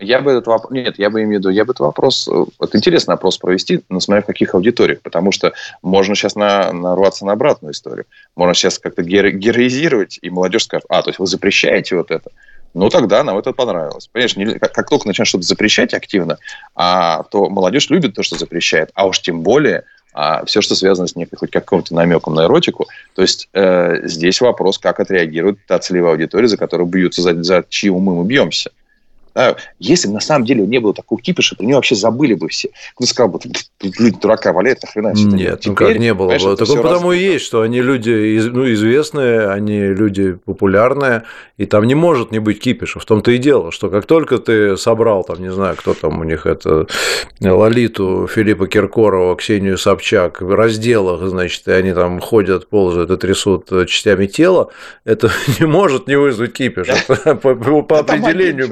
Я 0.00 0.20
бы 0.20 0.30
этот 0.30 0.46
вопрос... 0.46 0.70
Нет, 0.70 0.96
я 0.98 1.10
бы 1.10 1.22
имею 1.22 1.40
в 1.40 1.40
виду, 1.40 1.48
я 1.48 1.64
бы 1.64 1.72
этот 1.72 1.80
вопрос... 1.80 2.28
Вот 2.28 2.74
интересный 2.74 3.14
опрос 3.14 3.36
провести, 3.36 3.82
но 3.88 3.98
смотря 3.98 4.22
в 4.22 4.26
каких 4.26 4.54
аудиториях, 4.54 5.00
потому 5.00 5.32
что 5.32 5.54
можно 5.82 6.14
сейчас 6.14 6.36
на, 6.36 6.72
нарваться 6.72 7.26
на 7.26 7.32
обратную 7.32 7.72
историю. 7.72 8.04
Можно 8.36 8.54
сейчас 8.54 8.78
как-то 8.78 9.02
героизировать, 9.02 10.20
и 10.22 10.30
молодежь 10.30 10.64
скажет, 10.64 10.86
а, 10.88 11.02
то 11.02 11.10
есть 11.10 11.18
вы 11.18 11.26
запрещаете 11.26 11.96
вот 11.96 12.12
это 12.12 12.30
ну, 12.78 12.90
тогда 12.90 13.22
нам 13.24 13.36
это 13.38 13.52
понравилось. 13.52 14.08
Понимаешь, 14.08 14.36
не, 14.36 14.58
как, 14.58 14.72
как 14.72 14.88
только 14.88 15.06
начнешь 15.06 15.28
что-то 15.28 15.44
запрещать 15.44 15.94
активно, 15.94 16.38
а, 16.74 17.24
то 17.24 17.48
молодежь 17.48 17.90
любит 17.90 18.14
то, 18.14 18.22
что 18.22 18.36
запрещает, 18.36 18.90
а 18.94 19.06
уж 19.06 19.20
тем 19.20 19.42
более 19.42 19.84
а 20.14 20.44
все, 20.46 20.62
что 20.62 20.74
связано 20.74 21.06
с 21.06 21.14
некой 21.14 21.38
хоть 21.38 21.50
каким-то 21.50 21.94
намеком 21.94 22.34
на 22.34 22.46
эротику. 22.46 22.88
То 23.14 23.22
есть 23.22 23.48
э, 23.52 24.00
здесь 24.04 24.40
вопрос, 24.40 24.78
как 24.78 24.98
отреагирует 24.98 25.58
та 25.66 25.78
целевая 25.78 26.12
аудитория, 26.12 26.48
за 26.48 26.56
которую 26.56 26.88
бьются, 26.88 27.22
за, 27.22 27.40
за 27.42 27.64
чьи 27.68 27.90
умы 27.90 28.16
мы 28.16 28.24
бьемся. 28.24 28.70
Да? 29.38 29.54
Если 29.78 30.08
бы 30.08 30.14
на 30.14 30.20
самом 30.20 30.44
деле 30.44 30.66
не 30.66 30.80
было 30.80 30.92
такого 30.92 31.20
кипиша, 31.20 31.54
про 31.54 31.64
него 31.64 31.76
вообще 31.76 31.94
забыли 31.94 32.34
бы 32.34 32.48
все. 32.48 32.70
Кто 32.96 33.06
сказал 33.06 33.30
бы, 33.30 33.38
люди 33.80 34.16
дурака 34.20 34.52
валяют, 34.52 34.82
нахрена 34.82 35.14
все 35.14 35.28
Нет, 35.28 35.62
ну 35.64 35.76
как 35.76 35.96
не 35.96 36.12
было 36.12 36.36
бы. 36.36 36.56
Так 36.56 36.66
потому 36.66 37.12
и 37.12 37.20
есть, 37.20 37.44
что 37.44 37.62
они 37.62 37.80
люди 37.80 38.40
ну, 38.50 38.68
известные, 38.72 39.48
они 39.48 39.78
люди 39.78 40.32
популярные, 40.44 41.22
и 41.56 41.66
там 41.66 41.84
не 41.84 41.94
может 41.94 42.32
не 42.32 42.40
быть 42.40 42.58
кипиша. 42.58 42.98
В 42.98 43.04
том-то 43.04 43.30
и 43.30 43.38
дело, 43.38 43.70
что 43.70 43.90
как 43.90 44.06
только 44.06 44.38
ты 44.38 44.76
собрал, 44.76 45.22
там, 45.22 45.40
не 45.40 45.52
знаю, 45.52 45.76
кто 45.76 45.94
там 45.94 46.18
у 46.18 46.24
них 46.24 46.44
это, 46.44 46.88
Лолиту, 47.40 48.26
Филиппа 48.26 48.66
Киркорова, 48.66 49.36
Ксению 49.36 49.78
Собчак 49.78 50.40
в 50.40 50.52
разделах, 50.52 51.22
значит, 51.28 51.68
и 51.68 51.70
они 51.70 51.92
там 51.92 52.18
ходят, 52.18 52.68
ползают 52.68 53.12
и 53.12 53.16
трясут 53.16 53.68
частями 53.86 54.26
тела, 54.26 54.70
это 55.04 55.30
не 55.60 55.66
может 55.66 56.08
не 56.08 56.16
вызвать 56.16 56.54
кипиш. 56.54 56.88
По 57.88 58.00
определению 58.00 58.68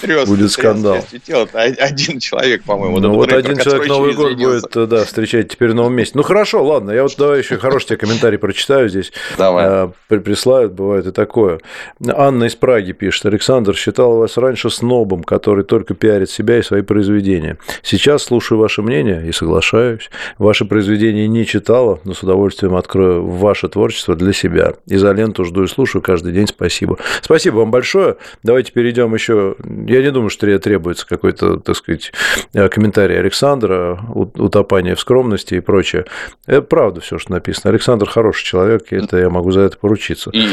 трес, 0.00 0.28
будет 0.28 0.50
скандал. 0.50 0.98
Трес, 1.10 1.48
один 1.54 2.20
человек, 2.20 2.62
по-моему. 2.64 3.00
Ну, 3.00 3.14
вот 3.14 3.32
один 3.32 3.58
человек 3.58 3.88
Новый 3.88 4.14
год 4.14 4.32
извинился. 4.32 4.68
будет, 4.68 4.88
да, 4.88 5.04
встречать 5.04 5.48
теперь 5.48 5.70
в 5.70 5.74
новом 5.74 5.94
месте. 5.94 6.12
Ну, 6.16 6.22
хорошо, 6.22 6.64
ладно, 6.64 6.90
я 6.90 7.02
вот 7.02 7.14
давай 7.16 7.38
еще 7.38 7.58
хороший 7.58 7.88
тебе 7.88 7.98
комментарий 7.98 8.38
прочитаю 8.38 8.88
здесь. 8.88 9.12
Давай. 9.38 9.64
А, 9.66 9.92
присылают, 10.08 10.72
бывает 10.72 11.06
и 11.06 11.12
такое. 11.12 11.60
Анна 12.06 12.44
из 12.44 12.54
Праги 12.54 12.92
пишет. 12.92 13.26
Александр, 13.26 13.74
считал 13.74 14.16
вас 14.16 14.36
раньше 14.36 14.70
снобом, 14.70 15.22
который 15.22 15.64
только 15.64 15.94
пиарит 15.94 16.30
себя 16.30 16.58
и 16.58 16.62
свои 16.62 16.82
произведения. 16.82 17.58
Сейчас 17.82 18.24
слушаю 18.24 18.58
ваше 18.58 18.82
мнение 18.82 19.26
и 19.26 19.32
соглашаюсь. 19.32 20.10
Ваше 20.38 20.64
произведение 20.64 21.28
не 21.28 21.46
читала, 21.46 22.00
но 22.04 22.14
с 22.14 22.22
удовольствием 22.22 22.74
открою 22.74 23.26
ваше 23.26 23.68
творчество 23.68 24.14
для 24.14 24.32
себя. 24.32 24.74
Изоленту 24.86 25.44
жду 25.44 25.64
и 25.64 25.66
слушаю 25.66 26.02
каждый 26.02 26.32
день. 26.32 26.46
Спасибо. 26.46 26.98
Спасибо 27.22 27.56
вам 27.56 27.70
большое. 27.70 28.16
Давайте 28.42 28.72
перейдем 28.72 29.14
еще 29.14 29.55
я 29.64 30.02
не 30.02 30.10
думаю, 30.10 30.30
что 30.30 30.58
требуется 30.58 31.06
какой-то, 31.06 31.58
так 31.58 31.76
сказать, 31.76 32.12
э, 32.52 32.68
комментарий 32.68 33.18
Александра, 33.18 34.00
утопание 34.14 34.94
в 34.94 35.00
скромности 35.00 35.54
и 35.54 35.60
прочее. 35.60 36.06
Это 36.46 36.62
правда 36.62 37.00
все, 37.00 37.18
что 37.18 37.32
написано. 37.32 37.70
Александр 37.70 38.08
хороший 38.08 38.44
человек, 38.44 38.92
и 38.92 38.96
это 38.96 39.18
я 39.18 39.30
могу 39.30 39.50
за 39.50 39.60
это 39.60 39.78
поручиться. 39.78 40.30
И 40.30 40.46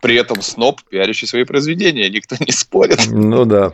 при 0.00 0.16
этом 0.16 0.42
сноб, 0.42 0.80
пиарящий 0.90 1.26
свои 1.26 1.44
произведения, 1.44 2.08
никто 2.10 2.36
не 2.38 2.52
спорит. 2.52 3.06
Ну 3.10 3.44
да. 3.44 3.72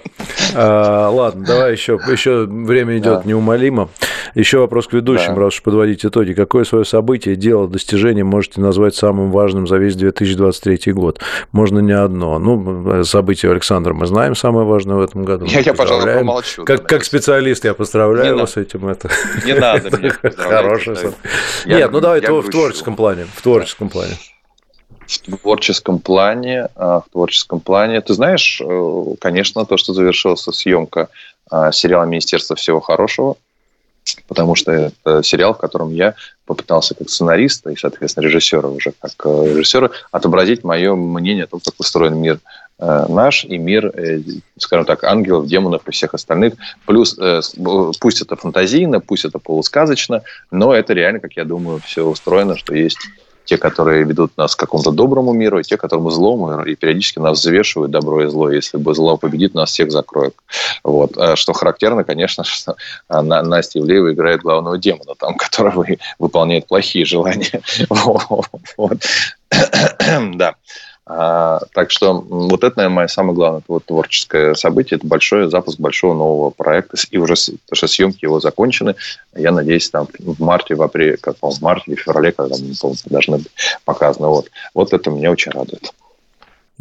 А, 0.54 1.08
ладно, 1.08 1.44
давай 1.44 1.72
еще, 1.72 1.98
еще 2.08 2.46
время 2.46 2.98
идет 2.98 3.22
да. 3.22 3.22
неумолимо. 3.24 3.88
Еще 4.34 4.58
вопрос 4.58 4.86
к 4.86 4.92
ведущим, 4.92 5.34
да. 5.34 5.40
раз 5.40 5.54
уж 5.54 5.62
подводить 5.62 6.04
итоги. 6.04 6.32
Какое 6.32 6.64
свое 6.64 6.84
событие, 6.84 7.36
дело, 7.36 7.66
достижение 7.66 8.22
можете 8.22 8.60
назвать 8.60 8.94
самым 8.94 9.32
важным 9.32 9.66
за 9.66 9.78
весь 9.78 9.96
2023 9.96 10.92
год? 10.92 11.20
Можно 11.52 11.80
не 11.80 11.92
одно. 11.92 12.38
Ну, 12.38 13.02
событие 13.04 13.50
Александра 13.50 13.92
мы 13.92 14.06
знаем, 14.06 14.34
самое 14.34 14.59
важное 14.64 14.96
в 14.96 15.00
этом 15.00 15.24
году. 15.24 15.44
Я, 15.46 15.60
я 15.60 15.74
пожалуй, 15.74 16.14
помолчу. 16.14 16.64
Как, 16.64 16.86
как 16.86 17.04
специалист 17.04 17.64
я 17.64 17.74
поздравляю 17.74 18.34
не 18.34 18.40
вас 18.40 18.52
с 18.52 18.56
этим. 18.56 18.88
Это... 18.88 19.10
Не 19.44 19.54
надо 19.54 19.96
меня 19.96 20.12
Хороший 20.36 20.96
Нет, 21.66 21.90
ну 21.90 22.00
давай 22.00 22.20
в 22.20 22.50
творческом 22.50 22.96
плане. 22.96 23.26
В 23.34 23.42
творческом 23.42 23.88
плане 23.88 24.14
в 25.18 25.38
творческом 25.38 25.98
плане, 25.98 26.68
а, 26.76 27.00
в 27.00 27.08
творческом 27.10 27.60
плане, 27.60 28.00
ты 28.00 28.14
знаешь, 28.14 28.60
э, 28.64 29.04
конечно, 29.20 29.66
то, 29.66 29.76
что 29.76 29.92
завершилась 29.92 30.42
съемка 30.42 31.08
а, 31.50 31.72
сериала 31.72 32.04
«Министерство 32.04 32.54
всего 32.54 32.80
хорошего», 32.80 33.36
потому 34.28 34.54
что 34.54 34.72
это 34.72 35.22
сериал, 35.22 35.54
в 35.54 35.58
котором 35.58 35.92
я 35.92 36.14
попытался 36.46 36.94
как 36.94 37.10
сценариста 37.10 37.70
и, 37.70 37.76
соответственно, 37.76 38.24
режиссера 38.24 38.68
уже 38.68 38.92
как 39.00 39.12
э, 39.24 39.54
режиссера 39.54 39.90
отобразить 40.10 40.64
мое 40.64 40.94
мнение 40.94 41.44
о 41.44 41.48
том, 41.48 41.60
как 41.60 41.74
устроен 41.78 42.16
мир 42.16 42.40
наш 42.80 43.44
и 43.44 43.58
мир, 43.58 43.86
э, 43.94 44.20
скажем 44.58 44.86
так, 44.86 45.04
ангелов, 45.04 45.46
демонов 45.46 45.82
и 45.86 45.90
всех 45.90 46.14
остальных. 46.14 46.54
Плюс, 46.86 47.18
пусть 48.00 48.22
это 48.22 48.36
фантазийно, 48.36 49.00
пусть 49.00 49.24
это 49.24 49.38
полусказочно, 49.38 50.22
но 50.50 50.74
это 50.74 50.92
реально, 50.92 51.20
как 51.20 51.32
я 51.36 51.44
думаю, 51.44 51.80
все 51.84 52.04
устроено, 52.04 52.56
что 52.56 52.74
есть 52.74 52.98
те, 53.50 53.58
которые 53.58 54.04
ведут 54.04 54.36
нас 54.36 54.54
к 54.54 54.60
какому-то 54.60 54.92
доброму 54.92 55.32
миру, 55.32 55.58
и 55.58 55.64
те, 55.64 55.76
которым 55.76 56.08
злому, 56.12 56.62
и 56.62 56.76
периодически 56.76 57.18
нас 57.18 57.40
взвешивают 57.40 57.90
добро 57.90 58.22
и 58.22 58.28
зло. 58.28 58.48
Если 58.48 58.76
бы 58.76 58.94
зло 58.94 59.16
победит, 59.16 59.54
нас 59.54 59.70
всех 59.70 59.90
закроют. 59.90 60.36
Вот. 60.84 61.18
А 61.18 61.34
что 61.34 61.52
характерно, 61.52 62.04
конечно, 62.04 62.44
что 62.44 62.76
Настя 63.08 63.80
Ивлеева 63.80 64.12
играет 64.12 64.42
главного 64.42 64.78
демона, 64.78 65.14
там, 65.18 65.34
который 65.36 65.98
выполняет 66.20 66.68
плохие 66.68 67.04
желания. 67.04 67.60
Да. 70.34 70.54
А, 71.12 71.60
так 71.74 71.90
что 71.90 72.20
вот 72.20 72.62
это, 72.62 72.76
наверное, 72.76 72.94
мое 72.94 73.06
самое 73.08 73.34
главное 73.34 73.62
вот, 73.66 73.84
творческое 73.84 74.54
событие. 74.54 74.96
Это 74.96 75.06
большой 75.06 75.50
запуск 75.50 75.80
большого 75.80 76.14
нового 76.14 76.50
проекта. 76.50 76.96
И 77.10 77.18
уже 77.18 77.34
потому 77.34 77.58
что 77.72 77.88
съемки 77.88 78.24
его 78.24 78.38
закончены. 78.38 78.94
Я 79.34 79.50
надеюсь, 79.50 79.90
там 79.90 80.06
в 80.20 80.40
марте, 80.40 80.76
в 80.76 80.82
апреле, 80.82 81.16
как, 81.16 81.36
в 81.40 81.60
марте 81.62 81.90
или 81.90 81.96
феврале, 81.96 82.30
когда 82.30 82.54
они 82.54 82.74
должны 83.10 83.38
быть 83.38 83.50
показаны. 83.84 84.28
Вот. 84.28 84.50
вот 84.72 84.92
это 84.92 85.10
меня 85.10 85.32
очень 85.32 85.50
радует. 85.50 85.92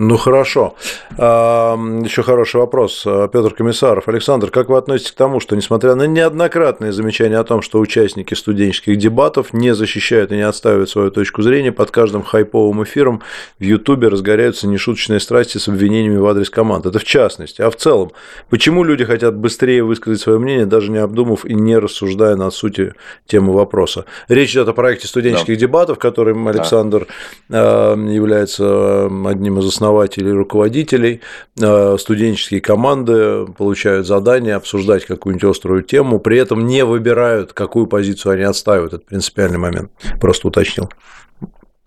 Ну 0.02 0.16
хорошо. 0.16 0.76
Еще 1.18 2.24
хороший 2.24 2.62
вопрос. 2.62 3.04
Петр 3.04 3.54
Комиссаров. 3.54 4.08
Александр, 4.08 4.50
как 4.50 4.70
вы 4.70 4.78
относитесь 4.78 5.12
к 5.12 5.16
тому, 5.16 5.42
что, 5.42 5.58
несмотря 5.58 5.96
на 5.96 6.04
неоднократные 6.04 6.94
замечания 6.94 7.38
о 7.38 7.44
том, 7.44 7.62
что 7.62 7.82
участники 7.82 8.34
студенческих 8.34 8.96
дебатов 8.96 9.52
не 9.52 9.76
защищают 9.76 10.32
и 10.32 10.38
не 10.38 10.44
отстаивают 10.44 10.90
свою 10.90 11.12
точку 11.12 11.42
зрения, 11.42 11.74
под 11.74 11.92
каждым 11.92 12.24
хайповым 12.24 12.82
эфиром 12.82 13.22
в 13.60 13.64
Ютубе 13.64 14.08
разгоряются 14.08 14.70
нешуточные 14.70 15.20
страсти 15.20 15.58
с 15.58 15.68
обвинениями 15.68 16.16
в 16.16 16.28
адрес 16.28 16.50
команд? 16.50 16.86
Это 16.86 16.98
в 16.98 17.04
частности. 17.04 17.62
А 17.62 17.70
в 17.70 17.76
целом, 17.76 18.14
почему 18.50 18.86
люди 18.86 19.04
хотят 19.04 19.36
быстрее 19.36 19.84
высказать 19.84 20.22
свое 20.22 20.40
мнение, 20.40 20.66
даже 20.66 20.92
не 20.92 21.00
обдумав 21.00 21.44
и 21.44 21.54
не 21.54 21.78
рассуждая 21.78 22.38
над 22.38 22.54
сути 22.54 22.94
темы 23.26 23.52
вопроса? 23.52 24.06
Речь 24.30 24.52
идет 24.52 24.70
о 24.70 24.74
проекте 24.74 25.10
студенческих 25.10 25.56
да. 25.56 25.60
дебатов, 25.60 26.00
которым 26.00 26.48
Александр 26.48 27.06
да. 27.50 27.96
является 27.96 29.08
одним 29.28 29.60
из 29.60 29.66
основных 29.66 29.89
основателей, 29.90 30.32
руководителей, 30.32 31.22
э, 31.60 31.98
студенческие 32.00 32.62
команды 32.62 33.46
получают 33.58 34.08
задание 34.08 34.56
обсуждать 34.56 35.06
какую-нибудь 35.06 35.50
острую 35.50 35.84
тему, 35.84 36.20
при 36.20 36.38
этом 36.38 36.68
не 36.68 36.86
выбирают, 36.86 37.54
какую 37.54 37.88
позицию 37.88 38.34
они 38.34 38.44
отстаивают. 38.44 38.94
Это 38.94 39.06
принципиальный 39.06 39.58
момент. 39.58 39.92
Просто 40.20 40.48
уточнил. 40.48 40.90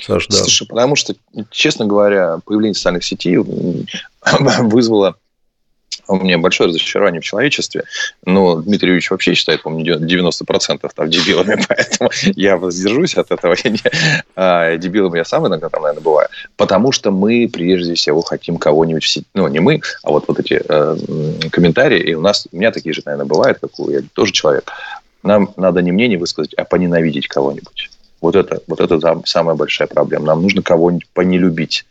Саш, 0.01 0.27
да. 0.29 0.37
Слушай, 0.37 0.67
потому 0.67 0.97
что, 0.97 1.15
честно 1.51 1.87
говоря, 1.87 2.39
появление 2.45 2.75
социальных 2.75 3.05
сетей 3.05 3.37
вызвало 4.61 5.17
у 6.09 6.17
меня 6.17 6.39
большое 6.39 6.69
разочарование 6.69 7.21
в 7.21 7.25
человечестве. 7.25 7.85
Но 8.25 8.57
Дмитрий 8.57 8.89
Юрьевич 8.89 9.11
вообще 9.11 9.35
считает, 9.35 9.63
по-моему, 9.63 10.05
90% 10.05 10.91
там 10.95 11.11
дебилами, 11.11 11.61
поэтому 11.69 12.11
я 12.37 12.57
воздержусь 12.57 13.17
от 13.17 13.31
этого. 13.31 13.57
Я 13.63 13.71
не, 13.71 13.81
а, 14.37 14.77
дебилом 14.77 15.15
я 15.15 15.25
сам 15.25 15.47
иногда 15.47 15.69
там, 15.69 15.83
наверное, 15.83 16.03
бываю. 16.03 16.29
Потому 16.57 16.93
что 16.93 17.11
мы 17.11 17.49
прежде 17.53 17.95
всего 17.95 18.23
хотим 18.23 18.57
кого-нибудь 18.57 19.05
в 19.05 19.09
сети. 19.09 19.27
Ну, 19.35 19.49
не 19.49 19.61
мы, 19.61 19.81
а 20.03 20.11
вот, 20.11 20.25
вот 20.29 20.41
эти 20.41 20.63
э, 20.67 20.97
комментарии. 21.51 22.01
И 22.01 22.15
у 22.15 22.21
нас, 22.21 22.47
у 22.51 22.57
меня 22.57 22.71
такие 22.71 22.93
же, 22.93 23.03
наверное, 23.05 23.27
бывают, 23.27 23.59
как 23.61 23.79
у 23.79 23.91
я 23.91 24.01
тоже 24.15 24.33
человек. 24.33 24.71
Нам 25.23 25.53
надо 25.57 25.83
не 25.83 25.93
мнение 25.93 26.19
высказать, 26.19 26.55
а 26.55 26.65
поненавидеть 26.65 27.29
кого-нибудь. 27.29 27.91
Вот 28.21 28.37
это, 28.37 28.61
вот 28.67 28.81
это 28.81 29.23
самая 29.25 29.57
большая 29.57 29.89
проблема. 29.89 30.27
Нам 30.27 30.43
нужно 30.43 30.63
кого-нибудь 30.63 31.09
понелюбить. 31.13 31.85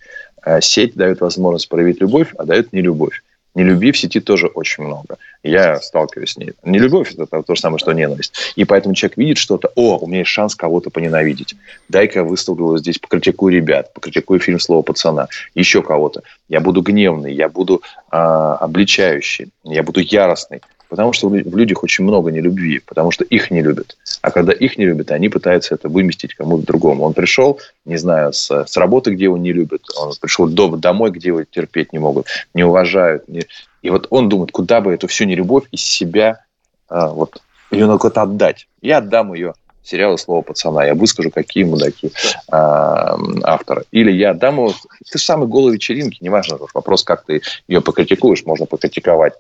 Э, 0.44 0.60
сеть 0.62 0.96
дает 0.96 1.22
возможность 1.22 1.70
проявить 1.70 2.02
любовь, 2.02 2.34
а 2.38 2.46
дает 2.46 2.74
нелюбовь. 2.74 3.22
Нелюбви 3.54 3.92
в 3.92 3.98
сети 3.98 4.20
тоже 4.22 4.48
очень 4.48 4.84
много. 4.86 5.18
Я 5.44 5.80
сталкиваюсь 5.82 6.32
с 6.32 6.38
ней. 6.38 6.54
Нелюбовь– 6.64 7.14
это 7.18 7.44
то 7.44 7.56
же 7.56 7.60
самое, 7.60 7.80
что 7.80 7.92
ненависть. 7.92 8.54
И 8.56 8.64
поэтому 8.64 8.96
человек 8.96 9.18
видит 9.18 9.38
что-то, 9.38 9.72
о, 9.76 9.98
у 9.98 10.08
меня 10.08 10.20
есть 10.20 10.30
шанс 10.30 10.56
кого-то 10.56 10.90
поненавидеть. 10.90 11.56
Дай-ка 11.90 12.20
я 12.20 12.26
выставлю 12.26 12.78
здесь, 12.78 13.00
покритикую 13.00 13.54
ребят, 13.54 13.94
покритикую 13.94 14.40
фильм 14.40 14.60
«Слово 14.60 14.84
пацана», 14.84 15.28
еще 15.54 15.82
кого-то. 15.82 16.22
Я 16.48 16.62
буду 16.62 16.82
гневный, 16.82 17.34
я 17.34 17.50
буду 17.50 17.82
э, 18.12 18.16
обличающий, 18.16 19.50
я 19.64 19.84
буду 19.84 20.00
яростный. 20.00 20.62
Потому 20.92 21.14
что 21.14 21.30
в 21.30 21.58
людях 21.58 21.84
очень 21.84 22.04
много 22.04 22.32
нелюбви, 22.32 22.80
потому 22.80 23.12
что 23.12 23.24
их 23.24 23.50
не 23.50 23.62
любят. 23.62 23.96
А 24.22 24.30
когда 24.30 24.52
их 24.52 24.78
не 24.78 24.86
любят, 24.86 25.12
они 25.12 25.30
пытаются 25.30 25.74
это 25.74 25.88
выместить 25.88 26.34
кому-то 26.34 26.66
другому. 26.66 27.06
Он 27.06 27.14
пришел, 27.14 27.62
не 27.86 27.96
знаю, 27.96 28.34
с, 28.34 28.52
с 28.52 28.76
работы, 28.76 29.12
где 29.12 29.24
его 29.24 29.38
не 29.38 29.54
любят, 29.54 29.84
он 29.98 30.12
пришел 30.20 30.50
домой, 30.50 31.12
где 31.12 31.30
его 31.30 31.46
терпеть 31.46 31.94
не 31.94 32.00
могут, 32.00 32.28
не 32.54 32.66
уважают. 32.66 33.30
Не... 33.30 33.44
И 33.82 33.90
вот 33.90 34.08
он 34.10 34.28
думает, 34.28 34.52
куда 34.52 34.82
бы 34.82 34.92
эту 34.94 35.08
всю 35.08 35.24
нелюбовь 35.24 35.64
из 35.72 35.82
себя, 35.82 36.44
а, 36.90 37.08
вот, 37.08 37.42
ее 37.72 37.86
надо 37.86 37.98
куда-то 37.98 38.24
отдать. 38.24 38.68
Я 38.82 38.98
отдам 38.98 39.34
ее 39.34 39.54
сериала 39.84 40.18
«Слово 40.18 40.42
пацана». 40.42 40.86
Я 40.86 40.96
выскажу, 40.96 41.32
какие 41.32 41.64
мудаки 41.64 42.08
э, 42.08 42.12
авторы. 42.52 43.84
Или 43.92 44.12
я 44.12 44.34
дам 44.34 44.56
его... 44.56 44.74
Ты 45.12 45.18
же 45.18 45.24
самый 45.24 45.48
голой 45.48 45.74
вечеринки, 45.74 46.18
неважно. 46.22 46.58
Вопрос, 46.74 47.04
как 47.04 47.26
ты 47.26 47.42
ее 47.68 47.82
покритикуешь. 47.82 48.46
Можно 48.46 48.66
покритиковать 48.66 49.34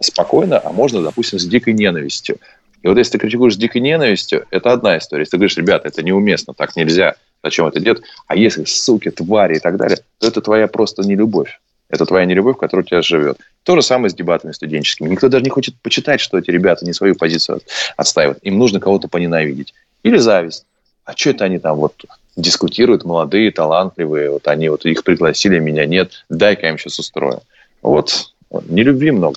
спокойно, 0.00 0.60
а 0.62 0.72
можно, 0.72 1.02
допустим, 1.02 1.38
с 1.38 1.46
дикой 1.46 1.74
ненавистью. 1.74 2.38
И 2.82 2.88
вот 2.88 2.96
если 2.96 3.12
ты 3.12 3.18
критикуешь 3.18 3.54
с 3.54 3.58
дикой 3.58 3.80
ненавистью, 3.80 4.46
это 4.50 4.72
одна 4.72 4.98
история. 4.98 5.22
Если 5.22 5.32
ты 5.32 5.36
говоришь, 5.38 5.56
ребята, 5.56 5.88
это 5.88 6.02
неуместно, 6.02 6.54
так 6.54 6.76
нельзя, 6.76 7.14
зачем 7.42 7.66
это 7.66 7.80
делать? 7.80 8.02
А 8.26 8.36
если 8.36 8.64
суки, 8.64 9.10
твари 9.10 9.56
и 9.56 9.58
так 9.58 9.76
далее, 9.76 9.98
то 10.18 10.28
это 10.28 10.40
твоя 10.40 10.68
просто 10.68 11.02
нелюбовь. 11.02 11.60
Это 11.88 12.04
твоя 12.04 12.26
нелюбовь, 12.26 12.58
которая 12.58 12.84
у 12.84 12.86
тебя 12.86 13.02
живет. 13.02 13.38
То 13.62 13.76
же 13.76 13.82
самое 13.82 14.10
с 14.10 14.14
дебатами 14.14 14.52
студенческими. 14.52 15.08
Никто 15.08 15.28
даже 15.28 15.44
не 15.44 15.50
хочет 15.50 15.74
почитать, 15.80 16.20
что 16.20 16.38
эти 16.38 16.50
ребята 16.50 16.84
не 16.84 16.92
свою 16.92 17.14
позицию 17.14 17.62
отстаивают. 17.96 18.38
Им 18.42 18.58
нужно 18.58 18.78
кого-то 18.78 19.08
поненавидеть. 19.08 19.74
Или 20.02 20.18
зависть. 20.18 20.66
А 21.04 21.16
что 21.16 21.30
это 21.30 21.44
они 21.44 21.58
там 21.58 21.76
вот 21.78 21.94
дискутируют, 22.36 23.04
молодые, 23.04 23.50
талантливые, 23.50 24.30
вот 24.30 24.46
они 24.46 24.68
вот 24.68 24.84
их 24.84 25.02
пригласили, 25.02 25.58
меня 25.58 25.86
нет, 25.86 26.24
дай-ка 26.28 26.66
я 26.66 26.72
им 26.72 26.78
сейчас 26.78 26.98
устрою. 26.98 27.40
Вот, 27.82 28.32
не 28.68 28.82
любви 28.82 29.10
много. 29.10 29.36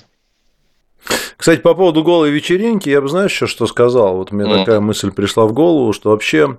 Кстати, 1.36 1.60
по 1.60 1.74
поводу 1.74 2.04
голой 2.04 2.30
вечеринки, 2.30 2.88
я 2.88 3.00
бы, 3.00 3.08
знаешь, 3.08 3.32
еще 3.32 3.46
что 3.46 3.66
сказал? 3.66 4.16
Вот 4.16 4.30
мне 4.30 4.44
mm. 4.44 4.58
такая 4.58 4.80
мысль 4.80 5.10
пришла 5.10 5.46
в 5.46 5.52
голову, 5.52 5.92
что 5.92 6.10
вообще 6.10 6.58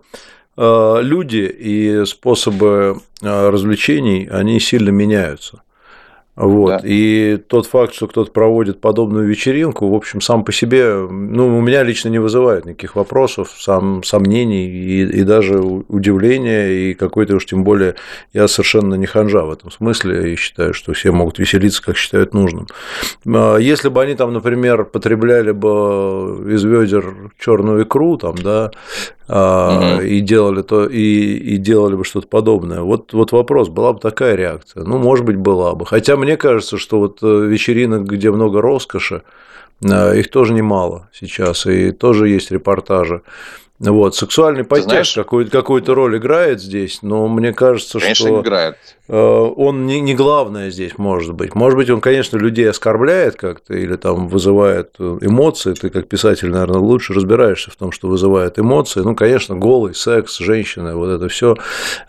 э, 0.58 0.98
люди 1.02 1.50
и 1.58 2.04
способы 2.06 3.00
э, 3.22 3.50
развлечений, 3.50 4.28
они 4.30 4.60
сильно 4.60 4.90
меняются. 4.90 5.62
Вот. 6.36 6.70
Да. 6.70 6.82
И 6.84 7.38
тот 7.38 7.68
факт, 7.68 7.94
что 7.94 8.08
кто-то 8.08 8.32
проводит 8.32 8.82
подобную 8.82 9.28
вечеринку, 9.28 9.88
в 9.88 9.94
общем, 9.94 10.20
сам 10.20 10.44
по 10.44 10.52
себе, 10.52 10.96
ну, 10.96 11.58
у 11.58 11.62
меня 11.62 11.84
лично 11.84 12.10
не 12.10 12.18
вызывает 12.18 12.66
никаких 12.66 12.96
вопросов, 12.96 13.54
сам, 13.60 14.02
сомнений 14.04 14.68
и, 14.68 15.04
и 15.04 15.24
даже 15.24 15.60
удивления, 15.60 16.70
и 16.70 16.94
какой-то 16.96 17.36
уж 17.36 17.46
тем 17.46 17.64
более 17.64 17.96
я 18.34 18.48
совершенно 18.48 18.96
не 18.96 19.06
ханжа 19.06 19.44
в 19.44 19.52
этом 19.52 19.70
смысле, 19.70 20.34
и 20.34 20.36
считаю, 20.36 20.74
что 20.74 20.94
все 20.94 21.12
могут 21.12 21.38
веселиться, 21.38 21.84
как 21.84 21.98
считают 21.98 22.34
нужным. 22.34 22.68
А 23.28 23.58
если 23.58 23.90
бы 23.90 24.02
они 24.02 24.16
там, 24.16 24.34
например, 24.34 24.86
потребляли 24.86 25.52
бы 25.52 26.52
из 26.52 26.64
ведер 26.64 27.32
черную 27.40 27.84
икру, 27.84 28.18
там, 28.18 28.36
да, 28.36 28.72
угу. 29.28 30.02
и 30.02 30.20
делали 30.20 30.62
то 30.62 30.86
и, 30.86 31.36
и 31.38 31.58
делали 31.58 31.96
бы 31.96 32.04
что-то 32.04 32.28
подобное. 32.28 32.82
Вот, 32.82 33.14
вот 33.14 33.32
вопрос, 33.32 33.70
была 33.70 33.94
бы 33.94 34.00
такая 34.00 34.36
реакция? 34.36 34.84
Ну, 34.84 34.98
может 34.98 35.26
быть, 35.26 35.38
была 35.38 35.76
бы. 35.76 35.86
Хотя 35.86 36.18
мне 36.18 36.38
кажется, 36.38 36.78
что 36.78 37.00
вот 37.00 37.20
э, 37.22 37.46
вечеринок, 37.46 38.04
где 38.04 38.32
много 38.32 38.62
роскоши, 38.62 39.24
э, 39.82 40.20
их 40.20 40.30
тоже 40.30 40.54
немало 40.54 41.10
сейчас, 41.14 41.66
и 41.66 41.92
тоже 41.92 42.30
есть 42.30 42.52
репортажи. 42.52 43.22
Вот, 43.80 44.16
сексуальный 44.16 44.64
подтекст 44.64 45.16
какую-то, 45.16 45.52
какую-то 45.52 45.96
роль 45.96 46.18
играет 46.18 46.62
здесь, 46.62 47.00
но 47.02 47.28
мне 47.28 47.54
кажется, 47.54 48.00
Конечно, 48.00 48.28
что 48.28 48.42
играет. 48.42 48.78
Э, 49.10 49.18
он 49.18 49.86
не, 49.86 50.00
не 50.00 50.14
главное 50.14 50.70
здесь 50.70 50.98
может 50.98 51.34
быть. 51.34 51.56
Может 51.56 51.78
быть, 51.78 51.90
он, 51.90 52.00
конечно, 52.00 52.38
людей 52.38 52.70
оскорбляет 52.70 53.36
как-то 53.36 53.74
или 53.74 53.96
там 53.96 54.28
вызывает 54.28 54.96
эмоции. 55.00 55.74
Ты 55.74 55.90
как 55.90 56.08
писатель, 56.08 56.50
наверное, 56.50 56.80
лучше 56.80 57.14
разбираешься 57.14 57.72
в 57.72 57.76
том, 57.76 57.92
что 57.92 58.08
вызывает 58.08 58.60
эмоции. 58.60 59.02
Ну, 59.02 59.16
конечно, 59.16 59.56
голый 59.56 59.96
секс, 59.96 60.38
женщина, 60.38 60.96
вот 60.96 61.10
это 61.10 61.28
все 61.28 61.58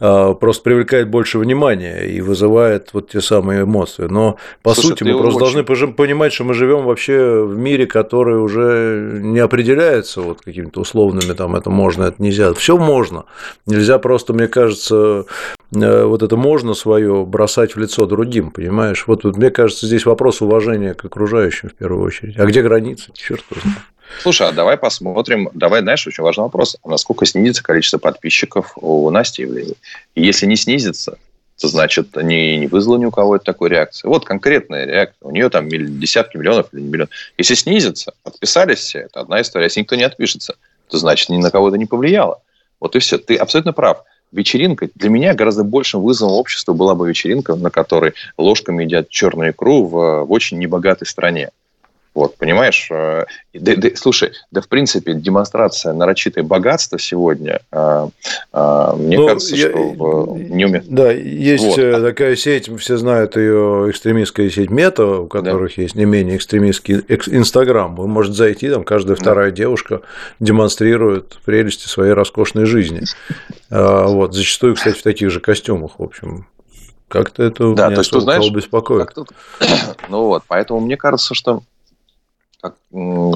э, 0.01 0.35
просто 0.39 0.63
привлекает 0.63 1.09
больше 1.09 1.39
внимания 1.39 2.03
и 2.05 2.21
вызывает 2.21 2.91
вот 2.93 3.11
те 3.11 3.21
самые 3.21 3.63
эмоции. 3.63 4.07
Но 4.09 4.37
по 4.63 4.75
Слушай, 4.75 4.89
сути 4.89 5.03
мы 5.05 5.19
просто 5.19 5.43
очень... 5.43 5.65
должны 5.65 5.93
понимать, 5.93 6.33
что 6.33 6.45
мы 6.45 6.55
живем 6.55 6.85
вообще 6.85 7.43
в 7.43 7.57
мире, 7.57 7.87
который 7.87 8.39
уже 8.39 9.19
не 9.21 9.41
определяется 9.41 10.21
вот 10.21 10.43
какими-то 10.43 10.81
условными 10.81 11.33
там 11.33 11.54
это 11.55 11.71
можно, 11.71 12.05
это 12.05 12.23
нельзя. 12.23 12.53
Все 12.55 12.77
можно. 12.77 13.25
Нельзя 13.67 13.99
просто, 13.99 14.33
мне 14.33 14.49
кажется, 14.49 15.25
э, 15.75 16.05
вот 16.05 16.23
это 16.23 16.37
можно 16.37 16.75
свое 16.75 17.25
бросать 17.25 17.77
в 17.77 17.79
лицо 17.79 18.07
другим, 18.07 18.51
понимаешь? 18.51 19.05
Вот, 19.07 19.25
вот 19.25 19.37
мне 19.37 19.51
кажется, 19.51 19.87
здесь 19.87 20.07
вопрос 20.07 20.43
уважения 20.43 20.95
к 20.95 21.05
окружающим 21.05 21.69
в 21.69 21.75
первую 21.75 22.03
очередь. 22.03 22.39
А 22.39 22.45
где 22.47 22.63
границы? 22.63 23.11
Черт 23.15 23.45
возьми. 23.51 23.73
Слушай, 24.21 24.49
а 24.49 24.53
давай 24.53 24.77
посмотрим, 24.77 25.51
давай, 25.55 25.81
знаешь, 25.81 26.07
очень 26.07 26.23
важный 26.23 26.45
вопрос, 26.45 26.77
насколько 26.85 27.27
снизится 27.27 27.63
количество 27.63 27.99
подписчиков 27.99 28.73
у 28.77 29.11
Насти. 29.11 29.43
И 29.43 30.23
если 30.23 30.47
не 30.47 30.57
снизится, 30.57 31.19
то 31.61 31.69
значит 31.69 32.17
не, 32.17 32.57
не 32.59 32.67
вызвало 32.67 32.99
ни 32.99 33.05
у 33.05 33.11
кого 33.11 33.39
такой 33.39 33.71
реакции. 33.71 34.09
Вот 34.09 34.25
конкретная 34.25 34.87
реакция. 34.87 35.29
У 35.29 35.31
нее 35.31 35.49
там 35.51 35.69
десятки 35.69 36.37
миллионов 36.37 36.69
или 36.73 36.81
миллион. 36.81 37.09
Если 37.39 37.55
снизится, 37.55 38.13
подписались 38.23 38.81
все, 38.81 39.01
это 39.01 39.21
одна 39.21 39.41
история. 39.41 39.67
Если 39.67 39.81
никто 39.81 39.95
не 39.97 40.03
отпишется, 40.03 40.57
то 40.89 40.99
значит 40.99 41.29
ни 41.29 41.37
на 41.37 41.51
кого 41.51 41.69
это 41.69 41.79
не 41.79 41.87
повлияло. 41.87 42.41
Вот 42.81 42.97
и 42.97 42.99
все. 42.99 43.19
Ты 43.19 43.37
абсолютно 43.37 43.73
прав 43.73 44.05
вечеринка, 44.35 44.89
для 44.95 45.11
меня 45.11 45.35
гораздо 45.35 45.65
большим 45.65 46.03
вызовом 46.03 46.33
общества 46.33 46.73
была 46.73 46.95
бы 46.95 47.09
вечеринка, 47.09 47.55
на 47.55 47.71
которой 47.71 48.15
ложками 48.37 48.85
едят 48.85 49.09
черную 49.09 49.53
икру 49.53 49.85
в, 49.87 50.25
в 50.25 50.33
очень 50.33 50.59
небогатой 50.59 51.07
стране. 51.07 51.51
Вот, 52.15 52.37
понимаешь? 52.37 52.89
Э, 52.93 53.25
да, 53.53 53.75
да, 53.77 53.89
слушай, 53.97 54.33
да 54.53 54.61
в 54.61 54.69
принципе 54.69 55.15
демонстрация 55.15 55.93
нарочитой 55.93 56.45
богатства 56.45 56.97
сегодня, 56.97 57.61
э, 57.73 58.09
э, 58.53 58.93
мне 58.97 59.19
ну, 59.19 59.27
кажется, 59.27 59.57
я, 59.57 59.71
что 59.71 59.79
в, 59.79 60.39
не 60.39 60.65
умеет. 60.67 60.87
Да, 60.89 61.11
есть 61.11 61.65
вот. 61.65 62.03
такая 62.03 62.37
сеть, 62.37 62.71
все 62.79 62.97
знают 62.99 63.37
ее 63.37 63.91
экстремистская 63.91 64.49
сеть 64.49 64.71
Мета, 64.71 65.07
у 65.07 65.27
которых 65.27 65.75
да. 65.75 65.83
есть 65.83 65.97
не 65.97 66.05
менее 66.05 66.37
экстремистский 66.37 67.01
Инстаграм. 67.09 67.97
Вы 67.97 68.07
можете 68.07 68.37
зайти, 68.37 68.71
там 68.71 68.85
каждая 68.85 69.17
вторая 69.17 69.51
да. 69.51 69.57
девушка 69.57 70.03
демонстрирует 70.39 71.39
прелести 71.45 71.89
своей 71.89 72.13
роскошной 72.13 72.65
жизни. 72.65 73.03
Вот, 73.71 74.35
зачастую, 74.35 74.77
кстати, 74.77 74.97
в 74.97 75.03
таких 75.03 75.31
же 75.31 75.41
костюмах, 75.41 75.99
в 75.99 76.03
общем. 76.03 76.47
Как-то 77.09 77.43
это 77.45 77.75
да, 77.75 77.91
то 77.91 77.99
есть, 77.99 78.11
ты 78.11 78.21
знаешь, 78.21 78.51
беспокоит. 78.51 79.09
Ну 80.09 80.25
вот, 80.27 80.43
поэтому 80.49 80.81
мне 80.81 80.97
кажется, 80.97 81.35
что 81.35 81.63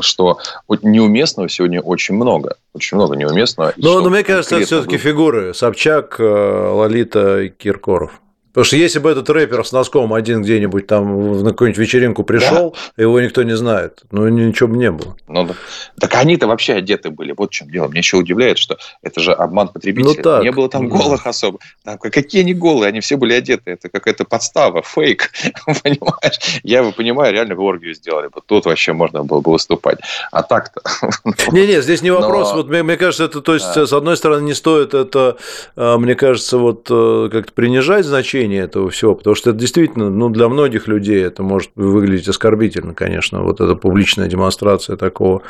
что 0.01 0.39
неуместного 0.83 1.49
сегодня 1.49 1.81
очень 1.81 2.15
много. 2.15 2.57
Очень 2.73 2.97
много 2.97 3.17
неуместного. 3.17 3.73
Но, 3.77 4.01
но 4.01 4.11
мне 4.11 4.25
кажется, 4.25 4.57
это 4.57 4.67
все-таки 4.67 4.97
фигуры. 4.99 5.55
Собчак, 5.55 6.17
э, 6.19 6.71
Лолита 6.73 7.41
и 7.43 7.49
Киркоров. 7.49 8.21
Потому 8.53 8.65
что 8.65 8.77
если 8.77 8.99
бы 8.99 9.11
этот 9.11 9.29
рэпер 9.31 9.65
с 9.65 9.73
носком 9.73 10.13
один 10.15 10.43
где-нибудь 10.43 10.87
там 10.87 11.43
на 11.43 11.51
какую-нибудь 11.51 11.79
вечеринку 11.79 12.25
пришел, 12.25 12.75
да. 12.97 13.03
его 13.03 13.21
никто 13.21 13.43
не 13.43 13.57
знает, 13.57 14.01
ну 14.11 14.27
ничего 14.29 14.69
бы 14.69 14.77
не 14.77 14.91
было. 14.91 15.17
Ну, 15.29 15.45
да. 15.45 15.55
Так 16.01 16.15
они-то 16.15 16.47
вообще 16.47 16.75
одеты 16.75 17.11
были. 17.11 17.35
Вот 17.37 17.51
в 17.51 17.53
чем 17.53 17.71
дело. 17.71 17.89
Мне 17.89 17.99
еще 17.99 18.17
удивляет, 18.17 18.59
что 18.59 18.79
это 19.03 19.21
же 19.21 19.33
обман 19.33 19.69
потребителя. 19.69 20.15
Ну, 20.17 20.23
так. 20.23 20.43
Не 20.43 20.51
было 20.51 20.69
там 20.69 20.89
голых 20.89 21.27
особо. 21.27 21.59
Там, 21.85 21.99
какие 21.99 22.43
они 22.43 22.55
голые? 22.55 22.89
Они 22.89 23.01
все 23.01 23.17
были 23.17 23.35
одеты. 23.35 23.73
Это 23.73 23.89
какая-то 23.89 24.25
подстава, 24.25 24.83
фейк. 24.83 25.31
Понимаешь? 25.83 26.61
Я 26.63 26.79
его 26.79 26.93
понимаю, 26.93 27.33
реально 27.33 27.55
в 27.55 27.61
оргию 27.61 27.95
сделали. 27.95 28.29
Вот 28.35 28.47
тут 28.47 28.67
вообще 28.67 28.93
можно 28.93 29.25
было 29.25 29.41
бы 29.41 29.53
выступать. 29.53 29.99
А 30.33 30.43
так-то... 30.43 30.81
Не-не, 31.53 31.83
здесь 31.83 32.03
не 32.03 32.11
вопрос. 32.11 32.51
Но... 32.51 32.57
Вот 32.57 32.69
мне, 32.69 32.83
мне 32.83 32.97
кажется, 32.97 33.25
это, 33.25 33.41
то 33.41 33.55
есть, 33.55 33.75
да. 33.75 33.87
с 33.87 33.93
одной 33.93 34.17
стороны, 34.17 34.43
не 34.43 34.55
стоит 34.55 34.95
это, 34.95 35.37
а, 35.77 35.99
мне 35.99 36.15
кажется, 36.15 36.59
вот 36.59 36.87
э, 36.91 37.29
как-то 37.31 37.53
принижать 37.53 38.05
значение 38.05 38.48
значение 38.49 38.65
этого 38.65 38.91
всего, 38.91 39.15
потому 39.15 39.37
что 39.37 39.51
это 39.51 39.59
действительно, 39.59 40.11
ну, 40.11 40.29
для 40.31 40.49
многих 40.49 40.89
людей 40.89 41.23
это 41.23 41.43
может 41.43 41.71
выглядеть 41.77 42.29
оскорбительно, 42.29 42.95
конечно, 42.95 43.43
вот 43.43 43.61
эта 43.61 43.75
публичная 43.75 44.29
демонстрация 44.29 44.97
такого, 44.97 45.43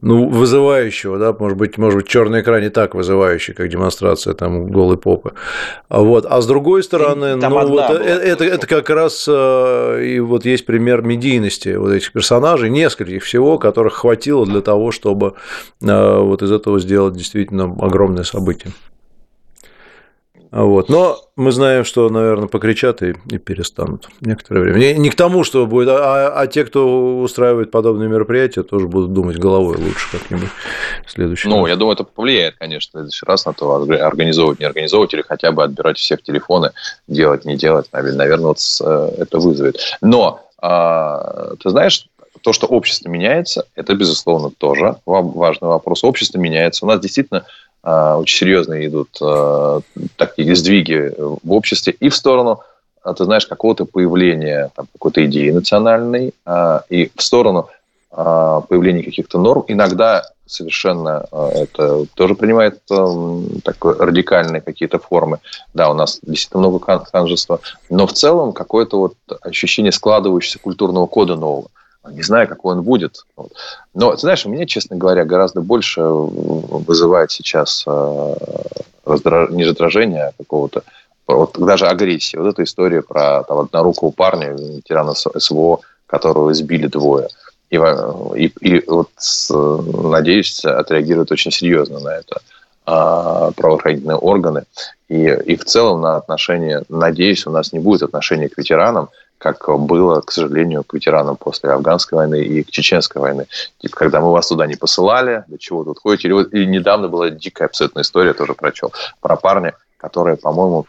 ну, 0.00 0.28
вызывающего, 0.28 1.18
да, 1.18 1.32
может 1.38 1.58
быть, 1.58 1.78
может 1.78 1.98
быть, 1.98 2.08
черный 2.08 2.40
экран 2.40 2.62
не 2.62 2.70
так 2.70 2.94
вызывающий, 2.94 3.54
как 3.54 3.68
демонстрация 3.68 4.34
там 4.34 4.70
голой 4.70 4.96
попы. 4.96 5.32
А 5.88 6.00
вот, 6.00 6.26
а 6.28 6.40
с 6.40 6.46
другой 6.46 6.82
стороны, 6.82 7.40
там 7.40 7.52
ну, 7.52 7.68
вот 7.68 7.90
это, 7.90 8.02
это, 8.02 8.44
это 8.44 8.66
как 8.66 8.90
раз 8.90 9.26
э, 9.28 10.04
и 10.04 10.20
вот 10.20 10.46
есть 10.46 10.66
пример 10.66 11.02
медийности 11.02 11.76
вот 11.76 11.92
этих 11.92 12.12
персонажей, 12.12 12.70
нескольких 12.70 13.22
всего, 13.22 13.58
которых 13.58 13.94
хватило 13.94 14.46
для 14.46 14.60
того, 14.60 14.92
чтобы 14.92 15.34
э, 15.82 16.18
вот 16.20 16.42
из 16.42 16.50
этого 16.50 16.80
сделать 16.80 17.14
действительно 17.14 17.64
огромное 17.64 18.24
событие. 18.24 18.72
Вот. 20.54 20.88
Но 20.88 21.18
мы 21.34 21.50
знаем, 21.50 21.84
что, 21.84 22.08
наверное, 22.08 22.46
покричат 22.46 23.02
и, 23.02 23.16
и 23.28 23.38
перестанут 23.38 24.06
некоторое 24.20 24.60
время. 24.60 24.78
Не, 24.78 24.94
не 24.94 25.10
к 25.10 25.16
тому, 25.16 25.42
что 25.42 25.66
будет, 25.66 25.88
а, 25.88 26.32
а 26.32 26.46
те, 26.46 26.64
кто 26.64 27.18
устраивает 27.18 27.72
подобные 27.72 28.08
мероприятия, 28.08 28.62
тоже 28.62 28.86
будут 28.86 29.12
думать 29.12 29.36
головой 29.36 29.76
лучше 29.76 30.12
как-нибудь 30.12 30.50
в 31.04 31.10
следующий 31.10 31.48
Ну, 31.48 31.62
раз. 31.62 31.70
я 31.70 31.76
думаю, 31.76 31.94
это 31.94 32.04
повлияет, 32.04 32.54
конечно, 32.56 32.88
в 32.88 32.92
следующий 32.92 33.26
раз 33.26 33.46
на 33.46 33.52
то, 33.52 33.74
организовывать, 33.74 34.60
не 34.60 34.66
организовывать, 34.66 35.12
или 35.14 35.22
хотя 35.22 35.50
бы 35.50 35.64
отбирать 35.64 35.98
всех 35.98 36.22
телефоны, 36.22 36.70
делать, 37.08 37.44
не 37.44 37.56
делать. 37.56 37.88
Наверное, 37.92 38.38
вот 38.38 38.58
э, 38.80 39.10
это 39.18 39.40
вызовет. 39.40 39.80
Но, 40.00 40.40
а, 40.58 41.56
ты 41.60 41.70
знаешь, 41.70 42.06
то, 42.42 42.52
что 42.52 42.66
общество 42.66 43.08
меняется, 43.08 43.66
это, 43.74 43.94
безусловно, 43.94 44.50
тоже 44.50 44.96
важный 45.04 45.68
вопрос. 45.68 46.04
Общество 46.04 46.38
меняется. 46.38 46.84
У 46.84 46.88
нас 46.88 47.00
действительно 47.00 47.44
очень 47.84 48.38
серьезные 48.38 48.86
идут 48.86 49.18
а, 49.20 49.80
такие 50.16 50.56
сдвиги 50.56 51.12
в 51.18 51.52
обществе 51.52 51.94
и 51.98 52.08
в 52.08 52.16
сторону, 52.16 52.60
а, 53.02 53.12
ты 53.12 53.24
знаешь, 53.24 53.46
какого-то 53.46 53.84
появления 53.84 54.70
там, 54.74 54.86
какой-то 54.92 55.24
идеи 55.26 55.50
национальной, 55.50 56.32
и 56.88 57.10
в 57.14 57.22
сторону 57.22 57.68
появления 58.10 59.02
каких-то 59.02 59.38
норм. 59.38 59.64
Иногда 59.66 60.24
совершенно 60.46 61.26
это 61.32 62.06
тоже 62.14 62.36
принимает 62.36 62.80
такой 63.64 63.98
радикальные 63.98 64.60
какие-то 64.60 65.00
формы. 65.00 65.40
Да, 65.74 65.90
у 65.90 65.94
нас 65.94 66.20
действительно 66.22 66.60
много 66.60 66.78
ханжества, 67.10 67.58
но 67.90 68.06
в 68.06 68.12
целом 68.12 68.52
какое-то 68.52 68.98
вот 68.98 69.14
ощущение 69.42 69.90
складывающегося 69.90 70.60
культурного 70.60 71.06
кода 71.06 71.34
нового– 71.34 71.68
не 72.10 72.22
знаю, 72.22 72.48
какой 72.48 72.74
он 72.74 72.82
будет. 72.82 73.24
Но, 73.94 74.16
знаешь, 74.16 74.46
у 74.46 74.50
меня, 74.50 74.66
честно 74.66 74.96
говоря, 74.96 75.24
гораздо 75.24 75.60
больше 75.60 76.02
вызывает 76.02 77.30
сейчас 77.30 77.84
э, 77.86 78.34
раздраж... 79.04 79.50
не 79.50 79.64
раздражение, 79.64 80.24
а 80.24 80.32
какого-то 80.36 80.82
вот 81.26 81.58
даже 81.58 81.86
агрессии. 81.86 82.36
Вот 82.36 82.48
эта 82.48 82.64
история 82.64 83.02
про 83.02 83.44
там, 83.44 83.58
однорукого 83.58 84.10
парня, 84.10 84.52
ветерана 84.52 85.14
СВО, 85.14 85.80
которого 86.06 86.52
избили 86.52 86.86
двое. 86.86 87.28
И, 87.70 87.76
и, 88.36 88.52
и 88.60 88.84
вот 88.86 89.10
надеюсь, 89.48 90.64
отреагируют 90.64 91.32
очень 91.32 91.50
серьезно 91.50 91.98
на 91.98 92.16
это 92.16 92.40
а, 92.86 93.50
правоохранительные 93.52 94.16
органы. 94.16 94.64
И, 95.08 95.24
и 95.24 95.56
в 95.56 95.64
целом 95.64 96.02
на 96.02 96.16
отношение, 96.16 96.82
надеюсь, 96.88 97.46
у 97.46 97.50
нас 97.50 97.72
не 97.72 97.78
будет 97.78 98.02
отношения 98.02 98.48
к 98.48 98.58
ветеранам, 98.58 99.08
как 99.44 99.68
было, 99.78 100.22
к 100.22 100.32
сожалению, 100.32 100.84
к 100.84 100.94
ветеранам 100.94 101.36
после 101.36 101.68
афганской 101.70 102.16
войны 102.16 102.42
и 102.42 102.62
к 102.62 102.70
чеченской 102.70 103.20
войны. 103.20 103.46
Типа, 103.78 103.94
когда 103.94 104.20
мы 104.22 104.32
вас 104.32 104.48
туда 104.48 104.66
не 104.66 104.74
посылали, 104.74 105.44
до 105.48 105.58
чего 105.58 105.84
тут 105.84 105.98
ходите. 105.98 106.28
Или, 106.28 106.32
вот, 106.32 106.54
или 106.54 106.64
недавно 106.64 107.08
была 107.08 107.28
дикая 107.28 107.66
абсолютно 107.66 108.00
история, 108.00 108.32
тоже 108.32 108.54
прочел, 108.54 108.90
про 109.20 109.36
парня, 109.36 109.74
который, 109.98 110.38
по-моему, 110.38 110.86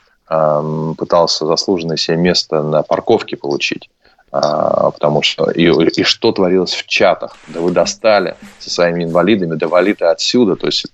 пытался 0.96 1.46
заслуженное 1.46 1.98
себе 1.98 2.16
место 2.16 2.64
на 2.64 2.82
парковке 2.82 3.36
получить. 3.36 3.90
А, 4.32 4.90
потому 4.92 5.22
что 5.22 5.52
и, 5.52 5.66
и 5.66 6.04
что 6.04 6.32
творилось 6.32 6.74
в 6.74 6.88
чатах, 6.88 7.36
да 7.48 7.60
вы 7.60 7.72
достали 7.72 8.36
со 8.60 8.70
своими 8.70 9.04
инвалидами, 9.04 9.56
да 9.56 9.68
вали 9.68 9.96
отсюда, 10.00 10.56
то 10.56 10.68
есть 10.68 10.86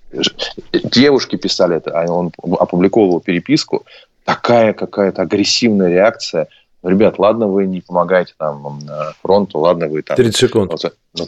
девушки 0.72 1.36
писали 1.36 1.76
это, 1.76 1.90
а 1.92 2.10
он 2.10 2.32
опубликовывал 2.58 3.20
переписку, 3.20 3.84
такая 4.24 4.72
какая-то 4.72 5.22
агрессивная 5.22 5.88
реакция– 5.88 6.48
ребят, 6.82 7.18
ладно, 7.18 7.46
вы 7.46 7.66
не 7.66 7.80
помогаете 7.80 8.34
там 8.36 8.80
фронту, 9.22 9.58
ладно, 9.58 9.88
вы 9.88 10.02
там... 10.02 10.16
30 10.16 10.36
секунд. 10.36 10.72
Ну, 11.14 11.26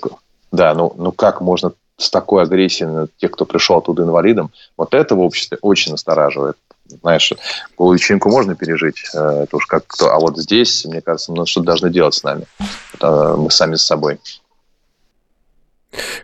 да, 0.52 0.74
ну, 0.74 0.92
ну 0.96 1.12
как 1.12 1.40
можно 1.40 1.72
с 1.96 2.10
такой 2.10 2.42
агрессией 2.42 2.88
на 2.88 3.08
тех, 3.18 3.30
кто 3.30 3.44
пришел 3.44 3.78
оттуда 3.78 4.02
инвалидом, 4.02 4.50
вот 4.76 4.94
это 4.94 5.14
в 5.14 5.20
обществе 5.20 5.58
очень 5.60 5.92
настораживает. 5.92 6.56
Знаешь, 6.86 7.32
вечеринку 7.78 8.28
можно 8.28 8.54
пережить, 8.54 8.96
э, 9.14 9.44
это 9.44 9.56
уж 9.56 9.66
как 9.66 9.86
кто. 9.86 10.10
А 10.10 10.18
вот 10.18 10.36
здесь, 10.36 10.84
мне 10.84 11.00
кажется, 11.00 11.32
мы 11.32 11.46
что-то 11.46 11.66
должны 11.66 11.90
делать 11.90 12.14
с 12.14 12.22
нами. 12.22 12.46
Это 12.92 13.36
мы 13.38 13.50
сами 13.50 13.76
с 13.76 13.82
собой. 13.82 14.18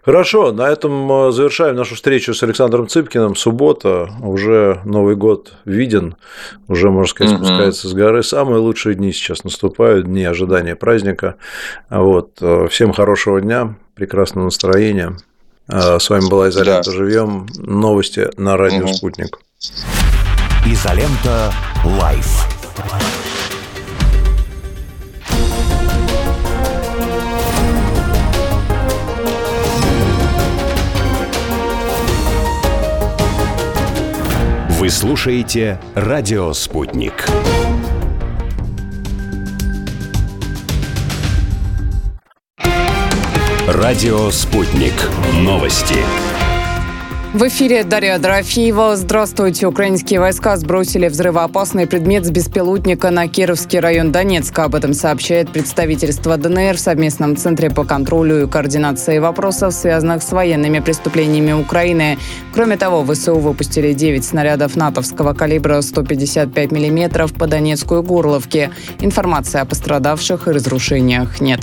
Хорошо, 0.04 0.52
на 0.52 0.68
этом 0.68 1.10
э, 1.12 1.32
завершаем 1.32 1.76
нашу 1.76 1.94
встречу 1.94 2.34
с 2.34 2.42
Александром 2.42 2.88
Цыпкиным. 2.88 3.36
Суббота, 3.36 4.10
уже 4.22 4.80
Новый 4.84 5.16
год 5.16 5.52
виден, 5.64 6.16
уже, 6.68 6.90
можно 6.90 7.10
сказать, 7.10 7.36
спускается 7.36 7.88
с 7.88 7.92
горы. 7.92 8.22
Самые 8.22 8.58
лучшие 8.58 8.94
дни 8.94 9.12
сейчас 9.12 9.44
наступают, 9.44 10.06
дни 10.06 10.24
ожидания 10.24 10.76
праздника. 10.76 11.36
Вот. 11.88 12.32
Э, 12.40 12.66
всем 12.68 12.92
хорошего 12.92 13.40
дня, 13.40 13.76
прекрасного 13.94 14.46
настроения. 14.46 15.16
Э, 15.68 15.98
с 15.98 16.10
вами 16.10 16.28
была 16.28 16.48
Изолента 16.48 16.90
да. 16.90 16.96
Живьем. 16.96 17.46
Новости 17.56 18.28
на 18.36 18.56
радио 18.56 18.84
угу. 18.84 18.94
Спутник. 18.94 19.38
Изолента 20.66 21.52
Live. 21.84 23.19
Вы 34.80 34.88
слушаете 34.88 35.78
«Радио 35.94 36.54
Спутник». 36.54 37.26
«Радио 43.66 44.30
Спутник». 44.30 44.94
Новости. 45.34 45.96
В 47.32 47.46
эфире 47.46 47.84
Дарья 47.84 48.18
Дорофеева. 48.18 48.96
Здравствуйте. 48.96 49.68
Украинские 49.68 50.18
войска 50.18 50.56
сбросили 50.56 51.06
взрывоопасный 51.06 51.86
предмет 51.86 52.26
с 52.26 52.30
беспилотника 52.32 53.10
на 53.10 53.28
Кировский 53.28 53.78
район 53.78 54.10
Донецка. 54.10 54.64
Об 54.64 54.74
этом 54.74 54.94
сообщает 54.94 55.48
представительство 55.52 56.36
ДНР 56.36 56.76
в 56.76 56.80
совместном 56.80 57.36
центре 57.36 57.70
по 57.70 57.84
контролю 57.84 58.42
и 58.42 58.48
координации 58.48 59.20
вопросов, 59.20 59.74
связанных 59.74 60.24
с 60.24 60.32
военными 60.32 60.80
преступлениями 60.80 61.52
Украины. 61.52 62.18
Кроме 62.52 62.76
того, 62.76 63.04
ВСУ 63.04 63.36
выпустили 63.36 63.92
9 63.92 64.24
снарядов 64.24 64.74
натовского 64.74 65.32
калибра 65.32 65.82
155 65.82 66.72
мм 66.72 67.28
по 67.32 67.46
Донецкую 67.46 68.02
Горловке. 68.02 68.72
Информации 68.98 69.60
о 69.60 69.66
пострадавших 69.66 70.48
и 70.48 70.50
разрушениях 70.50 71.40
нет. 71.40 71.60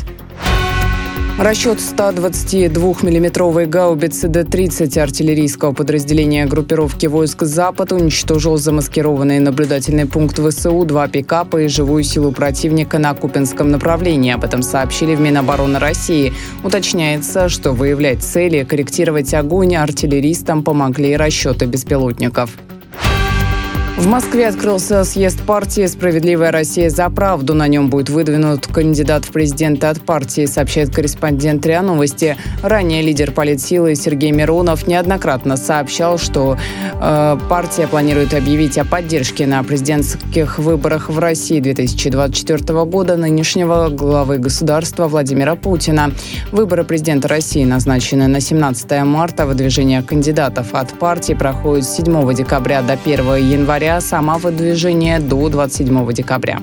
Расчет 1.38 1.78
122-миллиметровой 1.78 3.68
гаубицы 3.68 4.28
Д-30 4.28 5.00
артиллерийского 5.00 5.72
подразделения 5.72 6.48
группировки 6.48 7.06
войск 7.06 7.44
«Запад» 7.44 7.92
уничтожил 7.92 8.58
замаскированный 8.58 9.38
наблюдательный 9.38 10.08
пункт 10.08 10.40
ВСУ, 10.40 10.84
два 10.84 11.08
пикапа 11.08 11.62
и 11.62 11.68
живую 11.68 12.04
силу 12.04 12.32
противника 12.32 12.98
на 12.98 13.14
Купинском 13.14 13.70
направлении. 13.70 14.34
Об 14.34 14.46
этом 14.46 14.64
сообщили 14.64 15.14
в 15.14 15.22
Минобороны 15.22 15.78
России. 15.78 16.34
Уточняется, 16.64 17.50
что 17.50 17.72
выявлять 17.72 18.24
цели 18.24 18.64
корректировать 18.64 19.32
огонь 19.36 19.76
артиллеристам 19.76 20.64
помогли 20.64 21.16
расчеты 21.16 21.68
беспилотников. 21.68 22.50
В 23.98 24.06
Москве 24.06 24.48
открылся 24.48 25.04
съезд 25.04 25.42
партии 25.42 25.88
«Справедливая 25.88 26.52
Россия 26.52 26.92
за 26.92 27.10
правду». 27.10 27.56
На 27.56 27.68
нем 27.68 27.90
будет 27.90 28.10
выдвинут 28.10 28.68
кандидат 28.68 29.26
в 29.26 29.32
президенты 29.32 29.88
от 29.88 30.00
партии, 30.02 30.46
сообщает 30.46 30.94
корреспондент 30.94 31.66
РИА 31.66 31.82
Новости. 31.82 32.38
Ранее 32.62 33.02
лидер 33.02 33.32
политсилы 33.32 33.96
Сергей 33.96 34.30
Миронов 34.30 34.86
неоднократно 34.86 35.58
сообщал, 35.58 36.20
что 36.20 36.60
э, 37.02 37.38
партия 37.50 37.88
планирует 37.88 38.36
объявить 38.36 38.78
о 38.78 38.86
поддержке 38.86 39.48
на 39.48 39.64
президентских 39.64 40.60
выборах 40.60 41.10
в 41.10 41.18
России 41.18 41.60
2024 41.60 42.86
года 42.86 43.18
нынешнего 43.18 43.90
главы 43.90 44.38
государства 44.38 45.08
Владимира 45.08 45.56
Путина. 45.56 46.12
Выборы 46.52 46.84
президента 46.84 47.28
России 47.28 47.66
назначены 47.66 48.28
на 48.28 48.42
17 48.42 49.04
марта. 49.06 49.48
Выдвижение 49.48 50.04
кандидатов 50.04 50.76
от 50.76 50.92
партии 51.00 51.34
проходит 51.34 51.86
с 51.86 51.96
7 51.96 52.36
декабря 52.36 52.84
до 52.84 52.94
1 52.94 53.38
января 53.38 53.87
января, 53.88 54.02
сама 54.02 54.38
выдвижение 54.38 55.20
до 55.20 55.50
27 55.50 56.14
декабря. 56.14 56.60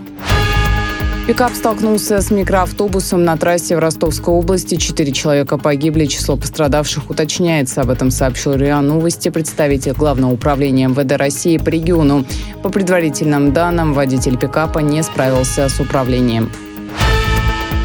Пикап 1.27 1.55
столкнулся 1.55 2.21
с 2.21 2.31
микроавтобусом 2.31 3.25
на 3.25 3.39
трассе 3.39 3.77
в 3.77 3.79
Ростовской 3.79 4.35
области. 4.35 4.75
Четыре 4.77 5.11
человека 5.11 5.57
погибли, 5.57 6.05
число 6.05 6.37
пострадавших 6.37 7.09
уточняется. 7.09 7.81
Об 7.81 7.89
этом 7.89 8.11
сообщил 8.11 8.55
РИА 8.55 8.83
Новости 8.83 9.31
представитель 9.31 9.95
Главного 9.95 10.33
управления 10.33 10.89
МВД 10.89 11.13
России 11.13 11.57
по 11.57 11.71
региону. 11.71 12.27
По 12.63 12.69
предварительным 12.69 13.55
данным, 13.55 13.95
водитель 13.95 14.37
пикапа 14.37 14.81
не 14.81 15.03
справился 15.03 15.71
с 15.71 15.81
управлением. 15.81 16.51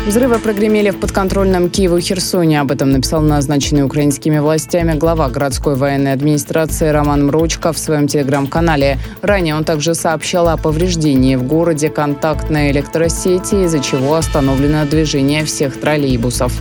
Взрывы 0.07 0.39
прогремели 0.39 0.89
в 0.89 0.99
подконтрольном 0.99 1.69
Киеву 1.69 1.99
Херсоне. 1.99 2.61
Об 2.61 2.71
этом 2.71 2.91
написал 2.91 3.21
назначенный 3.21 3.83
украинскими 3.83 4.39
властями 4.39 4.97
глава 4.97 5.29
городской 5.29 5.75
военной 5.75 6.13
администрации 6.13 6.87
Роман 6.89 7.27
Мрочко 7.27 7.73
в 7.73 7.77
своем 7.77 8.07
телеграм-канале. 8.07 8.97
Ранее 9.21 9.55
он 9.55 9.65
также 9.65 9.93
сообщал 9.93 10.47
о 10.47 10.57
повреждении 10.57 11.35
в 11.35 11.43
городе 11.43 11.89
контактной 11.89 12.71
электросети, 12.71 13.65
из-за 13.65 13.79
чего 13.81 14.15
остановлено 14.15 14.85
движение 14.85 15.45
всех 15.45 15.79
троллейбусов. 15.79 16.53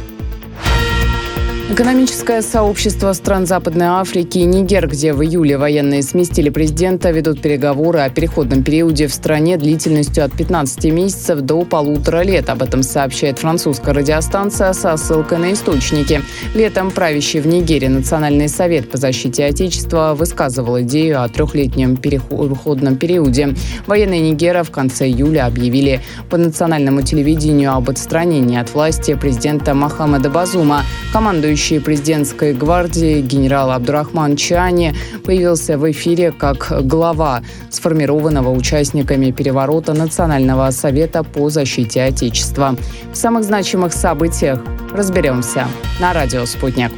Экономическое 1.71 2.41
сообщество 2.41 3.12
стран 3.12 3.45
Западной 3.45 3.89
Африки 3.89 4.39
и 4.39 4.45
Нигер, 4.45 4.89
где 4.89 5.12
в 5.12 5.23
июле 5.23 5.59
военные 5.59 6.03
сместили 6.03 6.49
президента, 6.49 7.11
ведут 7.11 7.43
переговоры 7.43 7.99
о 7.99 8.09
переходном 8.09 8.64
периоде 8.64 9.07
в 9.07 9.12
стране 9.12 9.59
длительностью 9.59 10.25
от 10.25 10.33
15 10.33 10.85
месяцев 10.87 11.43
до 11.43 11.64
полутора 11.64 12.23
лет. 12.23 12.49
Об 12.49 12.62
этом 12.62 12.83
сообщает 12.83 13.39
французская 13.39 13.93
радиостанция 13.93 14.73
со 14.73 14.97
ссылкой 14.97 15.39
на 15.39 15.53
источники. 15.53 16.23
Летом 16.55 16.91
правящий 16.91 17.41
в 17.41 17.47
Нигере 17.47 17.91
Национальный 17.91 18.49
совет 18.49 18.91
по 18.91 18.97
защите 18.97 19.45
Отечества 19.45 20.14
высказывал 20.16 20.81
идею 20.81 21.23
о 21.23 21.29
трехлетнем 21.29 21.99
переходном 21.99 22.97
периоде. 22.97 23.55
Военные 23.87 24.21
Нигера 24.21 24.62
в 24.62 24.71
конце 24.71 25.07
июля 25.07 25.45
объявили 25.45 26.01
по 26.31 26.39
национальному 26.39 27.03
телевидению 27.03 27.75
об 27.75 27.91
отстранении 27.91 28.59
от 28.59 28.73
власти 28.73 29.14
президента 29.14 29.75
Мохаммеда 29.75 30.31
Базума. 30.31 30.83
Командующий 31.12 31.58
командующий 31.59 31.81
президентской 31.81 32.53
гвардии 32.55 33.21
генерал 33.21 33.73
Абдурахман 33.73 34.37
Чани 34.37 34.95
появился 35.25 35.77
в 35.77 35.91
эфире 35.91 36.31
как 36.31 36.73
глава 36.87 37.43
сформированного 37.69 38.51
участниками 38.51 39.33
переворота 39.33 39.93
Национального 39.93 40.71
совета 40.71 41.25
по 41.25 41.51
защите 41.51 42.05
Отечества. 42.05 42.77
В 43.13 43.17
самых 43.17 43.43
значимых 43.43 43.93
событиях 43.93 44.61
разберемся 44.95 45.67
на 46.01 46.13
радио 46.13 46.47
«Спутник». 46.47 46.93